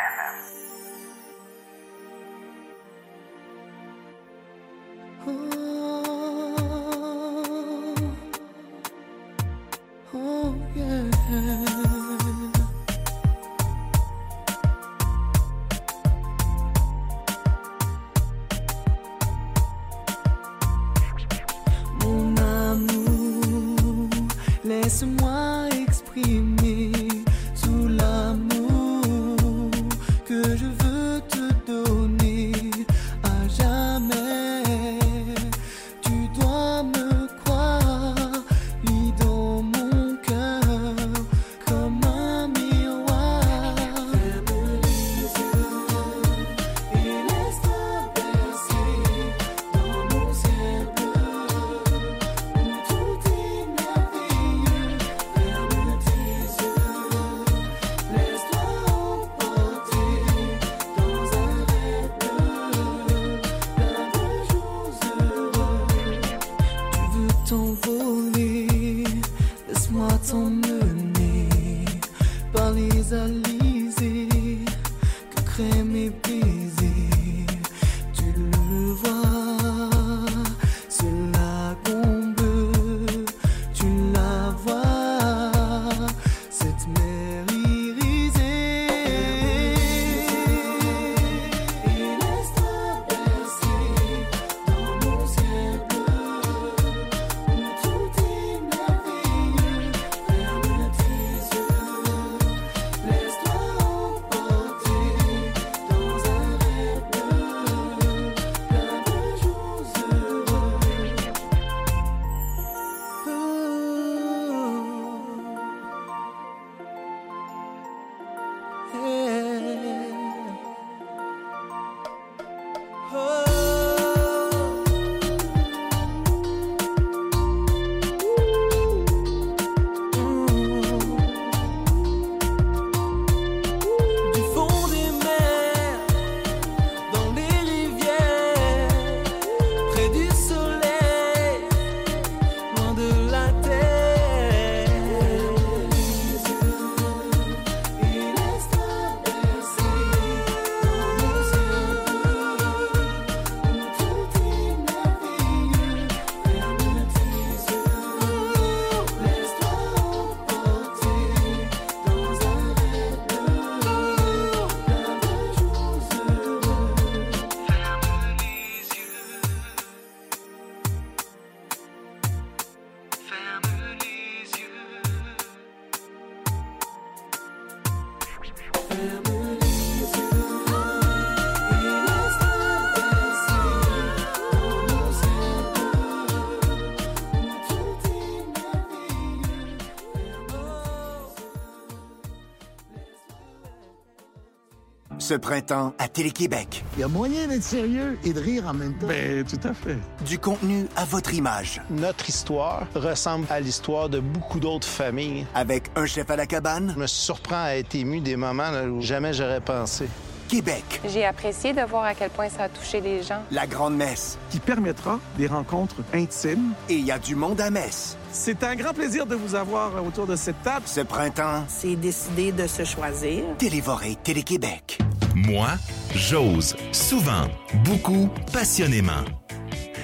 [195.31, 196.83] Ce printemps à Télé-Québec.
[196.97, 199.07] Il y a moyen d'être sérieux et de rire en même temps.
[199.07, 199.97] Ben, tout à fait.
[200.25, 201.81] Du contenu à votre image.
[201.89, 205.47] Notre histoire ressemble à l'histoire de beaucoup d'autres familles.
[205.55, 206.91] Avec un chef à la cabane.
[206.93, 210.09] Je me surprends à être ému des moments là, où jamais j'aurais pensé.
[210.49, 210.83] Québec.
[211.07, 213.41] J'ai apprécié de voir à quel point ça a touché les gens.
[213.51, 214.37] La grande messe.
[214.49, 216.73] qui permettra des rencontres intimes.
[216.89, 218.17] Et il y a du monde à messe.
[218.33, 220.85] C'est un grand plaisir de vous avoir autour de cette table.
[220.87, 223.45] Ce printemps, C'est décidé de se choisir.
[223.57, 224.99] Télévoré Télé-Québec.
[225.35, 225.69] Moi,
[226.15, 226.75] j'ose.
[226.91, 227.47] Souvent.
[227.85, 228.29] Beaucoup.
[228.51, 229.23] Passionnément.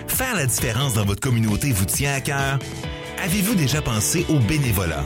[0.07, 2.59] Faire la différence dans votre communauté vous tient à cœur?
[3.23, 5.05] Avez-vous déjà pensé au bénévolat?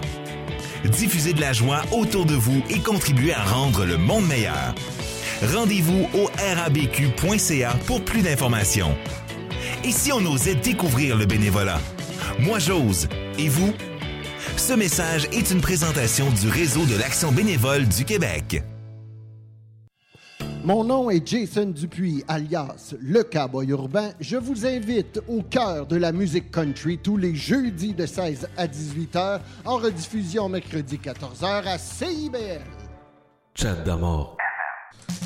[0.85, 4.73] Diffusez de la joie autour de vous et contribuez à rendre le monde meilleur.
[5.53, 8.95] Rendez-vous au rabq.ca pour plus d'informations.
[9.83, 11.79] Et si on osait découvrir le bénévolat?
[12.39, 13.07] Moi, j'ose.
[13.37, 13.73] Et vous?
[14.57, 18.63] Ce message est une présentation du réseau de l'action bénévole du Québec.
[20.63, 24.11] Mon nom est Jason Dupuis, alias Le Cowboy Urbain.
[24.19, 28.67] Je vous invite au cœur de la musique country tous les jeudis de 16 à
[28.67, 32.61] 18 h, en rediffusion mercredi 14 h à CIBL.
[33.55, 34.37] Chat d'amour.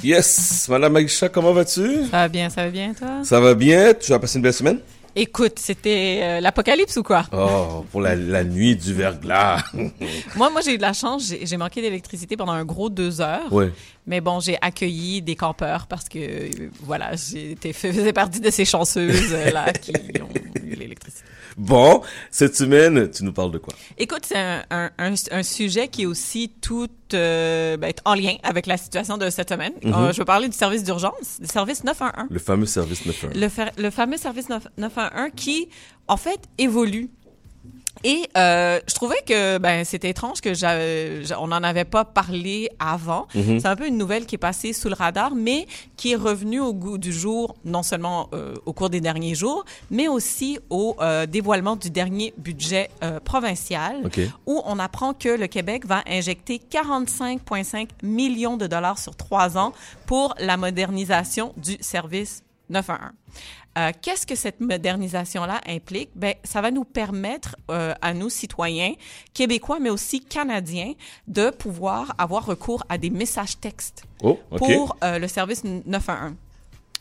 [0.01, 2.05] Yes, Madame Aïcha, comment vas-tu?
[2.05, 3.23] Ça va bien, ça va bien, toi?
[3.23, 3.93] Ça va bien?
[3.93, 4.79] Tu as passé une belle semaine?
[5.17, 7.25] Écoute, c'était euh, l'apocalypse ou quoi?
[7.31, 9.63] Oh, pour la, la nuit du verglas.
[10.35, 11.33] Moi, moi, j'ai eu de la chance.
[11.41, 13.51] J'ai manqué d'électricité pendant un gros deux heures.
[13.51, 13.71] Ouais.
[14.07, 18.65] Mais bon, j'ai accueilli des campeurs parce que, euh, voilà, j'étais faisais partie de ces
[18.65, 20.29] chanceuses euh, qui ont
[20.63, 21.23] eu l'électricité.
[21.57, 22.01] Bon,
[22.31, 23.73] cette semaine, tu nous parles de quoi?
[23.97, 28.35] Écoute, c'est un, un, un, un sujet qui est aussi tout euh, ben, en lien
[28.43, 29.73] avec la situation de cette semaine.
[29.83, 29.93] Mhm.
[29.93, 32.27] Euh, je veux parler du service d'urgence, du service 911.
[32.29, 33.33] Le fameux service 911.
[33.35, 35.69] Le, le fameux service 9- 911 qui,
[36.07, 37.09] en fait, évolue.
[38.03, 40.51] Et euh, je trouvais que ben c'était étrange que
[41.39, 43.27] on n'en avait pas parlé avant.
[43.33, 43.59] Mhm.
[43.59, 45.65] C'est un peu une nouvelle qui est passée sous le radar, mais
[45.97, 49.65] qui est revenue au goût du jour, non seulement euh, au cours des derniers jours,
[49.89, 54.19] mais aussi au euh, dévoilement du dernier budget euh, provincial, OK.
[54.45, 59.73] où on apprend que le Québec va injecter 45,5 millions de dollars sur trois ans
[60.05, 63.11] pour la modernisation du service 911.
[63.77, 66.09] Euh, Qu'est-ce que cette modernisation-là implique?
[66.15, 68.93] Ben, ça va nous permettre euh, à nous, citoyens
[69.33, 70.93] québécois, mais aussi canadiens,
[71.27, 76.35] de pouvoir avoir recours à des messages textes Oh, pour euh, le service 911.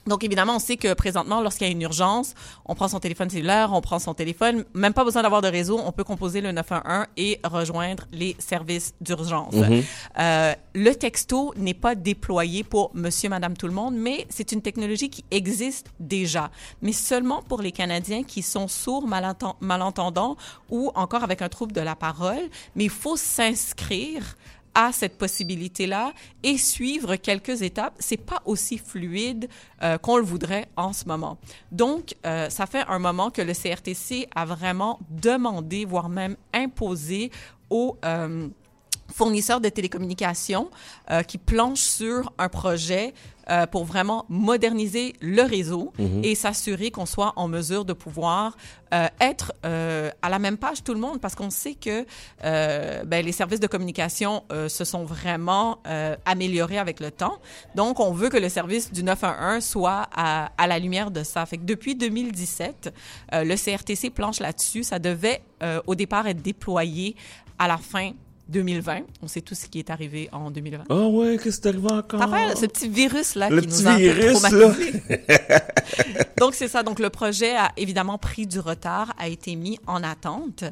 [0.07, 2.35] Donc, évidemment, on sait que présentement, lorsqu'il y a une urgence,
[2.67, 5.81] on prend son téléphone cellulaire, on prend son téléphone, même pas besoin d'avoir de réseau,
[5.85, 9.55] on peut composer le 911 et rejoindre les services d'urgence.
[9.55, 9.83] Mhm.
[10.19, 14.63] Euh, le texto n'est pas déployé pour monsieur, madame, tout le monde, mais c'est une
[14.63, 16.51] technologie qui existe déjà,
[16.83, 20.37] mais seulement pour les Canadiens qui sont sourds, malenten- malentendants
[20.71, 22.51] ou encore avec un trouble de la parole.
[22.75, 24.37] Mais il faut s'inscrire
[24.75, 27.95] à cette possibilité-là et suivre quelques étapes.
[27.99, 29.49] C'est pas aussi fluide
[29.83, 31.39] euh, qu'on le voudrait en ce moment.
[31.73, 37.31] Donc, euh, ça fait un moment que le CRTC a vraiment demandé, voire même imposé
[37.71, 38.49] aux euh,
[39.13, 40.71] fournisseurs de télécommunications
[41.11, 43.15] euh, qui planchent sur un projet
[43.51, 46.23] euh, pour vraiment moderniser le réseau Mhm.
[46.25, 48.57] et s'assurer qu'on soit en mesure de pouvoir
[48.95, 52.07] euh, être euh, à la même page tout le monde parce qu'on sait que
[52.45, 57.39] euh, ben, les services de communication euh, se sont vraiment euh, améliorés avec le temps.
[57.75, 61.45] Donc, on veut que le service du 911 soit à, à la lumière de ça.
[61.45, 62.95] Fait que depuis 2017,
[63.35, 64.85] euh, le CRTC planche là-dessus.
[64.85, 67.15] Ça devait euh, au départ être déployé
[67.59, 68.13] à la fin
[68.49, 69.01] 2020.
[69.23, 70.85] On sait tout ce qui est arrivé en 2020.
[70.91, 72.31] Ah ouais, qu'est-ce qui est arrivé encore?
[72.31, 74.51] Fait ce petit virus-là qui petit nous a virus, là.
[74.51, 75.03] traumatisés.
[76.39, 76.83] Donc, c'est ça.
[76.83, 80.65] Donc, le projet a évidemment pris du retard, a été mis en attente.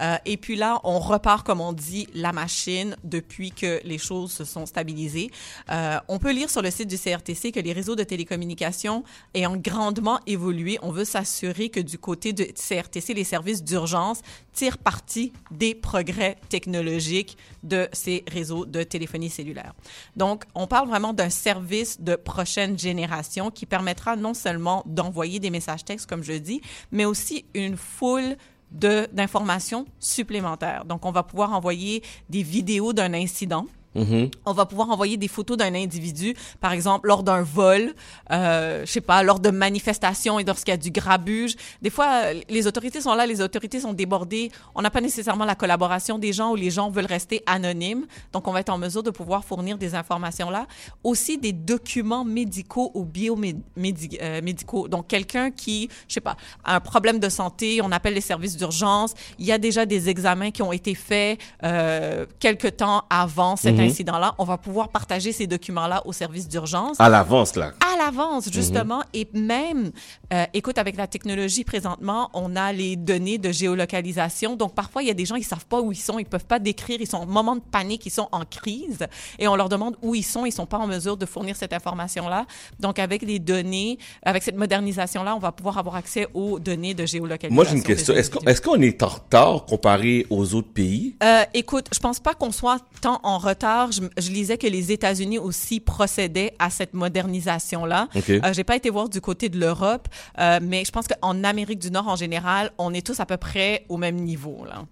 [0.00, 4.32] Euh, et puis là, on repart, comme on dit, la machine depuis que les choses
[4.32, 5.30] se sont stabilisées.
[5.70, 9.56] Euh, on peut lire sur le site du CRTC que les réseaux de télécommunications ayant
[9.56, 14.20] grandement évolué, on veut s'assurer que du côté du CRTC, les services d'urgence
[14.52, 17.17] tirent parti des progrès technologiques
[17.62, 19.74] de ces réseaux de téléphonie cellulaire.
[20.16, 25.50] Donc, on parle vraiment d'un service de prochaine génération qui permettra non seulement d'envoyer des
[25.50, 26.60] messages textes, comme je dis,
[26.92, 28.36] mais aussi une foule
[28.70, 30.84] d'informations supplémentaires.
[30.84, 33.66] Donc, on va pouvoir envoyer des vidéos d'un incident.
[33.94, 34.30] Mhm.
[34.44, 37.94] On va pouvoir envoyer des photos d'un individu, par exemple lors d'un vol,
[38.30, 41.56] euh, je sais pas, lors de manifestations et lorsqu'il y a du grabuge.
[41.82, 44.50] Des fois, euh, les autorités sont là, les autorités sont débordées.
[44.74, 48.06] On n'a pas nécessairement la collaboration des gens ou les gens veulent rester anonymes.
[48.32, 50.66] Donc, on va être en mesure de pouvoir fournir des informations là.
[51.02, 54.88] Aussi des documents médicaux ou biomédicaux.
[54.88, 58.56] Donc, quelqu'un qui, je sais pas, a un problème de santé, on appelle les services
[58.56, 59.14] d'urgence.
[59.38, 63.84] Il y a déjà des examens qui ont été faits euh, quelque temps avant cet
[63.86, 63.90] Mhm.
[63.90, 64.34] incident-là.
[64.38, 67.72] On va pouvoir partager ces documents-là aux services d'urgence À l'avance, là.
[67.92, 69.02] à l'avance, justement.
[69.14, 69.90] Et même,
[70.32, 74.56] euh, écoute, avec la technologie présentement, on a les données de géolocalisation.
[74.56, 76.44] Donc, parfois, il y a des gens, ils savent pas où ils sont, ils peuvent
[76.46, 79.06] pas décrire, ils sont en moment de panique, ils sont en crise.
[79.38, 81.72] Et on leur demande où ils sont, ils sont pas en mesure de fournir cette
[81.72, 82.46] information-là.
[82.80, 87.04] Donc, avec les données, avec cette modernisation-là, on va pouvoir avoir accès aux données de
[87.06, 87.54] géolocalisation.
[87.54, 88.14] Moi, j'ai une question.
[88.14, 91.16] Est-ce qu'on est, est en retard comparé aux autres pays?
[91.22, 93.67] Euh, écoute, je pense pas qu'on soit tant en retard.
[93.90, 98.08] Je, je lisais que les États-Unis aussi procédaient à cette modernisation-là.
[98.14, 98.30] OK.
[98.30, 100.08] Euh, J'ai pas été voir du côté de l'Europe,
[100.38, 103.36] euh, mais je pense qu'en Amérique du Nord en général, on est tous à peu
[103.36, 104.64] près au même niveau.
[104.64, 104.84] Là.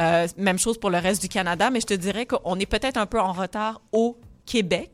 [0.00, 2.96] Euh, même chose pour le reste du Canada, mais je te dirais qu'on est peut-être
[2.96, 4.16] un peu en retard au
[4.50, 4.90] Québec,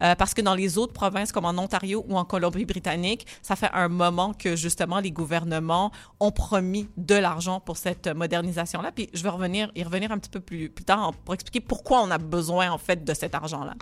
[0.00, 3.70] euh, parce que dans les autres provinces comme en Ontario ou en Colombie-Britannique, ça fait
[3.72, 8.92] un moment que justement les gouvernements ont promis de l'argent pour cette modernisation-là.
[8.92, 12.00] Puis je vais revenir, y revenir un petit peu plus, plus tard pour expliquer pourquoi
[12.02, 13.74] on a besoin en fait de cet argent-là.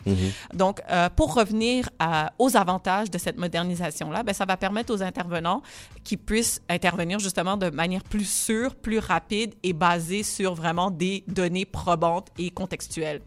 [0.54, 5.02] Donc, euh, pour revenir à- aux avantages de cette modernisation-là, ben, ça va permettre aux
[5.02, 5.62] intervenants
[6.02, 11.24] qui puissent intervenir justement de manière plus sûre, plus rapide et basée sur vraiment des
[11.28, 13.20] données probantes et contextuelles.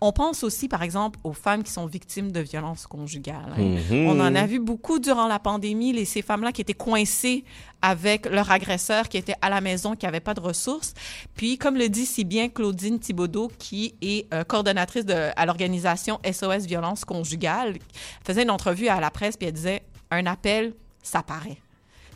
[0.00, 3.52] On pense aussi, par exemple, aux femmes qui sont victimes de violences conjugales.
[3.56, 3.76] hein.
[3.90, 4.06] Mhm.
[4.06, 7.44] On en a vu beaucoup durant la pandémie, les, ces femmes-là qui étaient coincées
[7.82, 10.94] avec leur agresseur, qui était à la maison, qui n'avaient pas de ressources.
[11.34, 16.18] Puis, comme le dit si bien Claudine Thibaudot, qui est euh, coordonnatrice de, à l'organisation
[16.24, 17.78] SOS Violence Conjugale,
[18.24, 21.58] faisait une entrevue à la presse, puis elle disait, un appel, ça paraît.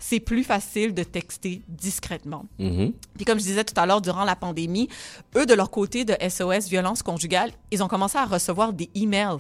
[0.05, 2.47] C'est plus facile de texter discrètement.
[2.59, 2.93] Mhm.
[3.15, 4.89] Puis comme je disais tout à l'heure, durant la pandémie,
[5.37, 9.39] eux, de leur côté de SOS Violence Conjugale, ils ont commencé à recevoir des emails.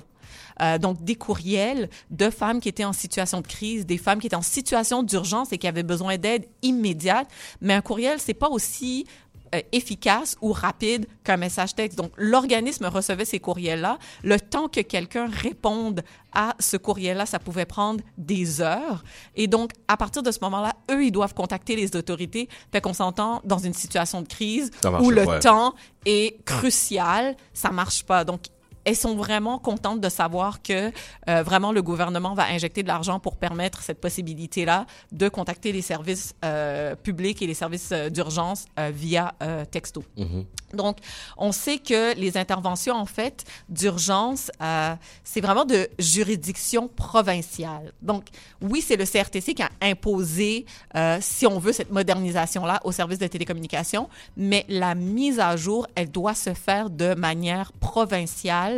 [0.60, 4.28] Euh, donc, des courriels de femmes qui étaient en situation de crise, des femmes qui
[4.28, 7.26] étaient en situation d'urgence et qui avaient besoin d'aide immédiate.
[7.60, 9.04] Mais un courriel, c'est pas aussi
[9.54, 11.98] euh, efficace ou rapide qu'un message texte.
[11.98, 13.98] Donc, l'organisme recevait ces courriels-là.
[14.22, 16.02] Le temps que quelqu'un réponde
[16.32, 19.04] à ce courriel-là, ça pouvait prendre des heures.
[19.36, 22.48] Et donc, à partir de ce moment-là, eux, ils doivent contacter les autorités.
[22.72, 25.74] Fait qu'on s'entend dans une situation de crise marche où le temps
[26.06, 27.36] est crucial.
[27.52, 28.24] Ça marche pas.
[28.24, 28.42] Donc,
[28.84, 30.92] elles sont vraiment contentes de savoir que
[31.28, 35.82] euh, vraiment le gouvernement va injecter de l'argent pour permettre cette possibilité-là de contacter les
[35.82, 39.34] services euh, publics et les services euh, d'urgence euh, via
[39.70, 40.04] texto.
[40.16, 40.44] Mhm.
[40.74, 40.98] Donc,
[41.36, 44.50] on sait que les interventions, en fait, d'urgence,
[45.22, 47.92] c'est vraiment de juridiction provinciale.
[48.00, 48.24] Donc,
[48.62, 50.64] oui, c'est le CRTC qui a imposé,
[51.20, 56.10] si on veut, cette modernisation-là au service de télécommunications, mais la mise à jour, elle
[56.10, 58.71] doit se faire de manière provinciale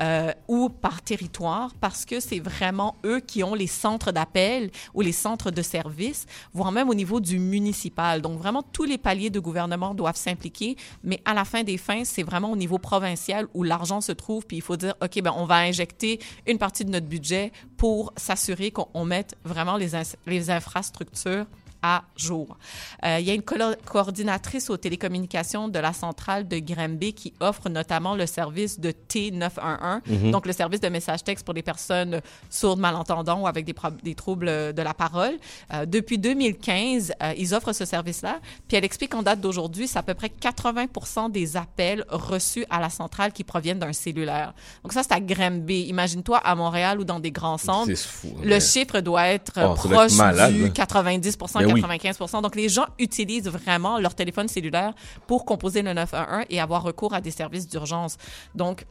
[0.00, 5.00] euh, ou par territoire, parce que c'est vraiment eux qui ont les centres d'appel ou
[5.00, 8.22] les centres de services, voire même au niveau du municipal.
[8.22, 12.04] Donc, vraiment, tous les paliers de gouvernement doivent s'impliquer, mais à la fin des fins,
[12.04, 15.32] c'est vraiment au niveau provincial où l'argent se trouve, puis il faut dire, OK, ben,
[15.36, 20.50] on va injecter une partie de notre budget pour s'assurer qu'on on mette vraiment les
[20.50, 21.46] infrastructures
[21.82, 22.56] à jour.
[23.04, 27.32] Euh, il y a une colo- coordinatrice aux télécommunications de la centrale de Granby qui
[27.40, 30.30] offre notamment le service de T911, Mhm.
[30.30, 32.20] donc le service de message texte pour les personnes
[32.50, 35.34] sourdes, malentendants ou avec des, des troubles de la parole.
[35.72, 38.40] Euh, depuis 2015, euh, ils offrent ce service-là.
[38.68, 42.80] Puis elle explique qu'en date d'aujourd'hui, c'est à peu près 80 des appels reçus à
[42.80, 44.54] la centrale qui proviennent d'un cellulaire.
[44.82, 45.82] Donc ça, c'est à Granby.
[45.88, 47.94] Imagine-toi à Montréal ou dans des grands centres.
[47.94, 50.70] Fou, Le mais- chiffre doit être Oh, doit proche être malade, du hein.
[50.70, 51.80] 90 Ben oui.
[51.80, 54.94] 95 Donc, les gens utilisent vraiment leur téléphone cellulaire
[55.26, 58.16] pour composer le 911 et avoir recours à des services d'urgence.
[58.54, 58.86] Donc,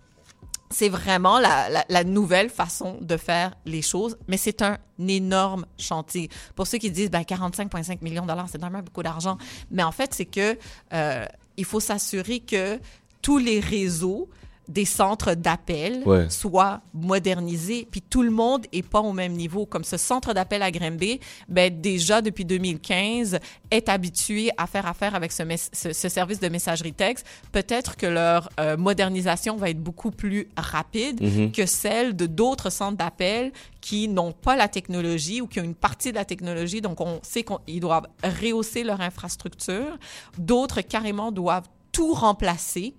[0.71, 4.77] c'est vraiment la nouvelle façon de faire les choses, mais c'est un
[5.07, 6.29] énorme chantier.
[6.55, 9.37] Pour ceux qui disent, ben, 45,5 millions de dollars, c'est vraiment beaucoup d'argent.
[9.71, 10.57] Mais en fait, c'est que
[10.93, 11.25] euh,
[11.57, 12.79] il faut s'assurer que
[13.21, 14.29] tous les réseaux
[14.69, 16.29] des centres d'appel Ouais.
[16.29, 19.65] soient modernisés, puis tout le monde est pas au même niveau.
[19.65, 21.19] Comme ce centre d'appel à Granby,
[21.49, 23.39] ben déjà depuis 2015
[23.71, 25.43] est habitué à faire affaire avec ce,
[25.73, 27.25] ce, ce service de messagerie texte.
[27.51, 31.51] Peut-être que leur euh, modernisation va être beaucoup plus rapide Mhm.
[31.51, 33.51] que celle de d'autres centres d'appel
[33.81, 36.81] qui n'ont pas la technologie ou qui ont une partie de la technologie.
[36.81, 39.97] Donc, on sait qu'ils doivent rehausser leur infrastructure.
[40.37, 41.67] D'autres, carrément, doivent
[41.99, 42.93] tout remplacer.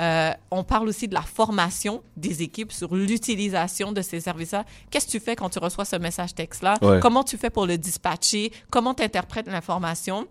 [0.00, 4.64] Euh, on parle aussi de la formation des équipes sur l'utilisation de ces services-là.
[4.90, 6.76] Qu'est-ce que tu fais quand tu reçois ce message texte-là?
[6.82, 6.98] Ouais.
[6.98, 8.50] Comment tu fais pour le dispatcher?
[8.68, 10.26] Comment tu interprètes l'information?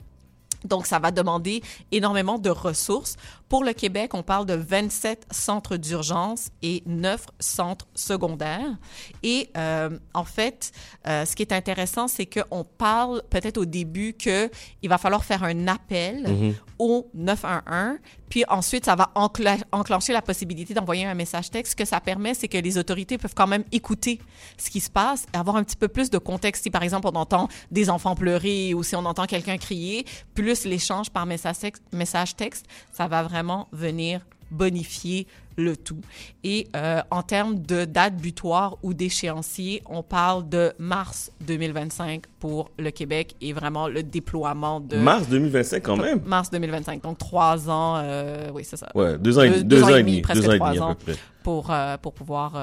[0.66, 1.62] Donc, ça va demander
[1.94, 3.16] énormément de ressources.
[3.48, 8.76] Pour le Québec, on parle de 27 centres d'urgence et 9 centres secondaires.
[9.24, 10.74] Et euh, en fait,
[11.08, 14.50] euh, ce qui est intéressant, c'est qu'on parle peut-être au début qu'il
[14.90, 16.56] va falloir faire un appel Mhm.
[16.80, 18.00] Au 911,
[18.30, 21.72] puis ensuite, ça va enclencher la possibilité d'envoyer un message texte.
[21.72, 24.20] Ce que ça permet, c'est que les autorités peuvent quand même écouter
[24.58, 26.64] ce qui se passe et avoir un petit peu plus de contexte.
[26.64, 30.66] Si, par exemple, on entend des enfants pleurer ou si on entend quelqu'un crier, plus
[30.66, 35.28] l'échange par message texte, message texte, ça va vraiment venir bonifier
[35.58, 36.00] le tout.
[36.44, 42.70] Et euh, en termes de date butoir ou d'échéancier, on parle de mars 2025 pour
[42.80, 44.96] le Québec et vraiment le déploiement de...
[44.98, 46.22] Mars 2025 quand même?
[46.26, 48.90] Mars 2025, donc trois ans, euh, oui, c'est ça.
[48.96, 50.86] Ouais, deux ans et- deux ans et demi, presque deux ans et trois demi à
[50.86, 51.22] ans peu près.
[51.44, 52.54] Pour, euh, pour pouvoir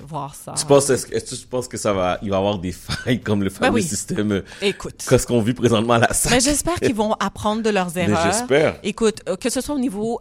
[0.00, 0.54] voir ça.
[0.56, 3.20] Tu penses, est-ce, que- tu penses que ça va, il va y avoir des failles
[3.20, 3.82] comme le fameux Ben oui.
[3.82, 5.04] système, Écoute.
[5.08, 6.32] qu'est-ce qu'on vit présentement à la SAC?
[6.32, 8.24] Mais j'espère qu'ils vont apprendre de leurs Mais erreurs.
[8.24, 8.76] j'espère.
[8.82, 10.20] Écoute, que ce soit au niveau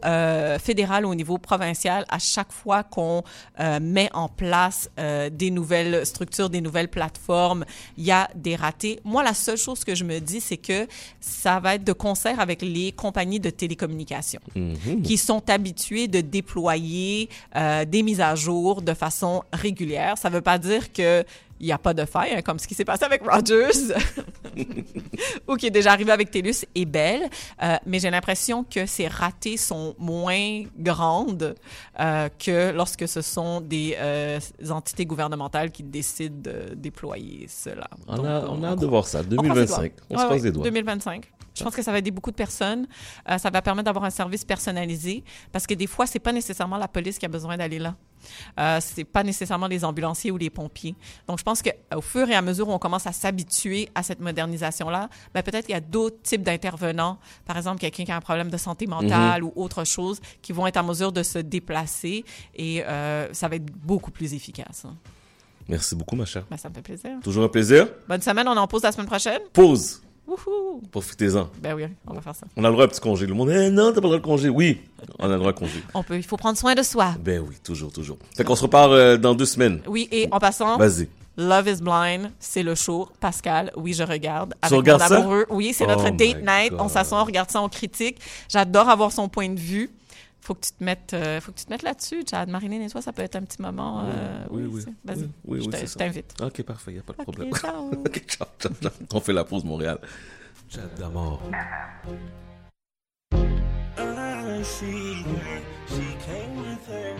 [0.60, 3.24] fédéral ou au niveau provincial, à chaque fois qu'on
[3.60, 7.66] euh, met en place euh, des nouvelles structures, des nouvelles plateformes,
[7.98, 9.00] il y a des ratés.
[9.04, 10.88] Moi, la seule chose que je me dis, c'est que
[11.20, 15.02] ça va être de concert avec les compagnies de télécommunications Mhm.
[15.04, 20.18] qui sont habitués de déployer euh, des mises à jour de façon régulière.
[20.18, 21.24] Ça ne veut pas dire que
[21.64, 23.96] il n'y a pas de faille, hein, comme ce qui s'est passé avec Rogers,
[25.48, 27.30] ou qui est déjà arrivé avec TELUS et Bell.
[27.62, 31.56] Euh, mais j'ai l'impression que ces ratés sont moins grandes
[32.02, 37.88] euh, que lorsque ce sont des euh, entités gouvernementales qui décident de déployer cela.
[38.10, 39.22] On Donc, a, on a hâte de voir ça.
[39.22, 39.82] on croise les 2025.
[39.96, 40.06] doigts.
[40.10, 40.64] On se ouais, les doigts.
[40.66, 41.32] 2025.
[41.64, 42.88] Je pense que ça va aider beaucoup de personnes.
[43.30, 46.78] Euh, ça va permettre d'avoir un service personnalisé parce que des fois, c'est pas nécessairement
[46.78, 47.96] la police qui a besoin d'aller là.
[48.60, 50.96] Euh, c'est pas nécessairement les ambulanciers ou les pompiers.
[51.28, 54.20] Donc, je pense qu'au fur et à mesure où on commence à s'habituer à cette
[54.22, 58.22] modernisation-là, ben, peut-être qu'il y a d'autres types d'intervenants, par exemple quelqu'un qui a un
[58.22, 59.50] problème de santé mentale Mhm.
[59.56, 62.24] ou autre chose, qui vont être en mesure de se déplacer
[62.56, 64.86] et euh, ça va être beaucoup plus efficace.
[65.68, 66.44] Merci beaucoup, ma chère.
[66.50, 67.12] Ben, ça me fait plaisir.
[67.24, 67.88] Toujours un plaisir.
[68.08, 69.42] Bonne semaine, on en pause la semaine prochaine.
[69.54, 70.02] Pause.
[70.92, 71.50] Profitez-en.
[71.62, 72.46] Ben oui, on va faire ça.
[72.56, 73.26] On a le droit à un petit congé.
[73.26, 74.50] Le monde, eh non, t'as pas le droit de congé.
[74.50, 74.82] Oui,
[75.20, 75.84] on a le droit à congé.
[75.94, 77.16] On peut, il faut prendre soin de soi.
[77.20, 78.18] Ben oui, toujours, toujours.
[78.36, 79.82] Fait qu'on se repart euh, dans deux semaines.
[79.88, 81.08] Oui, et en passant, Vas-y.
[81.36, 83.10] Love is Blind, c'est le show.
[83.20, 84.54] Pascal, oui, je regarde.
[84.62, 85.18] Tu Avec regardes mon ça?
[85.18, 85.46] amoureux.
[85.50, 86.74] Oui, c'est Oh notre date my night.
[86.74, 86.90] On God.
[86.90, 88.20] s'assoit, on regarde ça, on critique.
[88.48, 89.90] J'adore avoir son point de vue.
[90.44, 92.50] Faut que tu te mettes, euh, faut que tu te mettes là-dessus, Chad.
[92.50, 94.04] Marilyn et toi, ça peut être un petit moment.
[94.06, 94.82] euh, oui, oui.
[94.84, 96.34] c'est- Vas-y, Oui, oui, je oui, t'invite.
[96.42, 97.54] Ok, parfait, il n'y a pas de Ok, problème.
[97.56, 97.92] ciao.
[98.06, 98.92] Ok, ciao, ciao, ciao.
[99.14, 100.00] On fait la pause Montréal.
[100.70, 101.42] Chat d'amour.
[103.32, 105.62] I see her.
[105.88, 107.16] She came with her.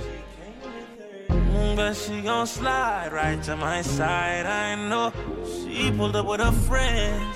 [1.76, 4.46] But she gon' slide right to my side.
[4.46, 5.12] I know
[5.46, 7.36] she pulled up with her friends.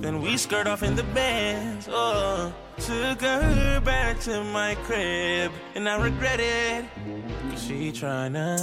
[0.00, 1.88] Then we skirt off in the Benz.
[1.90, 6.84] Oh, took her back to my crib, and I regret it.
[7.50, 8.56] Cause she tryna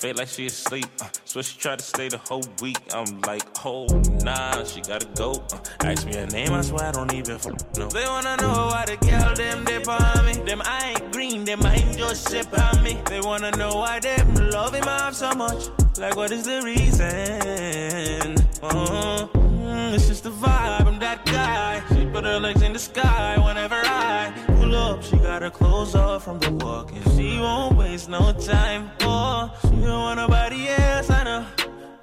[0.00, 0.86] feel like she asleep.
[1.00, 2.78] Uh, so she tried to stay the whole week.
[2.92, 3.86] I'm like, oh
[4.24, 5.32] nah, she gotta go.
[5.52, 7.46] Uh, ask me her name, I swear I don't even f-
[7.76, 7.88] know.
[7.88, 10.32] They wanna know why the girl them dip on me.
[10.32, 13.00] Them I ain't green, them I ain't just ship on me.
[13.06, 15.68] They wanna know why them love him off so much.
[15.98, 18.36] Like what is the reason?
[18.62, 19.26] Uh,
[20.20, 20.86] the vibe.
[20.86, 21.82] I'm that guy.
[21.94, 25.02] She put her legs in the sky whenever I pull up.
[25.02, 28.90] She got her clothes off from the walk, and she won't waste no time.
[29.00, 31.10] Oh, she don't want nobody else.
[31.10, 31.46] I know.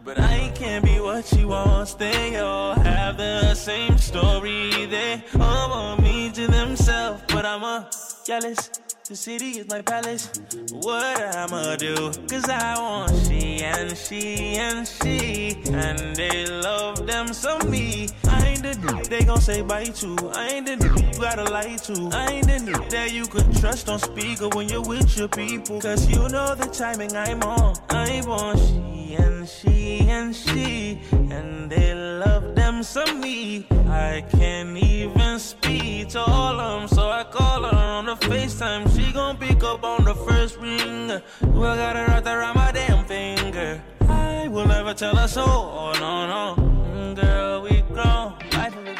[0.03, 1.93] But I can't be what she wants.
[1.93, 4.85] They all have the same story.
[4.85, 7.21] They all want me to themselves.
[7.27, 7.89] But I'm a
[8.25, 8.69] jealous.
[9.07, 10.29] The city is my palace.
[10.69, 12.11] What I'ma do?
[12.27, 15.55] Cause I want she and she and she.
[15.71, 18.09] And they love them some me.
[18.27, 20.31] I ain't the dude they gon' say bye to.
[20.33, 22.09] I ain't the dude you gotta lie to.
[22.11, 25.79] I ain't the dude that you could trust on speaker when you're with your people.
[25.79, 27.77] Cause you know the timing I'm on.
[27.89, 30.99] I want she and she and she.
[31.13, 33.67] And they love them some me.
[33.87, 36.87] I can't even speak to all of them.
[36.89, 38.96] So I call her on the FaceTime.
[38.97, 41.21] She gon' pick up on the first ring.
[41.53, 43.79] Well, got her right around my damn finger.
[44.09, 45.45] I will never tell her so.
[45.45, 46.55] Oh, no, no.
[46.57, 48.33] Mm, Girl, we grown.
[48.53, 48.95] Life of a.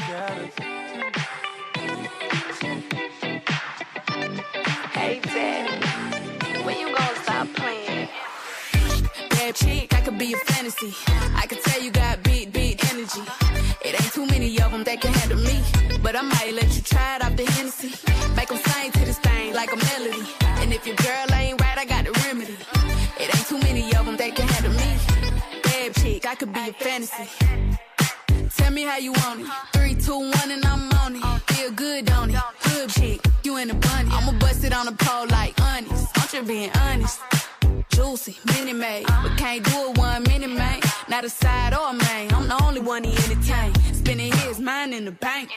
[4.94, 8.08] Hey, Daddy, when you gonna stop playing?
[9.32, 10.94] Bad chick, I could be a fantasy.
[11.36, 13.22] I could tell you got big, big energy.
[13.86, 15.62] It ain't too many of them that can handle me.
[16.02, 17.94] But I might let you try it off the Hennessy.
[18.36, 20.26] Make them sing to this thing like a melody.
[20.62, 22.58] And if your girl ain't right, I got the remedy.
[23.20, 24.90] It ain't too many of them that can handle me.
[25.64, 27.28] Bad chick, I could be a fantasy.
[28.58, 29.48] Tell me how you want it.
[29.74, 31.42] Three, two, one, and I'm on it.
[31.52, 32.42] Feel good, don't it?
[32.64, 34.10] Good chick, you in the bunny.
[34.12, 36.08] I'ma bust it on the pole like honest.
[36.16, 37.20] I'm just being honest.
[37.98, 40.80] Juicy, mini made, but can't do it one minute, man.
[41.10, 42.32] Not a side or a main.
[42.32, 43.74] I'm the only one he entertain.
[43.92, 45.50] Spending his mind in the bank.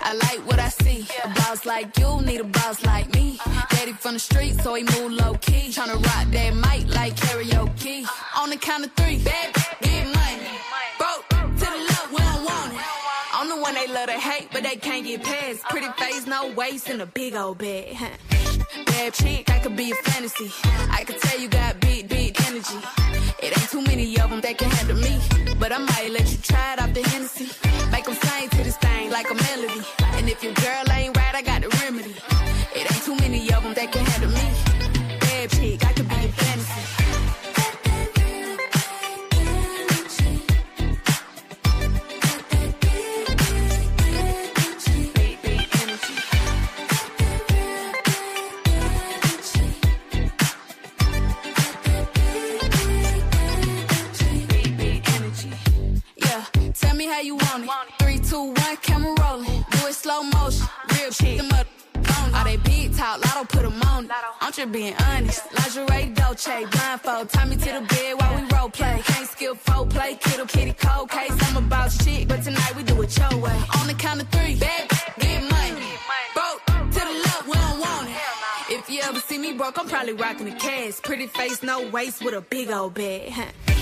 [0.00, 1.06] I like what I see.
[1.22, 3.38] A boss like you need a boss like me.
[3.68, 5.68] Daddy from the street, so he move low key.
[5.68, 8.06] Tryna rock that mic like karaoke.
[8.38, 10.71] On the count of three, bad, get money.
[13.62, 15.62] One they love to hate, but they can't get past.
[15.70, 17.96] Pretty face, no waist, and a big old bag.
[18.86, 20.50] Bad chick, I could be a fantasy.
[20.90, 22.78] I could tell you got big, big energy.
[23.42, 25.20] It ain't too many of them that can handle me.
[25.58, 27.48] But I might let you try it off the Hennessy.
[27.92, 29.82] Make them sing to this thing like a melody.
[30.16, 30.82] And if your girl
[57.12, 57.70] how you want it.
[58.00, 59.64] Three, two, one, camera rolling.
[59.72, 60.66] Do it slow motion.
[60.92, 61.36] Real chick.
[61.38, 61.66] Them up
[62.34, 64.10] All they big talk, lotto put 'em on.
[64.40, 65.42] I'm just being honest.
[65.52, 67.28] Lingerie, Dolce, blindfold.
[67.28, 69.02] Tie me to the bed while we role play.
[69.04, 71.36] Can't skill folk play, kiddo, kitty, cold case.
[71.46, 73.58] I'm about shit, but tonight we do it your way.
[73.78, 75.92] On the count of three, bad, get money.
[76.34, 76.64] Broke
[76.94, 78.74] to the left, we don't want it.
[78.78, 80.94] If you ever see me broke, I'm probably rocking the cash.
[81.02, 83.32] Pretty face, no waist, with a big old bag.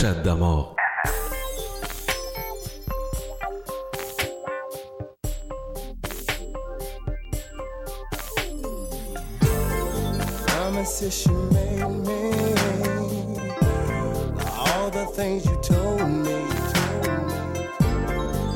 [0.00, 0.74] Chat d'Amor.
[10.46, 12.32] promises you made me,
[14.56, 16.40] all the things you told me.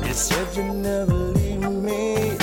[0.07, 2.35] You said you'd never leave me,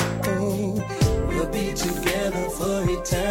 [1.26, 3.22] we'll be together for eternity.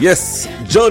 [0.00, 0.48] Yes,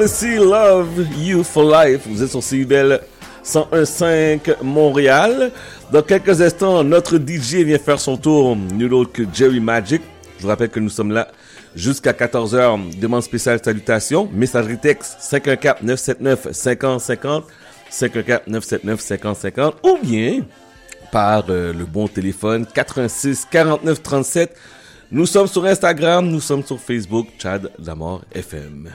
[0.08, 2.02] C Love You for Life.
[2.08, 3.00] Vous êtes sur CIBEL
[3.42, 5.54] 101.5 Montréal.
[5.94, 10.02] Dans quelques instants, notre DJ vient faire son tour, nul autre que Jerry Magic.
[10.38, 11.30] Je vous rappelle que nous sommes là
[11.74, 13.00] jusqu'à 14h.
[13.00, 14.30] Demande spéciale salutation.
[14.34, 17.44] Messagerie texte 514-979-5050.
[17.90, 19.74] 514-979-5050.
[19.84, 20.42] Ou bien
[21.14, 24.54] par euh, le bon téléphone 86 49 37
[25.10, 28.92] nous sommes sur Instagram, nous sommes sur Facebook, Chad Damor FM.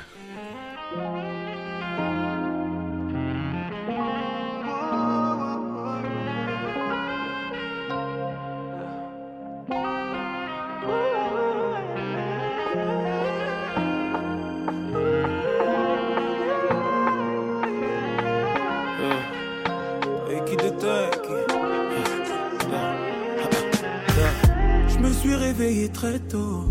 [25.93, 26.65] Très tôt.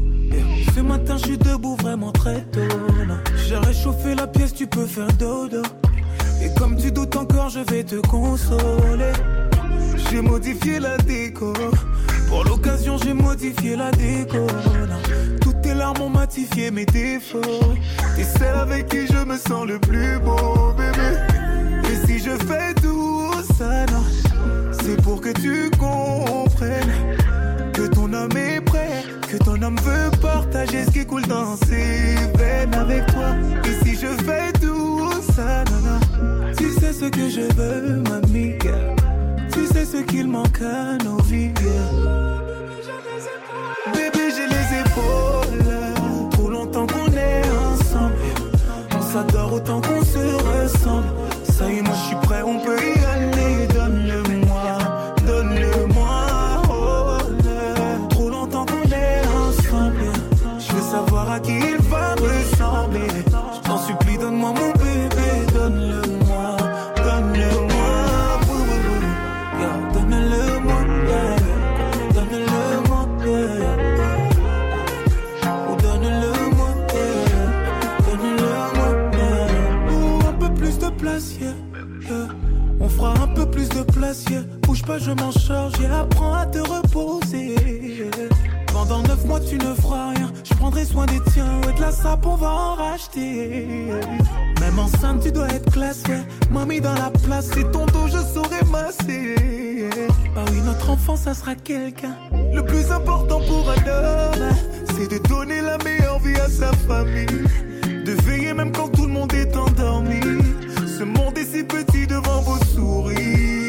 [0.76, 2.60] Ce matin, je suis debout vraiment très tôt.
[3.48, 5.62] J'ai réchauffé la pièce, tu peux faire dodo.
[6.44, 9.14] Et comme tu doutes encore, je vais te consoler.
[10.10, 11.54] J'ai modifié la déco.
[12.28, 14.48] Pour l'occasion, j'ai modifié la déco.
[15.42, 17.76] Toutes tes larmes ont matifié mes défauts.
[18.16, 21.18] T'es celle avec qui je me sens le plus beau, bébé.
[21.92, 23.86] Et si je fais tout ça,
[24.82, 26.92] c'est pour que tu comprennes
[27.74, 28.61] que ton homme est
[29.32, 33.30] que ton homme veut partager ce qui coule dans ses veines avec toi.
[33.64, 36.00] Et si je fais tout ça, non,
[36.58, 38.58] tu sais ce que je veux, mamie.
[39.54, 41.54] Tu sais ce qu'il manque à nos vies.
[43.94, 45.64] Bébé, j'ai les épaules.
[46.32, 48.16] Trop longtemps qu'on est ensemble.
[48.98, 51.08] On s'adore autant qu'on se ressemble.
[51.44, 53.31] Ça y est, moi je suis prêt, on peut y aller.
[84.64, 88.10] Bouge pas, je m'en charge et apprends à te reposer.
[88.74, 90.30] Pendant neuf mois, tu ne feras rien.
[90.44, 91.62] Je prendrai soin des tiens.
[91.66, 93.68] Ouais, de la sape, on va en racheter.
[94.60, 96.24] Même enceinte, tu dois être ouais.
[96.50, 99.36] Mamie dans la place, c'est ton dos, je saurai masser.
[100.36, 102.16] Ah oui, notre enfant, ça sera quelqu'un.
[102.54, 104.50] Le plus important pour un homme,
[104.94, 107.46] c'est de donner la meilleure vie à sa famille.
[108.06, 110.20] De veiller même quand tout le monde est endormi.
[110.86, 113.61] Ce monde est si petit devant vos sourires.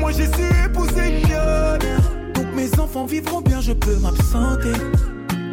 [0.00, 2.32] Moi, j'ai su épouser une.
[2.32, 4.72] Donc mes enfants vivront bien, je peux m'absenter.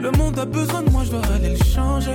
[0.01, 2.13] Le monde a besoin de moi, je dois aller le changer.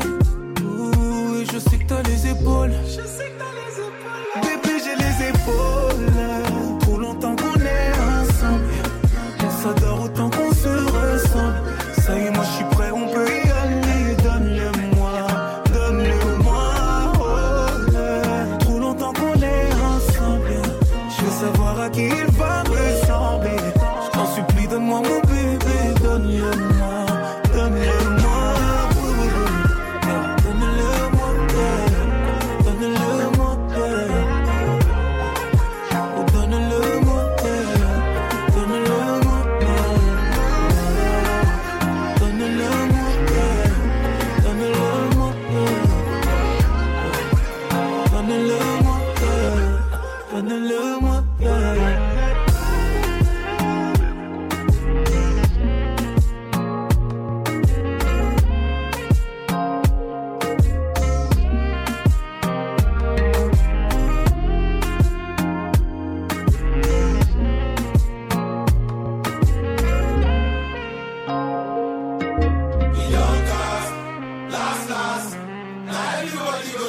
[0.65, 2.73] Ouh, et je sais que t'as les épaules.
[2.87, 4.43] Je sais que t'as les épaules.
[4.43, 6.79] Bébé, j'ai les épaules.
[6.81, 8.65] Trop longtemps qu'on est ensemble.
[9.45, 9.91] On s'adore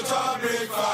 [0.05, 0.92] to breakfast.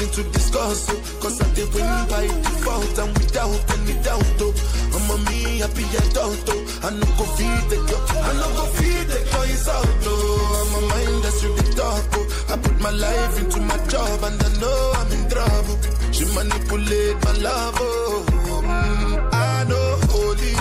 [0.00, 1.18] Nothing to discuss, oh.
[1.20, 4.54] Cause I did win by default and without any doubt, oh.
[4.96, 6.80] I'm a me happy adult, oh.
[6.84, 10.56] I no go feed the girl, I no go feed the girl insult, oh.
[10.56, 12.46] I'm a mind that's really dark, oh.
[12.48, 15.76] I put my life into my job and I know I'm in trouble.
[16.16, 18.24] She manipulate my love, oh.
[18.64, 20.56] Mm, I know holy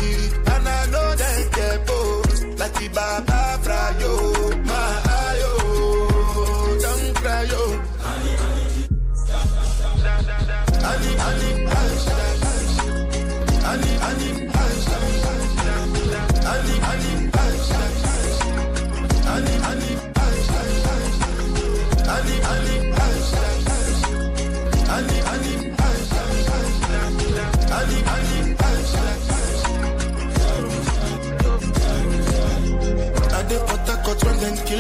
[0.52, 2.60] and I know that get both.
[2.60, 4.29] Like the Baba Frayo,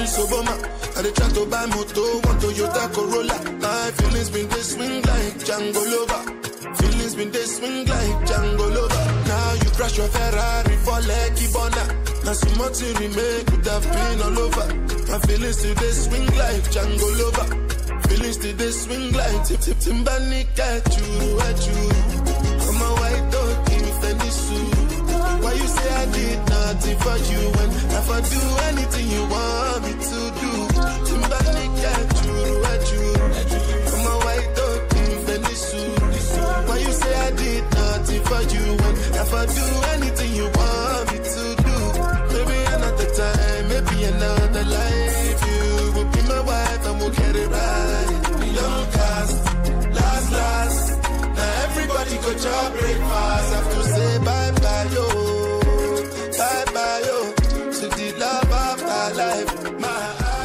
[0.09, 0.97] kill Soboma.
[0.97, 3.37] I dey try to buy moto, want Toyota Corolla.
[3.61, 6.75] My feelings been they swing like Django Lover.
[6.75, 9.05] Feelings been they swing like Django Lover.
[9.27, 11.83] Now you crash your Ferrari for Lucky Bona.
[12.25, 14.67] Now so much you remain could have been all over.
[15.11, 17.47] My feelings still they swing like Django Lover.
[18.09, 22.18] Feelings still they swing like Tip Tip Timbani at you, at you.
[25.89, 30.19] I did nothing for you and I for I'ma do anything you want me to
[30.39, 30.51] do.
[32.63, 33.05] What you.
[33.91, 34.79] I'm a white dog,
[35.25, 35.95] very soon.
[36.67, 38.65] Why you say I did nothing for you?
[38.81, 40.88] When if I do anything you want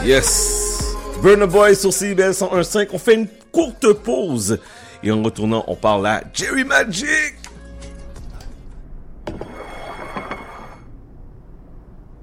[0.05, 0.95] Yes!
[1.23, 2.89] Burner Boy sur CBL 101.5.
[2.93, 4.61] On fait une courte pause.
[5.03, 7.35] Et en retournant, on parle à Jerry Magic.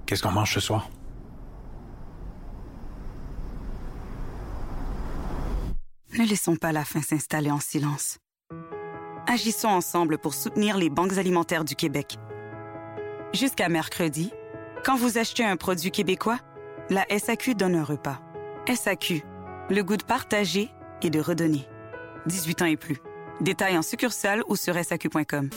[0.05, 0.89] Qu'est-ce qu'on mange ce soir?
[6.19, 8.19] Ne laissons pas la faim s'installer en silence.
[9.27, 12.17] Agissons ensemble pour soutenir les banques alimentaires du Québec.
[13.33, 14.31] Jusqu'à mercredi,
[14.83, 16.37] quand vous achetez un produit québécois,
[16.91, 18.19] la SAQ donne un repas.
[18.67, 19.23] SAQ,
[19.69, 20.69] le goût de partager
[21.01, 21.65] et de redonner.
[22.27, 22.97] 18 ans et plus.
[23.39, 25.49] Détails en succursale ou sur SAQ.com.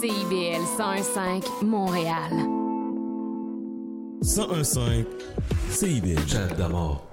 [0.00, 2.32] CIBL 101.5 Montréal.
[4.22, 5.04] 101.5
[5.70, 6.28] CIBL.
[6.28, 7.08] Chat d'amour.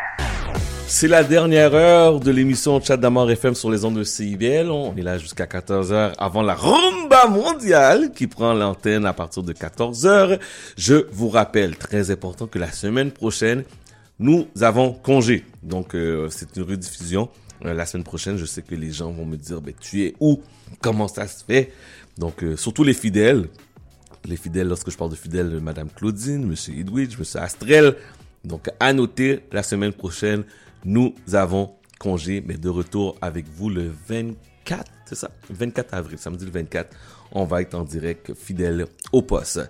[0.93, 4.69] C'est la dernière heure de l'émission Chat d'Amour FM sur les ondes de CIBL.
[4.69, 9.53] On est là jusqu'à 14h avant la rumba mondiale qui prend l'antenne à partir de
[9.53, 10.38] 14h.
[10.77, 13.63] Je vous rappelle, très important, que la semaine prochaine,
[14.19, 15.45] nous avons congé.
[15.63, 17.30] Donc, euh, c'est une rediffusion.
[17.63, 20.13] Euh, la semaine prochaine, je sais que les gens vont me dire, ben, tu es
[20.19, 20.41] où?
[20.81, 21.72] Comment ça se fait?
[22.18, 23.47] Donc, euh, surtout les fidèles.
[24.26, 27.95] Les fidèles, lorsque je parle de fidèles, Madame Claudine, Monsieur Edwidge, Monsieur Astrel.
[28.43, 30.43] Donc, à noter, la semaine prochaine,
[30.85, 35.29] nous avons congé, mais de retour avec vous le 24, c'est ça?
[35.49, 36.95] 24 avril, samedi le 24.
[37.31, 39.61] On va être en direct fidèle au poste.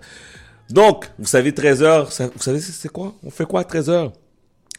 [0.70, 3.14] Donc, vous savez, 13h, vous savez c'est quoi?
[3.22, 4.10] On fait quoi à 13h?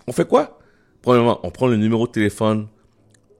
[0.07, 0.59] On fait quoi?
[1.01, 2.67] Premièrement, on prend le numéro de téléphone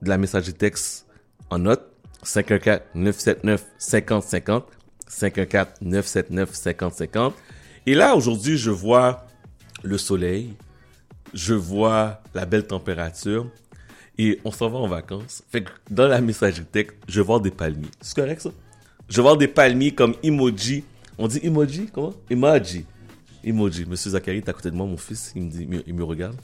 [0.02, 1.06] de la messagerie texte
[1.50, 1.90] en note.
[2.24, 4.62] 514-979-5050.
[5.10, 7.32] 514-979-5050.
[7.86, 9.26] Et là, aujourd'hui, je vois
[9.82, 10.54] le soleil.
[11.34, 13.50] Je vois la belle température.
[14.16, 15.42] Et on s'en va en vacances.
[15.50, 17.90] Fait que dans la messagerie texte, je vois des palmiers.
[18.00, 18.50] C'est correct, ça?
[19.08, 20.84] Je vois des palmiers comme emoji.
[21.18, 21.88] On dit emoji?
[21.92, 22.14] Comment?
[22.30, 22.84] Emoji.
[23.42, 23.84] Emoji.
[23.84, 25.32] Monsieur Zachary est à côté de moi, mon fils.
[25.34, 26.36] Il me regarde.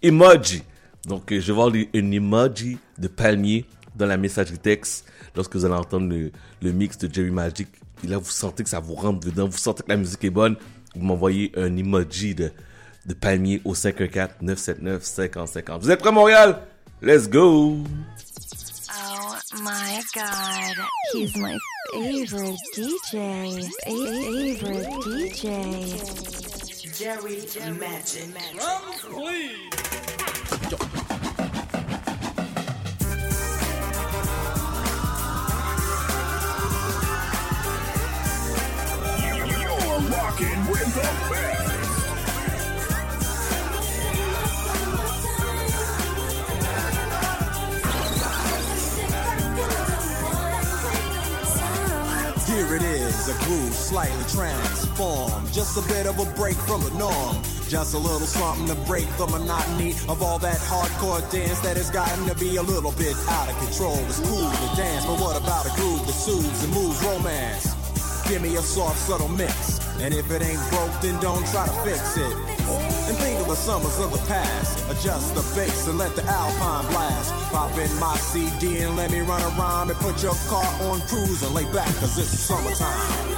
[0.00, 0.62] Emoji.
[1.06, 3.64] Donc, euh, je vois les- un emoji de palmier
[3.96, 5.04] dans la messagerie texte
[5.34, 6.14] lorsque vous allez entendre
[6.62, 7.66] le, mix de Jerry Magic.
[8.04, 9.48] Là, vous sentez que ça vous rentre dedans.
[9.48, 10.54] Vous sentez que la musique est bonne.
[10.94, 12.52] Vous m'envoyez un emoji de,
[13.08, 15.80] de palmier au 514-979-5050.
[15.80, 16.60] Vous êtes prêts, Montréal?
[17.00, 17.78] Let's go!
[18.90, 20.76] Oh my god,
[21.12, 21.56] he's my
[21.92, 23.62] favorite DJ.
[23.84, 25.44] Favorite DJ.
[26.98, 27.38] Jerry
[27.78, 28.26] Magic.
[39.48, 41.57] You're rocking with the best.
[53.28, 55.52] A groove slightly transformed.
[55.52, 57.36] Just a bit of a break from the norm.
[57.68, 61.90] Just a little something to break the monotony of all that hardcore dance that has
[61.90, 63.98] gotten to be a little bit out of control.
[64.06, 67.77] It's cool to dance, but what about a groove that soothes and moves romance?
[68.28, 69.80] Give me a soft, subtle mix.
[70.00, 72.32] And if it ain't broke, then don't try to fix it.
[73.08, 74.78] And think of the summers of the past.
[74.90, 77.32] Adjust the bass and let the alpine blast.
[77.50, 81.42] Pop in my CD and let me run around and put your car on cruise
[81.42, 83.37] and lay back, cause it's summertime.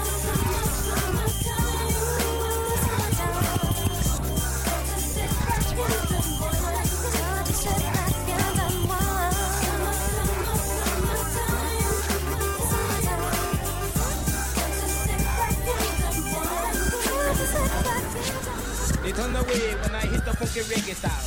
[19.20, 21.26] Turn away when I hit the funky reggae style.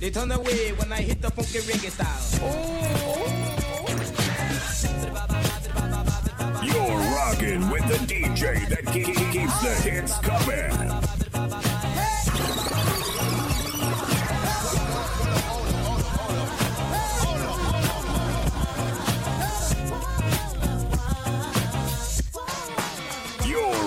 [0.00, 2.24] They turn away when I hit the funky reggae style.
[6.64, 10.72] You're rocking with the DJ that ke- ke- keeps the hits coming.
[23.46, 23.80] You're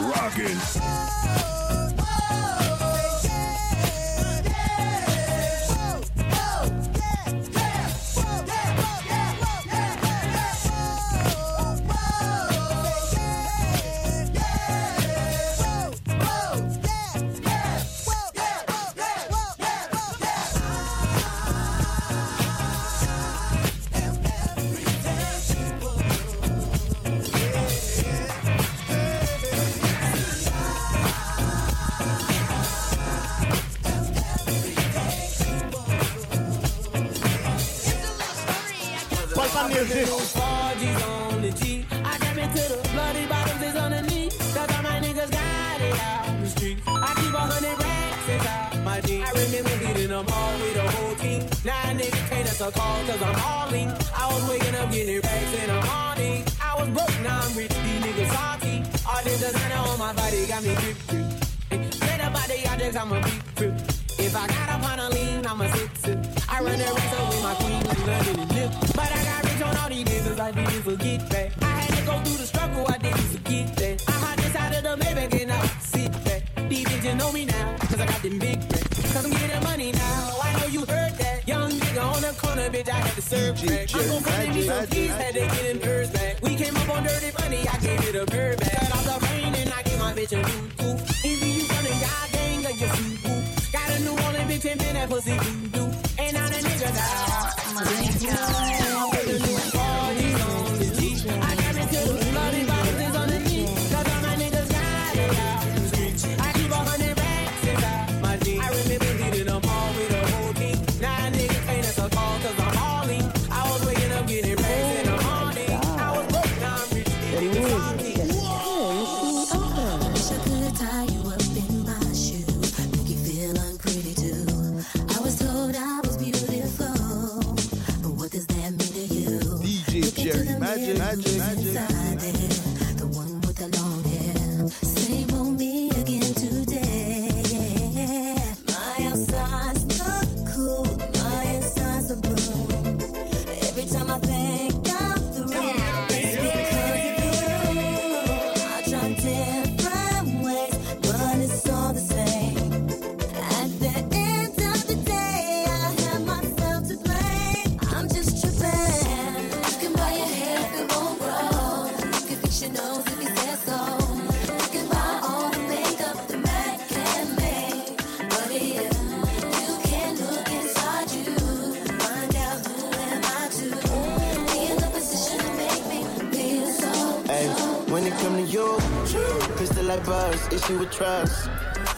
[180.84, 181.50] with trust.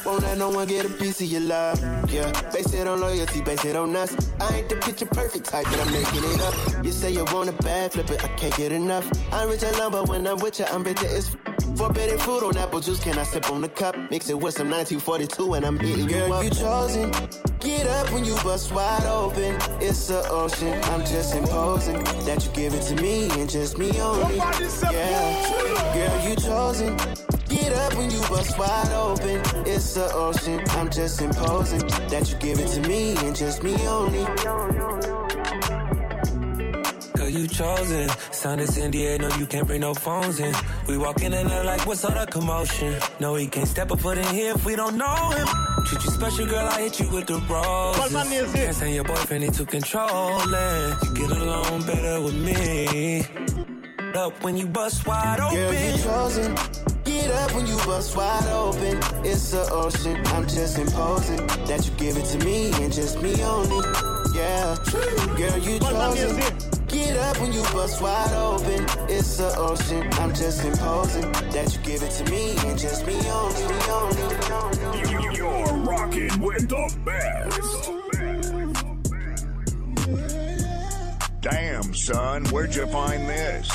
[0.06, 1.80] Won't let no one get a piece of your love.
[2.12, 4.16] Yeah, base it on loyalty, base it on us.
[4.40, 6.86] I ain't the picture perfect type, but I'm making it up.
[6.86, 9.10] You say you want a bad, flip it, I can't get enough.
[9.34, 12.58] I'm rich alone, but when I'm with you, I'm bitter as f- Forbidden fruit on
[12.58, 13.96] apple juice, can I sip on the cup?
[14.10, 16.44] Mix it with some 1942 and I'm hitting you up.
[16.44, 17.12] you chosen.
[17.60, 19.58] Get up when you bust wide open.
[19.82, 20.74] It's the ocean.
[20.86, 24.38] I'm just imposing that you give it to me and just me only.
[24.38, 27.25] Yeah, girl, you chosen.
[27.96, 29.42] Get up when you bust wide open.
[29.66, 30.62] It's the ocean.
[30.70, 34.26] I'm just imposing that you give it to me and just me only.
[37.14, 38.10] Girl, you chosen.
[38.32, 40.54] Sound is NDA, no, you can't bring no phones in.
[40.88, 43.00] We walk in and they're like, what's all the commotion?
[43.20, 45.48] No, he can't step a foot in here if we don't know him.
[45.86, 48.54] Treat you special, girl, I hit you with the roses.
[48.54, 50.98] Can't say your boyfriend, he too controlling.
[51.04, 53.26] You get along better with me.
[54.16, 55.56] Up when you bust wide open.
[55.56, 56.85] Girl, you chosen.
[57.26, 59.00] Get up when you bust wide open.
[59.26, 60.22] It's the ocean.
[60.28, 63.84] I'm just imposing that you give it to me and just me only.
[64.36, 64.78] Yeah,
[65.36, 66.38] girl, you chosen.
[66.88, 68.86] Get up when you bust wide open.
[69.10, 70.08] It's the ocean.
[70.22, 73.66] I'm just imposing that you give it to me and just me only.
[73.74, 75.36] Me only.
[75.36, 77.92] You're rocking with the best.
[81.42, 83.75] Damn, son, where'd you find this?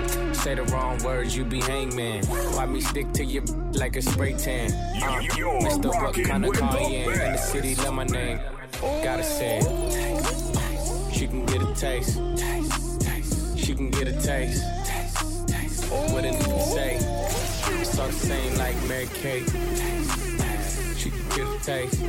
[0.41, 2.25] Say the wrong words, you be hangman.
[2.25, 3.41] Why me stick to you
[3.73, 4.71] like a spray tan?
[5.03, 5.85] Uh, You're Mr.
[5.85, 7.21] What kind of car you in?
[7.21, 8.39] In the city, love my name.
[8.81, 11.13] Gotta say it.
[11.13, 12.15] She can get a taste.
[13.55, 14.63] She can get a taste.
[16.11, 16.95] What it need to say?
[17.79, 19.47] It's all the same like Mary Kate.
[20.97, 22.01] She can get a taste.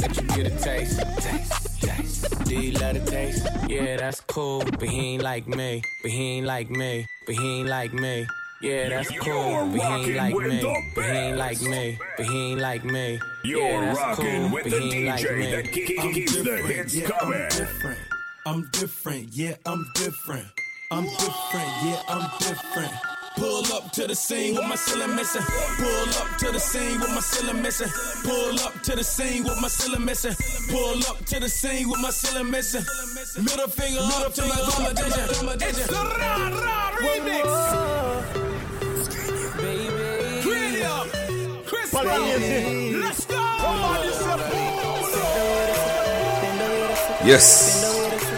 [0.00, 1.73] Let you get a taste.
[1.84, 3.46] Do you love the taste?
[3.68, 5.82] Yeah, that's cool, but he ain't like me.
[6.02, 7.06] But he ain't like me.
[7.26, 8.26] But he ain't like me.
[8.62, 10.62] Yeah, that's You're cool, but he ain't like me.
[10.94, 11.98] But he ain't like me.
[12.16, 13.20] But he ain't like me.
[13.44, 15.50] You're yeah, that's rocking cool, with but the he ain't like DJ me.
[15.50, 17.96] that keeps the hits coming.
[18.46, 20.46] I'm different, yeah, I'm different.
[20.90, 23.13] I'm different, yeah, I'm different.
[23.36, 25.42] Pull up to the scene with my ceiling missing.
[25.78, 27.88] Pull up to the scene with my ceiling missing.
[28.22, 30.34] Pull up to the scene with my ceiling missing.
[30.70, 32.84] Pull up to the scene with my ceiling missing.
[33.42, 35.48] Middle finger up to my domination.
[35.68, 37.44] It's the Ra Ra remix.
[39.56, 40.84] Baby.
[40.84, 41.08] up.
[41.66, 42.96] Chris Baby.
[42.96, 43.34] Let's go.
[43.58, 44.10] Somebody
[47.24, 47.90] Yes.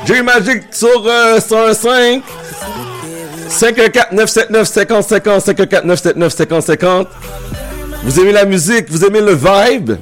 [0.07, 2.46] Jerry Magic sur euh, 105.
[3.49, 7.09] 514 979 50 50 514 979 50 50.
[8.05, 9.93] Vous aimez la musique, vous aimez le vibe?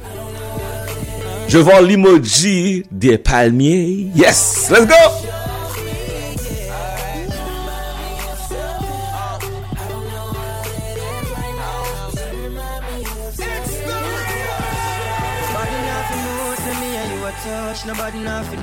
[1.49, 4.09] Je vois l'emoji des palmiers.
[4.15, 4.95] Yes, let's go!
[17.87, 18.61] Nobody nothing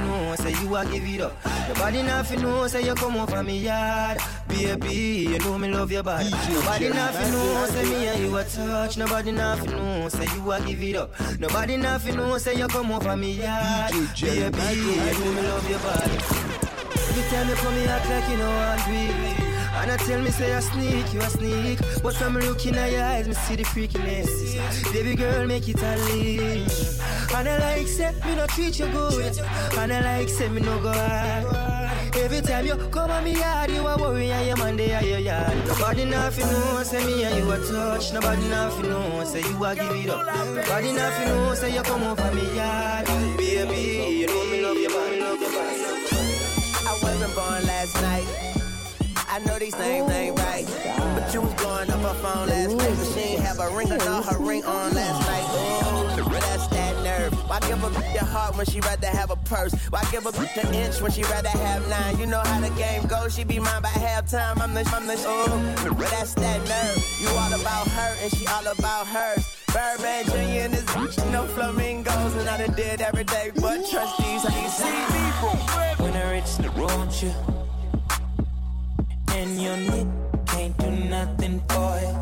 [0.71, 0.71] you a.
[0.71, 1.33] Nobody nothing know, say you a give it up.
[1.67, 4.17] Nobody nothing know, say you come over me yard.
[4.47, 6.29] Baby, you know me love your body.
[6.29, 8.97] Nobody nothing know, say me and you a touch.
[8.97, 11.39] Nobody nothing know, say you a give it up.
[11.39, 13.91] Nobody nothing know, say you come over me yard.
[13.91, 16.17] Baby, you know me love your body.
[17.11, 19.50] Every time you come, you act like you know I'm real.
[19.73, 21.79] And I tell me say I sneak, you a sneak.
[22.03, 24.93] But from looking at your eyes, me see the freakiness.
[24.93, 26.99] Baby girl, make it a leash.
[27.33, 29.39] And I like say, me no treat you good.
[29.77, 31.91] And I like say, me no go hard.
[32.15, 35.03] Every time you come on me yard, you a worry and your man they are
[35.03, 35.57] your yard.
[35.65, 38.11] Nobody nothing know, say me and you a touch.
[38.13, 40.25] Nobody nothing know, say you a give it up.
[40.53, 43.07] Nobody nothing know, say you come over me yard.
[43.37, 45.81] Baby, you know me love your body, love your body
[46.85, 48.50] I wasn't born last night.
[49.33, 50.65] I know these names ain't right.
[51.15, 52.95] But you was blowing up her phone last night.
[52.97, 56.19] But she ain't have a ring not her ring on last night.
[56.19, 57.31] Ooh, that's that nerve.
[57.49, 59.73] Why give a bitch a heart when she rather have a purse?
[59.89, 62.19] Why give a bitch an inch when she rather have nine?
[62.19, 63.33] You know how the game goes.
[63.33, 64.59] She be mine by halftime.
[64.59, 67.17] I'm the, I'm the, ooh, that's that nerve.
[67.21, 69.47] You all about her and she all about hers.
[69.71, 70.35] Birdman Jr.
[70.35, 72.35] and his bitch, no flamingos.
[72.35, 74.43] And I done did every day but trust these.
[74.43, 76.03] How you see me?
[76.03, 77.60] When I reach the road, you
[79.35, 80.07] and your knit
[80.47, 82.15] can't do nothing for you.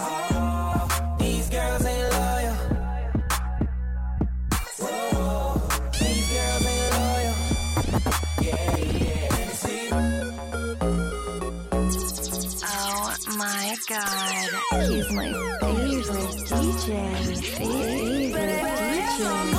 [0.00, 2.56] Oh, these girls ain't loyal.
[4.80, 5.60] Whoa,
[6.00, 7.34] these girls ain't loyal.
[8.46, 9.48] Yeah, yeah.
[9.62, 9.88] See?
[12.64, 14.48] Oh my god.
[14.88, 15.28] He's my
[15.60, 16.88] favorite DJ.
[17.58, 18.62] Favorite
[19.18, 19.51] DJ.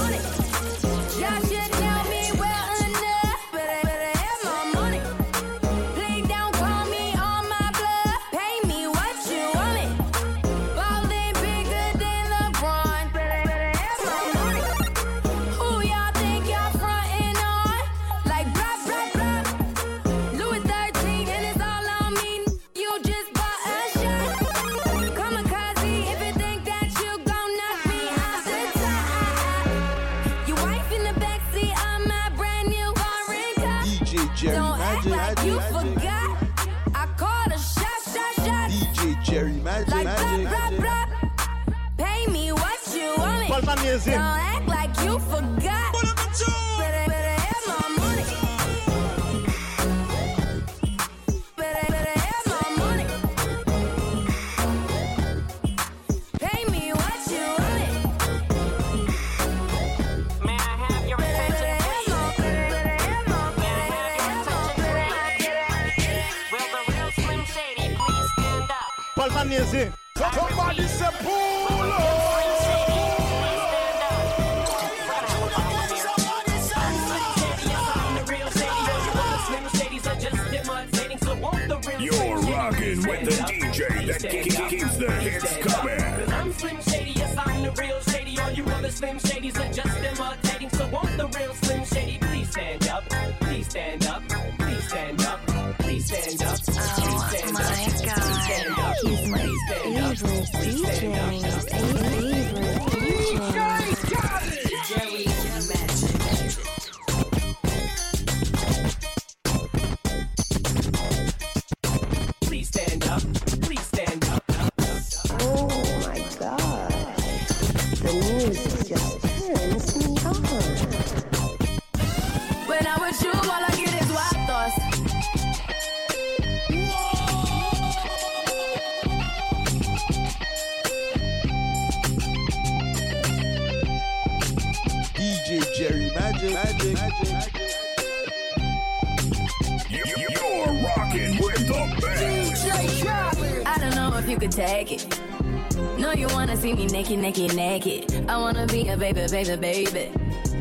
[147.24, 148.30] Naked, naked.
[148.30, 150.12] I wanna be a baby, baby, baby.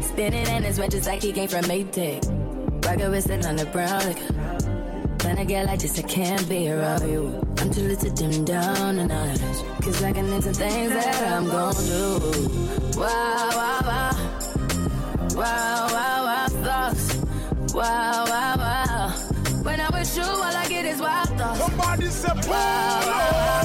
[0.01, 2.23] Spinning in his just like he came from Maytag.
[2.87, 4.33] Rocket with sitting on the brown liquor.
[5.25, 7.45] When I get like this, I can't be around you.
[7.59, 9.41] I'm too little to dim down the night.
[9.83, 12.21] Cause I can into things that I'm gon' do.
[12.97, 14.13] Wow, wow, wow.
[15.35, 17.17] Wow, wow, wow, thoughts.
[17.75, 19.09] Wow, wow, wow.
[19.65, 21.59] When I'm with you, all I get is wild thoughts.
[21.59, 23.62] Somebody say, wow, wow, wow.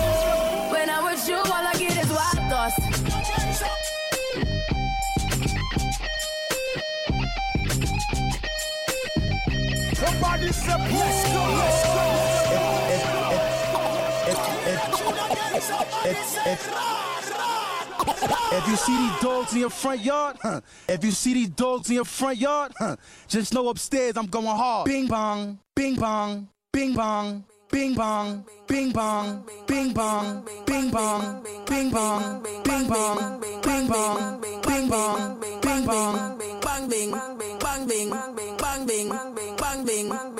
[18.50, 21.90] If you see these dogs in your front yard, huh, if you see these dogs
[21.90, 22.96] in your front yard, huh,
[23.28, 24.86] just know upstairs I'm going hard.
[24.86, 31.92] Bing bong, bing bong, bing bong, bing bong, bing bong, bing bong, bing bong, bing
[31.92, 39.58] bong, bing bong, bing bong, bing bong, bing bong, bang bing, bang bing, bang bing,
[39.60, 40.10] bang bing.
[40.10, 40.37] Come round,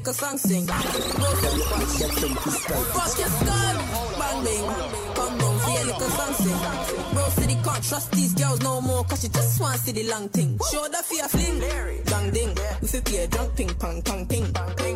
[0.00, 0.66] like a song sing.
[0.66, 0.88] Bust
[3.18, 3.76] your skull,
[4.18, 4.64] bang bing.
[5.14, 6.60] Come round, feel like a sing.
[7.12, 10.28] Bro city can't trust these girls no more, cause she just want see the long
[10.30, 10.58] thing.
[10.70, 11.60] Show the fear fling,
[12.06, 12.56] gang ding.
[12.80, 14.52] We fit be a drunk ping pong pong ping.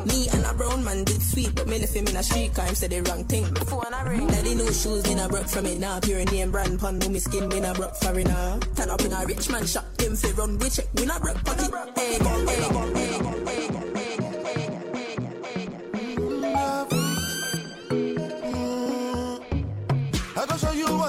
[0.07, 2.65] Me and a brown man did sweet, but me left him in a street car,
[2.65, 3.45] him said the wrong thing.
[3.53, 6.01] Daddy no shoes, me nah broke from it now.
[6.01, 8.59] Pure name brand pun, no me skin, me nah broke for it now.
[8.75, 11.45] Turn up in a rich man shop, him fi run, we check, we nah broke
[11.45, 11.71] pocket.
[11.95, 12.63] Hey, hey, hey,
[12.95, 13.15] hey.
[13.47, 13.94] I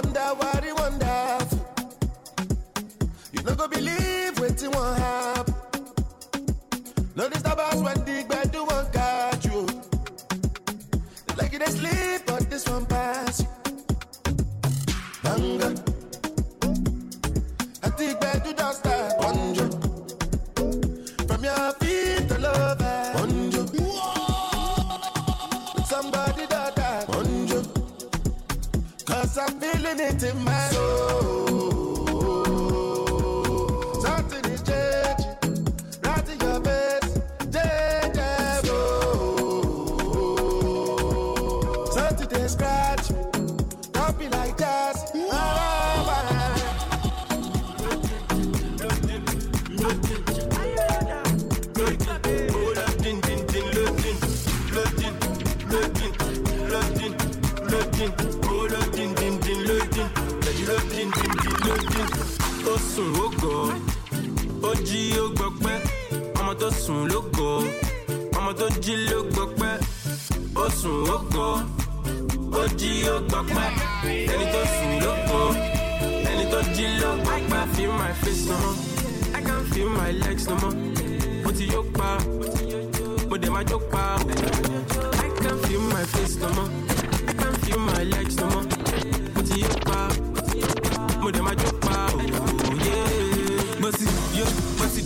[0.02, 1.38] go show you wonder.
[3.32, 5.56] You no go believe what you want happen.
[7.16, 9.68] No disturbance when the bed do one catch you.
[11.38, 13.48] Like you sleep, but this one pass you.
[15.24, 15.76] Banga.
[17.84, 19.75] I think bed do just start bonjo.
[29.36, 31.55] Cause I'm feeling it in my soul.
[62.96, 63.72] Sùn ó gọ̀
[64.64, 65.80] ó jí ó gbọpẹ́.
[66.40, 67.20] Ọmọ tó sùn ló
[68.38, 69.80] ọmọ tó jí ló gbọpẹ́.
[70.56, 71.60] Ó sùn ó gọ̀
[72.60, 73.68] ó jí ó gbọpẹ́.
[74.34, 75.12] Ẹni tó sùn ló
[76.30, 77.62] ẹni tó jí ló gbọpẹ́.
[77.76, 78.78] Feel my face no more.
[79.38, 80.76] I can feel my legs no more.
[81.44, 82.10] Mo ti yó pa.
[83.30, 84.04] Mo dẹ̀ máa jó pa.
[85.26, 86.70] I can feel my face no more.
[87.30, 88.66] I can feel my legs no more.
[89.36, 90.00] Mo ti yó pa.
[91.22, 91.75] Mo dẹ̀ máa jó pa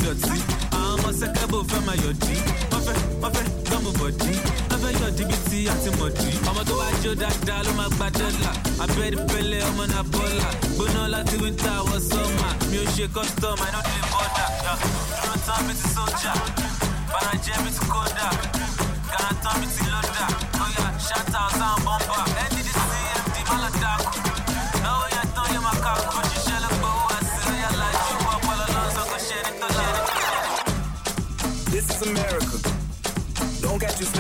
[0.10, 0.42] your tea.
[0.74, 2.42] I'm a secable from my your tea.
[2.72, 4.34] My friend, my friend, gumbo body.
[4.74, 6.34] I'm a your DBT at the mochi.
[6.50, 8.54] I'm a go at your dad, darling, my bachelor.
[8.82, 10.50] I bet Pele, I'm an Apollo.
[10.78, 12.52] But no, like the winter was summer.
[12.74, 14.50] Music custom, I don't live order.
[15.30, 16.38] Don't tell me to soldier.
[17.14, 18.28] But I jam it to Koda.
[19.14, 20.26] Gonna tell me to Loda.
[20.58, 22.26] Oh yeah, shout out, sound bomber.
[22.34, 22.49] Hey.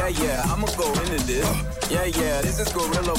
[0.00, 1.44] Yeah, yeah, I'ma go into this.
[1.90, 3.14] Yeah, yeah, this is Gorilla.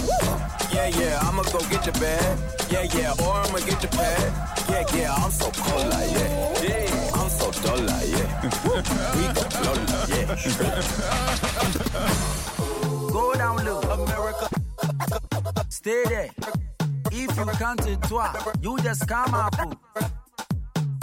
[0.73, 2.39] Yeah, yeah, I'ma go get your bag.
[2.71, 4.33] Yeah, yeah, or I'ma get your pad.
[4.67, 6.63] Yeah, yeah, I'm so cold like yeah.
[6.63, 8.41] Yeah, I'm so dull like yeah.
[9.13, 10.25] we go blow like yeah.
[13.13, 14.49] Go down low, America.
[15.69, 16.31] Stay there.
[17.11, 19.55] If you count to toi, you just come up.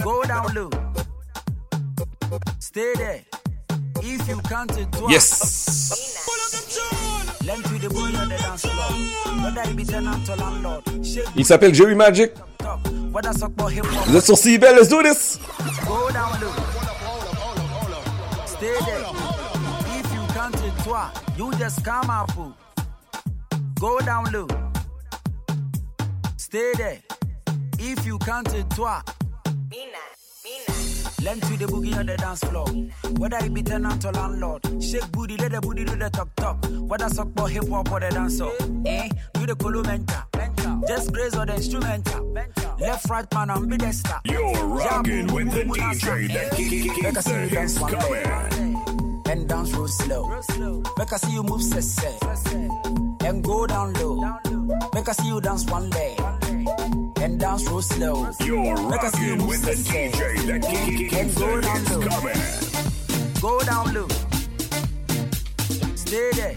[0.03, 0.69] Go down low.
[2.59, 3.23] Stay there.
[4.01, 5.11] If you count it twice.
[5.11, 6.29] Yes.
[11.35, 12.31] Il s'appelle Jerry Magic.
[14.07, 15.39] Vous êtes sur CIBEL, let's do this!
[18.45, 19.05] Stay there.
[19.97, 22.29] If you count it twice, you just come out.
[23.79, 24.47] Go down low.
[26.37, 26.99] Stay there.
[27.79, 29.03] If you count it twice.
[31.23, 32.65] Length with the boogie on the dance floor.
[33.17, 34.61] Whether it be tenant or landlord.
[34.83, 36.65] Shake booty, let the booty do the talk talk.
[36.71, 38.49] Whether suck or hip hop or the dancer.
[38.85, 39.09] Eh?
[39.33, 40.21] Do the colo mental.
[40.87, 42.33] Just grace or the instrumental.
[42.79, 44.21] Left, right, man, and be the star.
[44.25, 47.91] You're rocking with the DJ that keeps Make I see the you hits dance one
[47.91, 48.11] coming.
[48.11, 49.23] leg.
[49.25, 50.83] Bend down real slow.
[50.97, 51.99] Make I see you move sese.
[53.25, 54.21] And go down low.
[54.93, 56.17] Make I see you dance one leg.
[57.21, 58.29] And dance real slow.
[58.45, 59.71] You're Make I see with the.
[59.71, 62.07] DJ that keeps And go down low.
[62.07, 62.41] coming.
[63.41, 64.07] Go down low.
[65.95, 66.53] Stay there.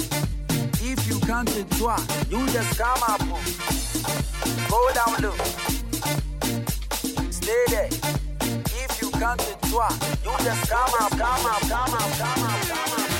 [0.80, 1.96] If you can't take toi,
[2.30, 3.20] you just come up.
[4.70, 5.36] Go down low.
[7.30, 7.88] Stay there.
[8.82, 9.88] If you can't take toi,
[10.24, 13.11] you just come up, come up, come up, come up, come up.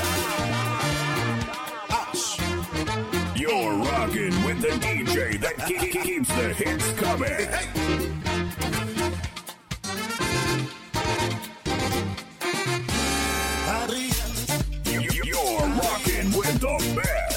[3.55, 8.53] You're rocking with the DJ that ke- ke- keeps the hits coming.
[14.85, 17.32] You- you- You're rocking with the best.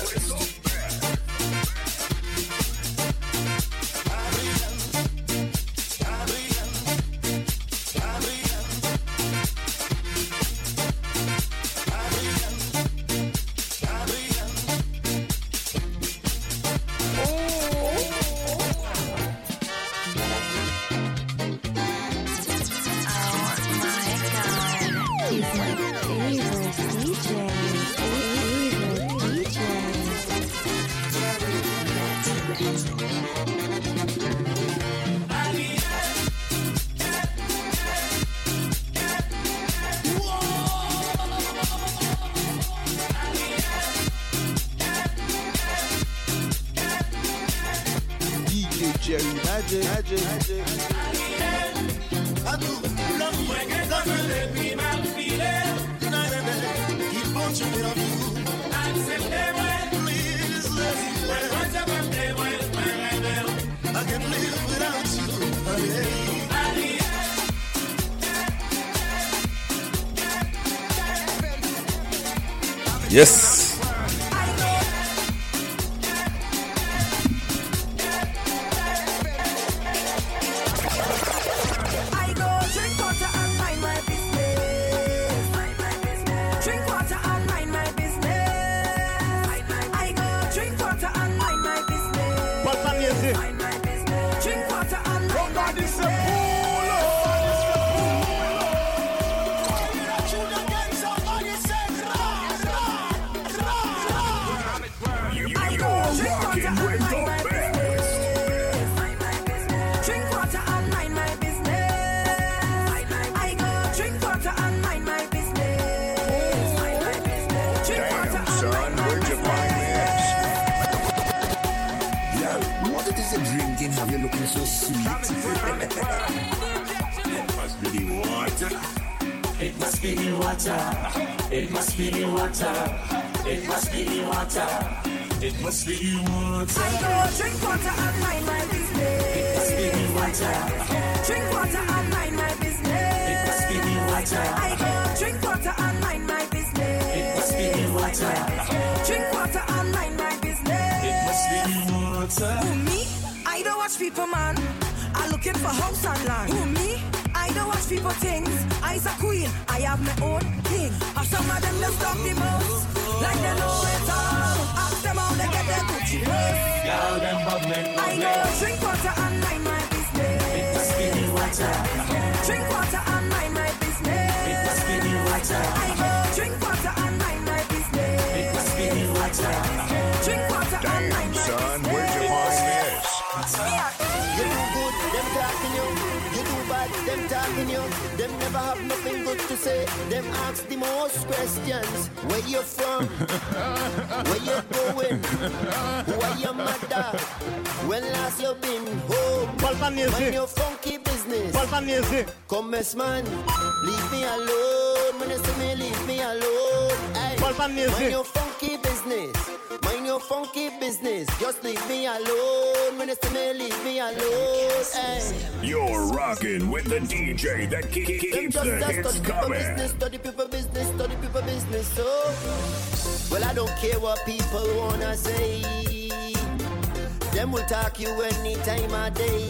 [228.26, 229.48] Any time of day.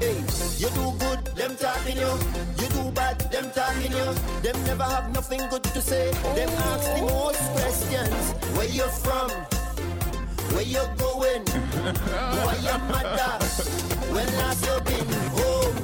[0.00, 0.18] Hey,
[0.58, 2.12] you do good, them talking you.
[2.60, 4.08] You do bad, them talking you.
[4.42, 6.10] Them never have nothing good to say.
[6.36, 8.24] Them ask the most questions.
[8.56, 9.30] Where you from?
[10.52, 11.46] Where you going?
[12.32, 13.32] Who are your mother?
[14.14, 15.76] When last you been home?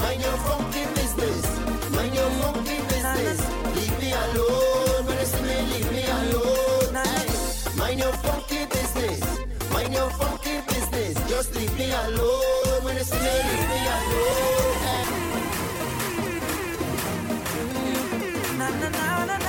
[0.00, 1.44] Mind your funky business.
[1.90, 3.38] Mind your funky business.
[3.76, 5.06] Leave me alone.
[5.06, 6.94] When you see me, leave me alone.
[7.04, 8.53] Hey, mind your funky
[11.44, 12.84] Just leave me alone.
[12.84, 14.80] When see me, leave me alone.
[18.58, 19.43] Na na na na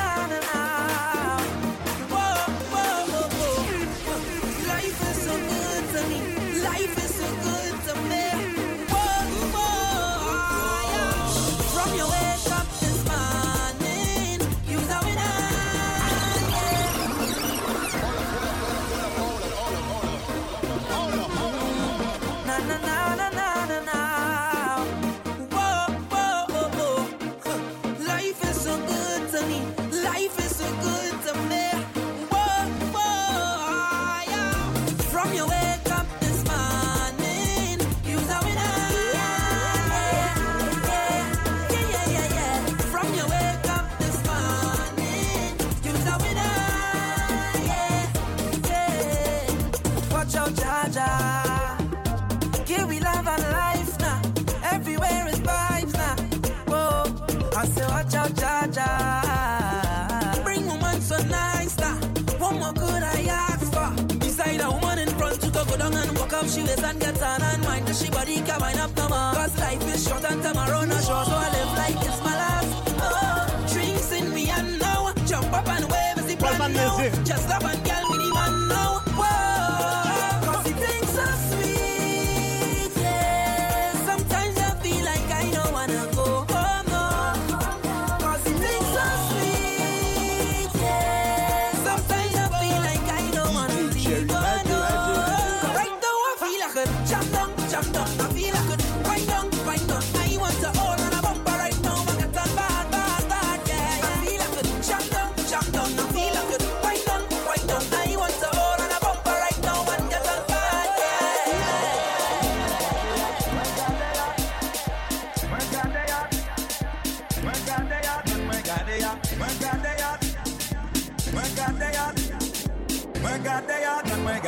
[66.45, 67.88] up she waist and get on and mind.
[67.88, 69.33] Cause she body can wind up no more.
[69.33, 71.25] Cause life is short and tomorrow no sure.
[71.25, 72.69] So I live like it's my last.
[72.99, 75.14] Oh, drinks in me and now.
[75.25, 76.98] Jump up and wave as the plan now.
[77.24, 77.84] Just love and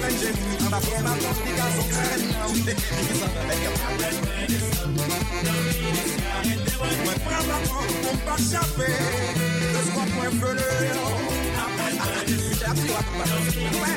[0.00, 2.48] Benjamin, come back here, my love, I'm trying now.
[2.48, 3.34] He's of
[3.80, 4.20] my red.
[7.04, 8.88] Mwen pran la man, mwen pa chape
[9.72, 11.04] De skwa mwen fele yo
[12.58, 13.90] Jè ap si man, mwen pa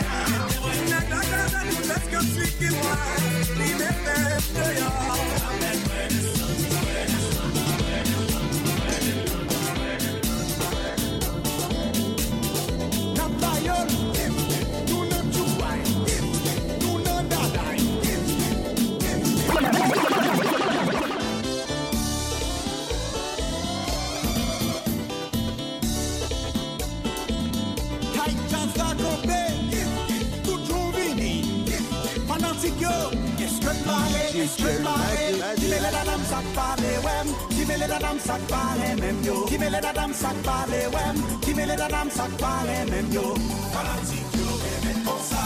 [32.84, 33.24] yo.
[33.44, 39.36] Eske t'pare, eske t'pare Dimele dadam sak pale wem Dimele dadam sak pale mem yo
[39.50, 41.16] Dimele dadam sak pale wem.
[41.46, 43.26] Dimele dadam sak pale mem yo.
[43.74, 45.44] Fanatik yo e men konsa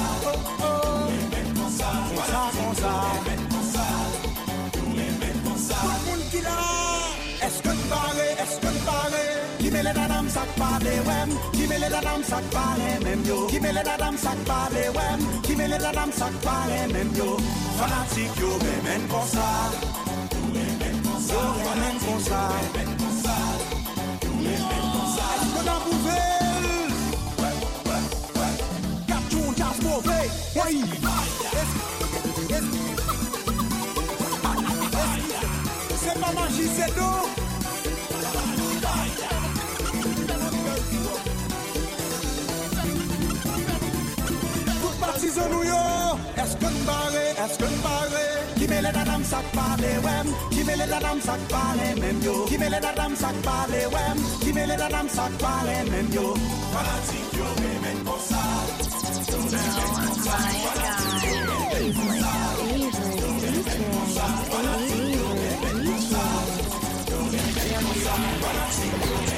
[1.09, 3.85] E men konsa Fanatik yo e men konsa
[4.75, 6.59] Yo e men konsa Tout moun ki la
[7.48, 9.27] Eske t'pare, eske t'pare
[9.78, 14.90] Kimele dadam sak pale wem Kimele dadam sak pale mem yo Kimele dadam sak pale
[14.96, 17.38] wem Kimele dadam sak pale mem yo
[17.78, 19.48] Fanatik yo bemen konsa
[20.34, 22.42] Yo bemen konsa Yo bemen konsa
[24.26, 25.28] Yo bemen konsa
[30.04, 30.82] Hey, hey,
[32.50, 32.62] hey
[36.02, 37.47] Se pa manji se do
[45.38, 45.43] d'eau.
[45.43, 45.74] Toute partie de nous yo,
[46.38, 48.19] est-ce qu'on barre, est-ce qu'on barre?
[48.56, 50.27] Qui met les dames sac par les wem?
[50.51, 52.45] Qui met les dames sac par les mêmes yo?
[52.45, 54.17] Qui met les dames sac par les wem?
[54.41, 56.33] Qui met les dames sac par les mêmes yo?
[56.74, 58.43] Fanatique yo, mais même pour ça.
[69.07, 69.36] DJ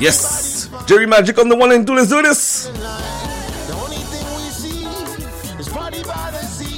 [0.00, 1.94] Yes, Jerry Magic on the one and two.
[1.94, 2.66] Let's do this.
[2.66, 4.84] The only thing we see
[5.60, 6.76] is party by the sea.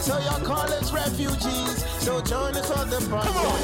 [0.00, 1.84] So y'all call us refugees.
[1.98, 3.26] So join us on the party.
[3.26, 3.60] Come on,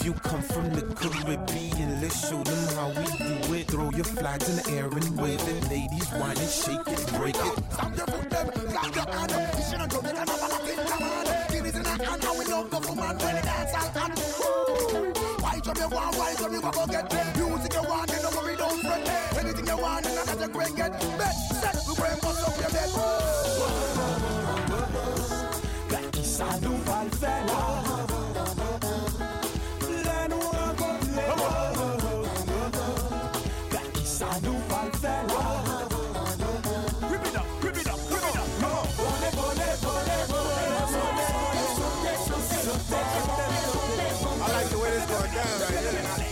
[0.00, 3.68] If you come from the Caribbean, let's show them how we do it.
[3.68, 5.68] Throw your flags in the air and wave it.
[5.68, 7.44] Ladies, whine and shake it, break it.
[15.42, 15.76] White up.
[15.76, 18.80] You want, white up you go get Music you want, you know what we don't
[18.80, 20.92] fret Anything you want, and that's a great get.
[21.18, 21.79] Bet, set,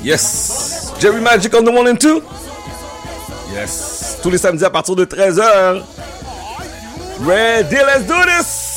[0.03, 1.99] Yes, Jerry Magic on the one and.
[3.53, 5.83] Yes, tous les samedis à partir de 13h.
[7.21, 8.68] Ready, let's do this.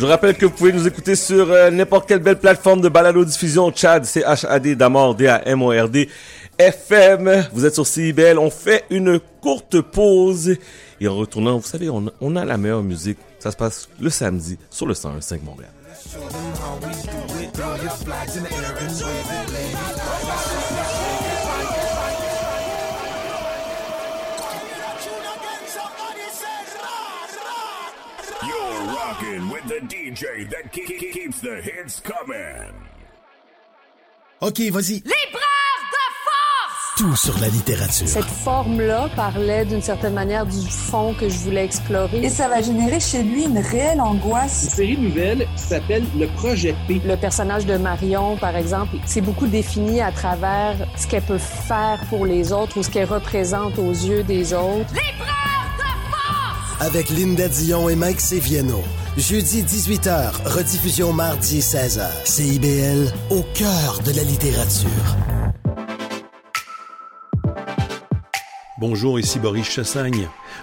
[0.00, 2.88] Je vous rappelle que vous pouvez nous écouter sur euh, n'importe quelle belle plateforme de
[2.88, 6.08] balado diffusion Chad, C-H-A-D, Damord, D-A-M-O-R-D,
[6.56, 7.46] FM.
[7.52, 8.38] Vous êtes sur CIBL.
[8.38, 10.56] On fait une courte pause.
[11.02, 13.18] Et en retournant, vous savez, on, on a la meilleure musique.
[13.40, 15.70] Ça se passe le samedi sur le 101.5 Montréal.
[29.06, 32.72] Rocking with the DJ that ke- ke- keeps the hits coming.
[34.40, 34.94] OK, vas-y.
[35.04, 36.94] L'épreuve de force!
[36.96, 38.08] Tout sur la littérature.
[38.08, 42.18] Cette forme-là parlait d'une certaine manière du fond que je voulais explorer.
[42.24, 44.64] Et ça va générer chez lui une réelle angoisse.
[44.64, 47.00] Une série nouvelle qui s'appelle Le Projet P.
[47.04, 52.00] Le personnage de Marion, par exemple, c'est beaucoup défini à travers ce qu'elle peut faire
[52.08, 54.92] pour les autres ou ce qu'elle représente aux yeux des autres.
[56.80, 58.82] Avec Linda Dion et Mike Seviano.
[59.18, 62.08] Jeudi 18h, rediffusion mardi 16h.
[62.24, 64.88] CIBL, au cœur de la littérature.
[68.78, 70.26] Bonjour, ici Boris Chassagne.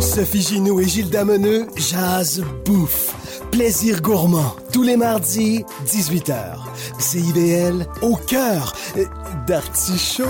[0.00, 3.14] Sophie Ginou et Gilles Dameneux, Jazz Bouffe.
[3.50, 4.56] Plaisir gourmand.
[4.72, 6.58] Tous les mardis, 18h.
[6.98, 9.04] CIBL, au cœur euh,
[9.46, 10.24] d'artichaut.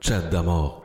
[0.00, 0.82] Chat d'amour.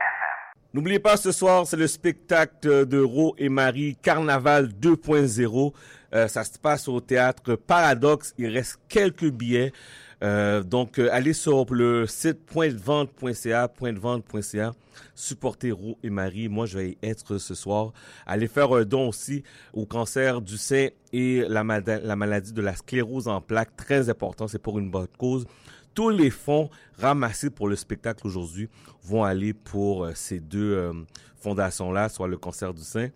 [0.74, 5.72] N'oubliez pas, ce soir, c'est le spectacle de Ro et Marie, Carnaval 2.0.
[6.14, 8.34] Euh, ça se passe au théâtre Paradoxe.
[8.38, 9.72] Il reste quelques billets.
[10.22, 14.72] Euh, donc, euh, allez sur le site pointdevente.ca, pointdevente.ca,
[15.14, 16.48] supportez Roux et Marie.
[16.48, 17.92] Moi, je vais y être ce soir.
[18.26, 19.42] Allez faire un don aussi
[19.74, 23.76] au cancer du sein et la, la maladie de la sclérose en plaques.
[23.76, 25.46] Très important, c'est pour une bonne cause.
[25.94, 28.68] Tous les fonds ramassés pour le spectacle aujourd'hui
[29.02, 30.92] vont aller pour euh, ces deux
[31.40, 33.08] fondations-là, soit le cancer du sein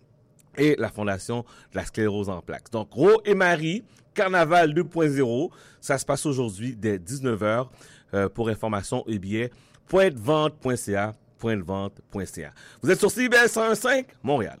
[0.57, 2.71] et la fondation de la sclérose en plaques.
[2.71, 3.83] Donc, Ro et Marie,
[4.13, 5.49] Carnaval 2.0,
[5.79, 7.67] ça se passe aujourd'hui dès 19h.
[8.13, 9.51] Euh, pour information et billets,
[9.87, 12.51] pointdevente.ca, pointdevente.ca.
[12.81, 14.59] Vous êtes sur CBL 101.5, Montréal.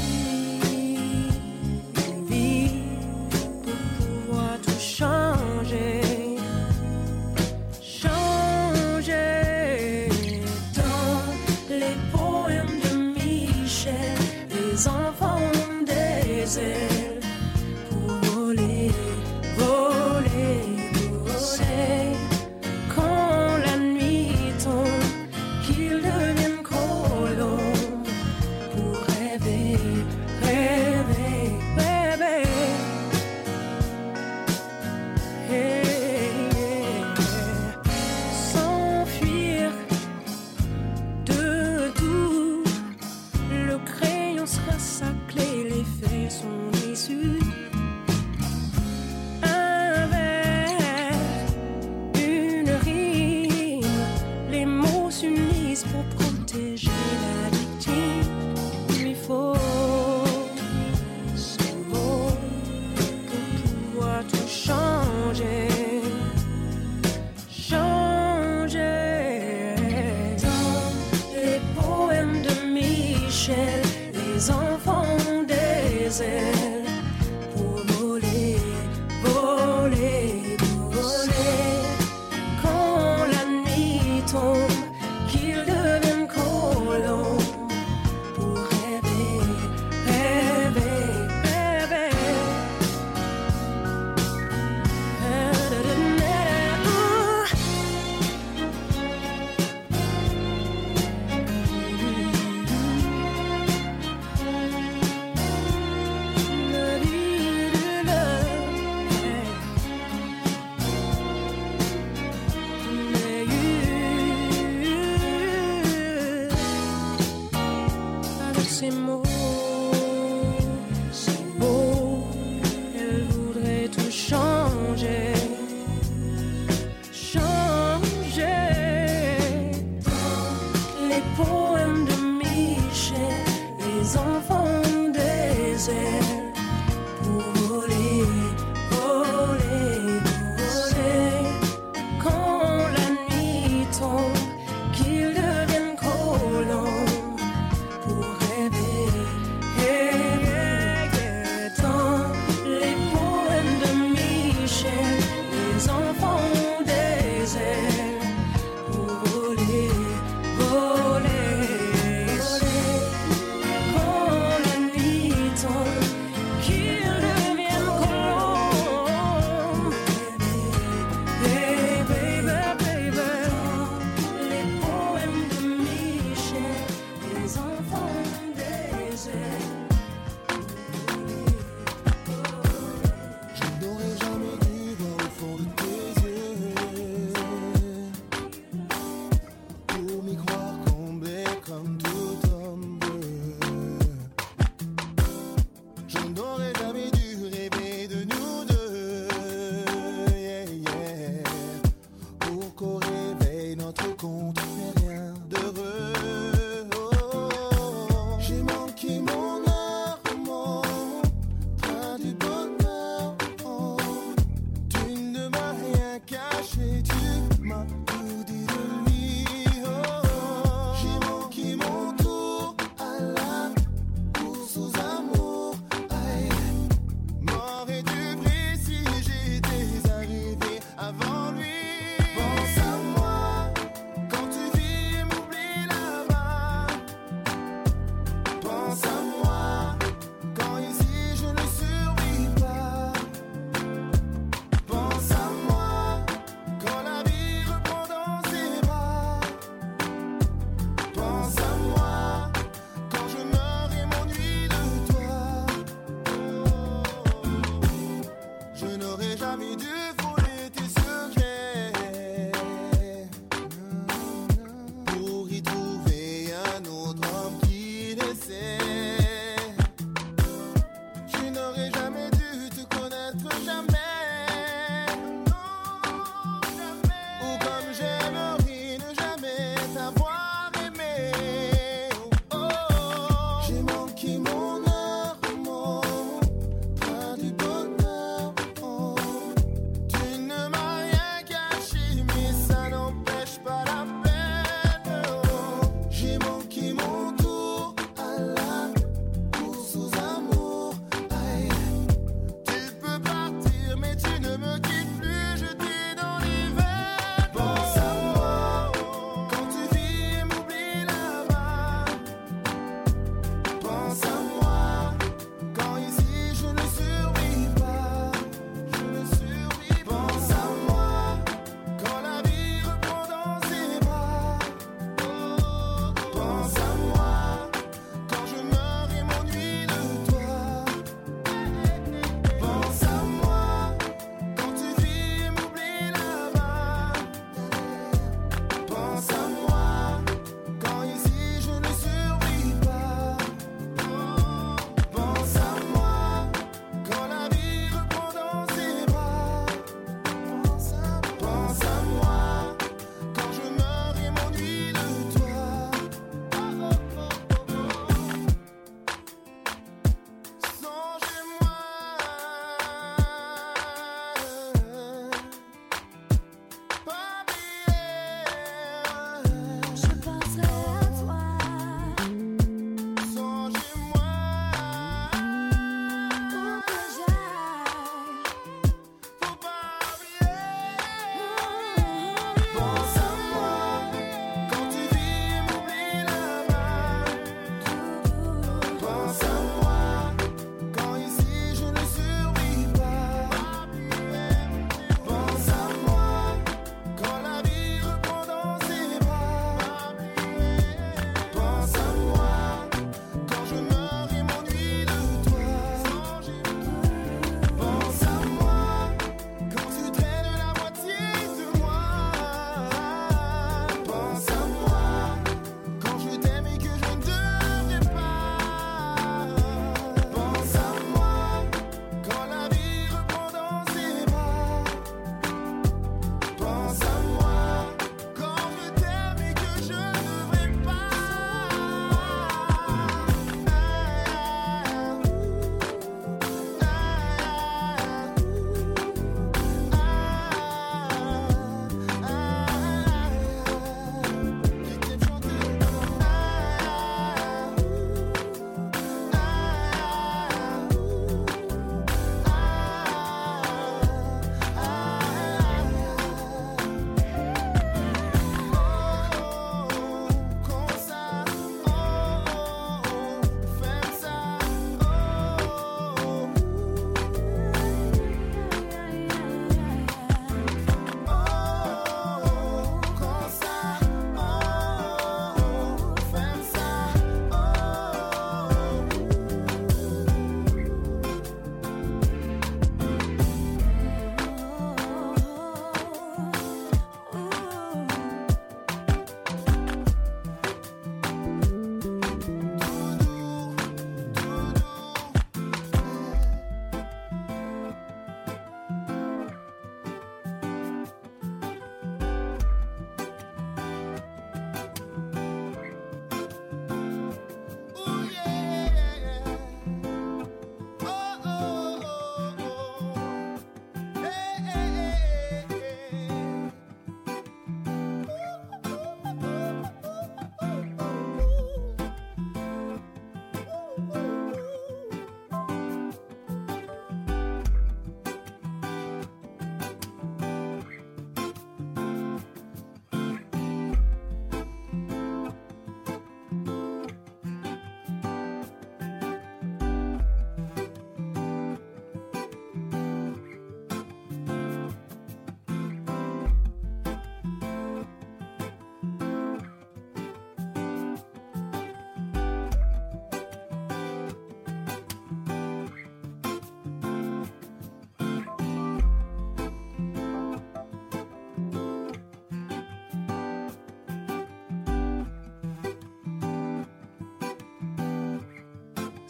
[0.00, 0.47] you.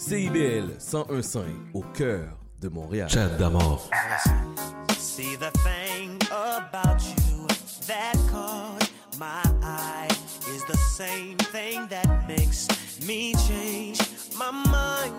[0.09, 1.43] CIBL 101.5
[1.75, 2.31] au cœur
[2.62, 3.11] de Montréal.
[3.11, 3.91] Chat d'amour.
[4.97, 7.47] See the thing about you
[7.87, 10.09] that caught my eye
[10.55, 12.69] is the same thing that makes
[13.07, 13.99] me change
[14.39, 15.12] my mind.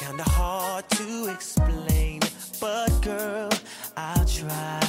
[0.00, 2.20] Kinda hard to explain,
[2.62, 3.50] but girl,
[3.98, 4.80] I'll try.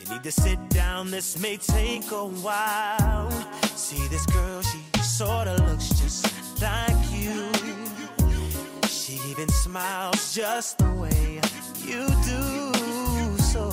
[0.00, 3.30] You need to sit down, this may take a while.
[3.76, 5.91] See this girl, she sorta looks
[9.32, 11.40] even smiles just the way
[11.86, 13.38] you do.
[13.52, 13.72] So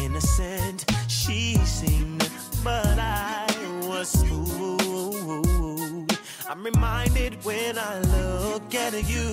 [0.00, 2.26] innocent she seemed,
[2.64, 3.46] but I
[3.82, 6.18] was fooled.
[6.48, 9.32] I'm reminded when I look at you,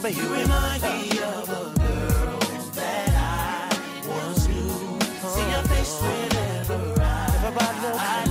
[0.00, 2.38] but you remind me of a girl
[2.78, 5.00] that I once knew.
[5.34, 7.16] See your face whenever I,
[7.98, 8.29] I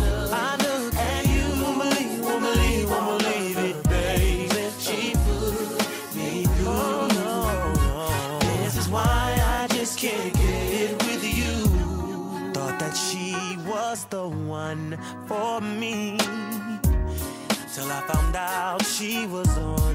[18.50, 19.89] I found out she was on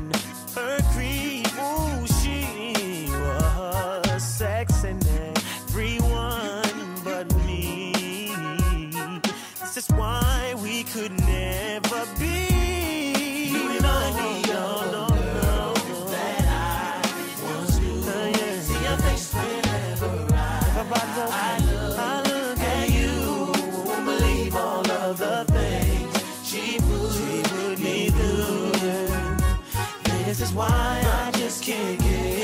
[30.37, 32.43] This is why I just can't get.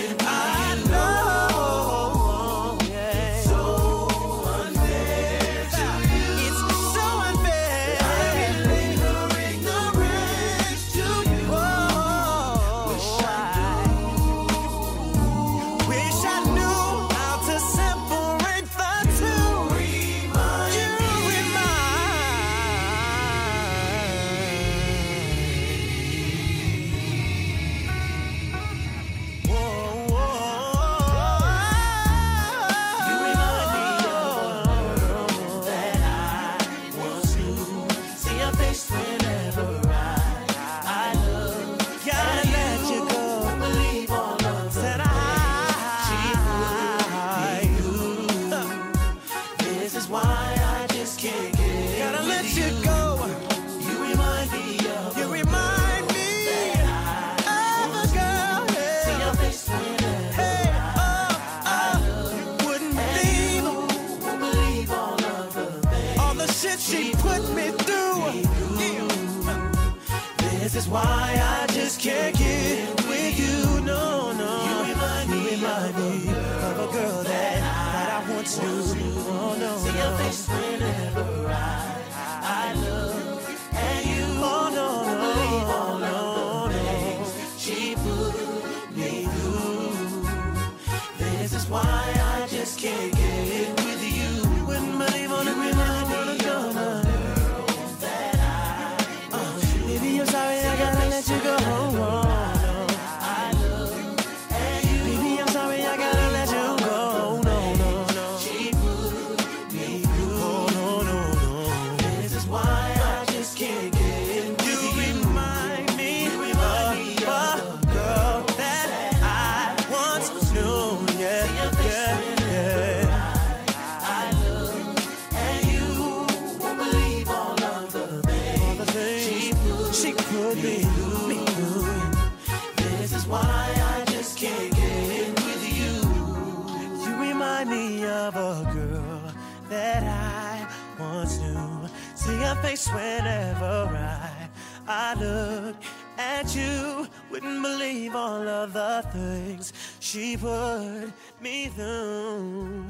[149.03, 152.87] Things she put me through.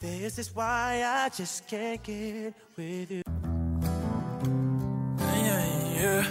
[0.00, 3.22] This is why I just can't get with you.
[5.18, 6.24] Yeah.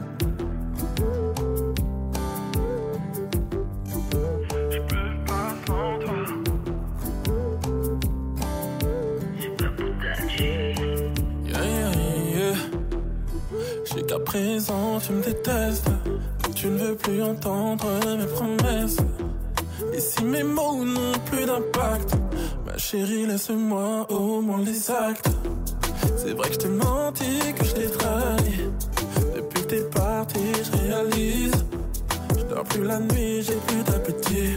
[14.10, 15.88] Jusqu'à présent, tu me détestes.
[16.56, 17.86] Tu ne veux plus entendre
[18.18, 18.96] mes promesses.
[19.94, 22.16] Et si mes mots n'ont plus d'impact,
[22.66, 25.30] ma chérie, laisse-moi au moins les actes.
[26.16, 28.64] C'est vrai que je t'ai menti, que je t'ai trahi.
[29.36, 31.64] Depuis que t'es parti, je réalise.
[32.36, 34.56] Je dors plus la nuit, j'ai plus d'appétit.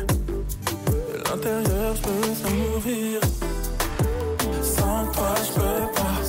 [1.13, 3.21] De l'intérieur, je peux mourir.
[4.63, 6.22] Sans toi, je peux pas.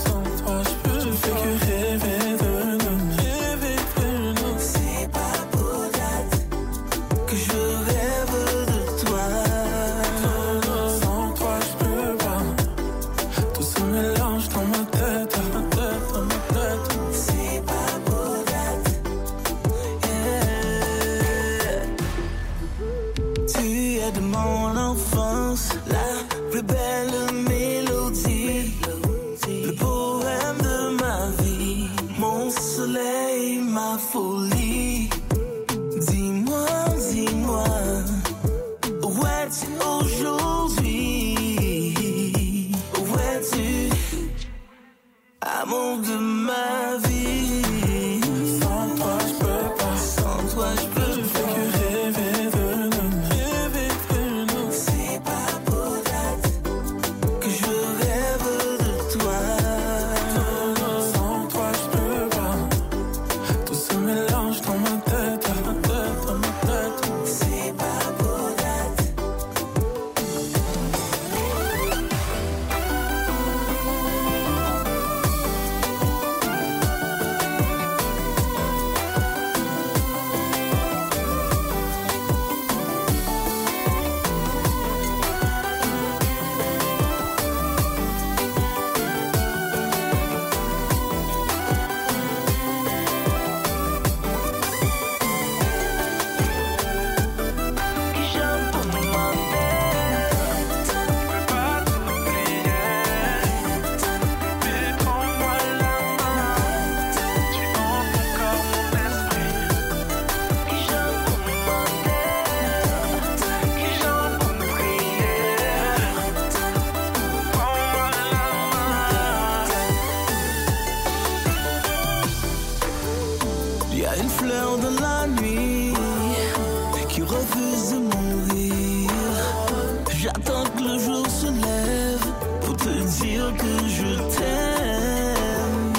[130.25, 132.27] J'attends que le jour se lève
[132.63, 135.93] pour te dire que je t'aime.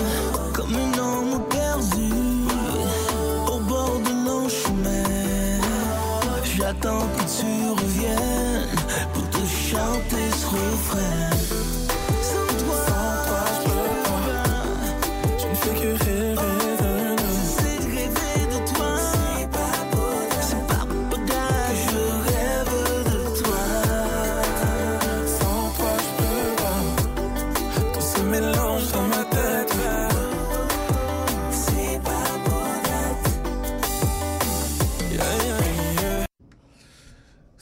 [0.51, 2.47] Comme une âme perdue
[3.45, 5.61] au bord de nos chemins.
[6.57, 8.67] J'attends que tu reviennes
[9.13, 11.34] pour te chanter ce refrain.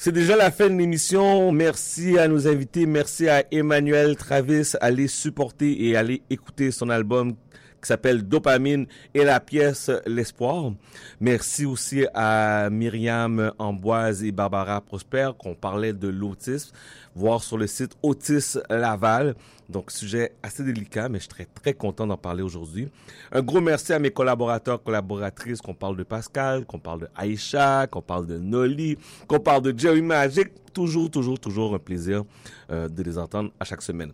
[0.04, 1.54] C'est déjà la fin de l'émission.
[1.54, 2.86] Merci à nos invités.
[2.86, 4.74] Merci à Emmanuel Travis.
[4.82, 7.36] Allez supporter et allez écouter son album
[7.84, 10.72] qui s'appelle Dopamine et la pièce L'espoir.
[11.20, 16.74] Merci aussi à Myriam Amboise et Barbara Prosper qu'on parlait de l'autisme.
[17.14, 19.36] Voir sur le site Autis Laval.
[19.70, 22.90] Donc, sujet assez délicat, mais je serais très content d'en parler aujourd'hui.
[23.32, 27.88] Un gros merci à mes collaborateurs, collaboratrices, qu'on parle de Pascal, qu'on parle de Aïcha,
[27.88, 28.98] qu'on parle de Noli,
[29.28, 30.48] qu'on parle de Jerry Magic.
[30.74, 32.24] Toujours, toujours, toujours un plaisir
[32.72, 34.12] euh, de les entendre à chaque semaine.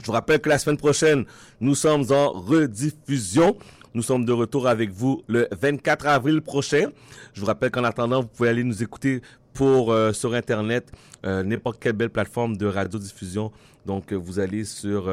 [0.00, 1.24] Je vous rappelle que la semaine prochaine,
[1.60, 3.56] nous sommes en rediffusion.
[3.94, 6.90] Nous sommes de retour avec vous le 24 avril prochain.
[7.32, 9.22] Je vous rappelle qu'en attendant, vous pouvez aller nous écouter
[9.54, 10.92] pour euh, sur internet
[11.24, 13.50] euh, n'importe quelle belle plateforme de radiodiffusion.
[13.86, 15.10] Donc euh, vous allez sur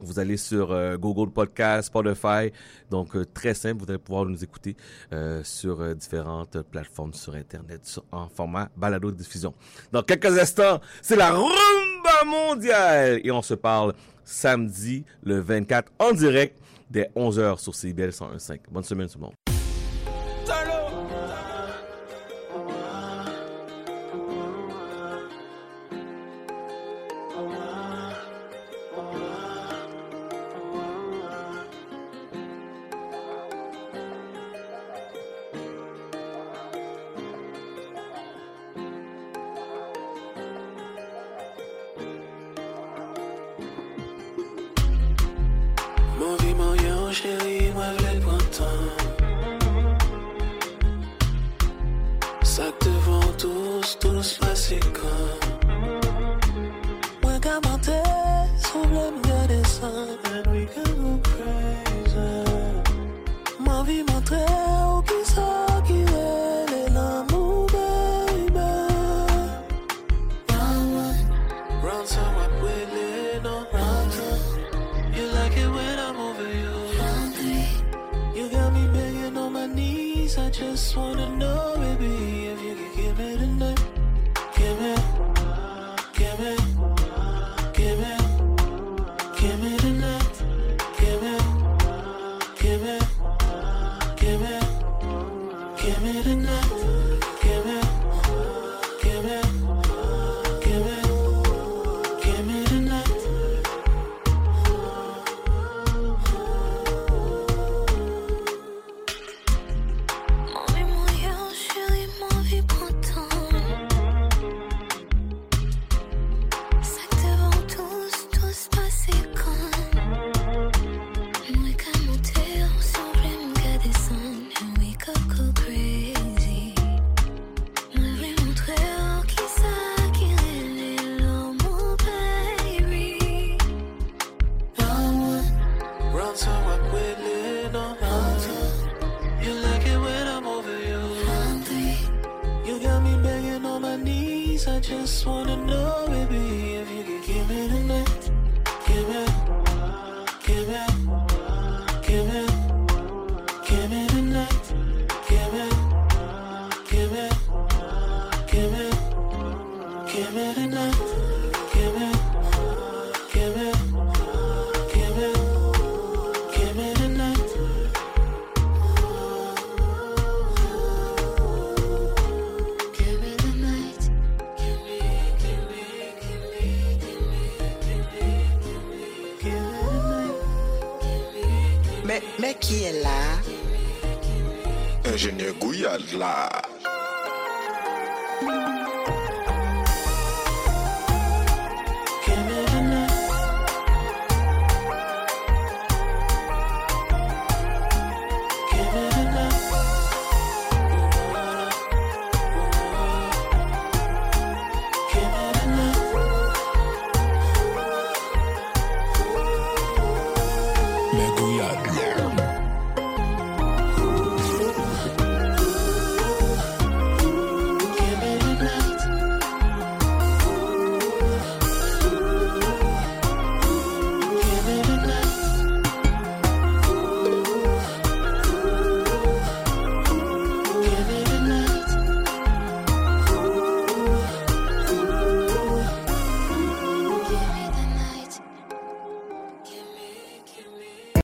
[0.00, 2.52] vous allez sur Google Podcast, Spotify.
[2.90, 4.76] Donc, très simple, vous allez pouvoir nous écouter
[5.44, 9.54] sur différentes plateformes sur Internet en format balado-diffusion.
[9.92, 11.93] Dans quelques instants, c'est la rumba
[12.24, 13.20] mondiale.
[13.24, 13.94] Et on se parle
[14.24, 16.58] samedi, le 24, en direct,
[16.90, 18.60] dès 11h sur CBL 101.5.
[18.70, 19.53] Bonne semaine tout le monde.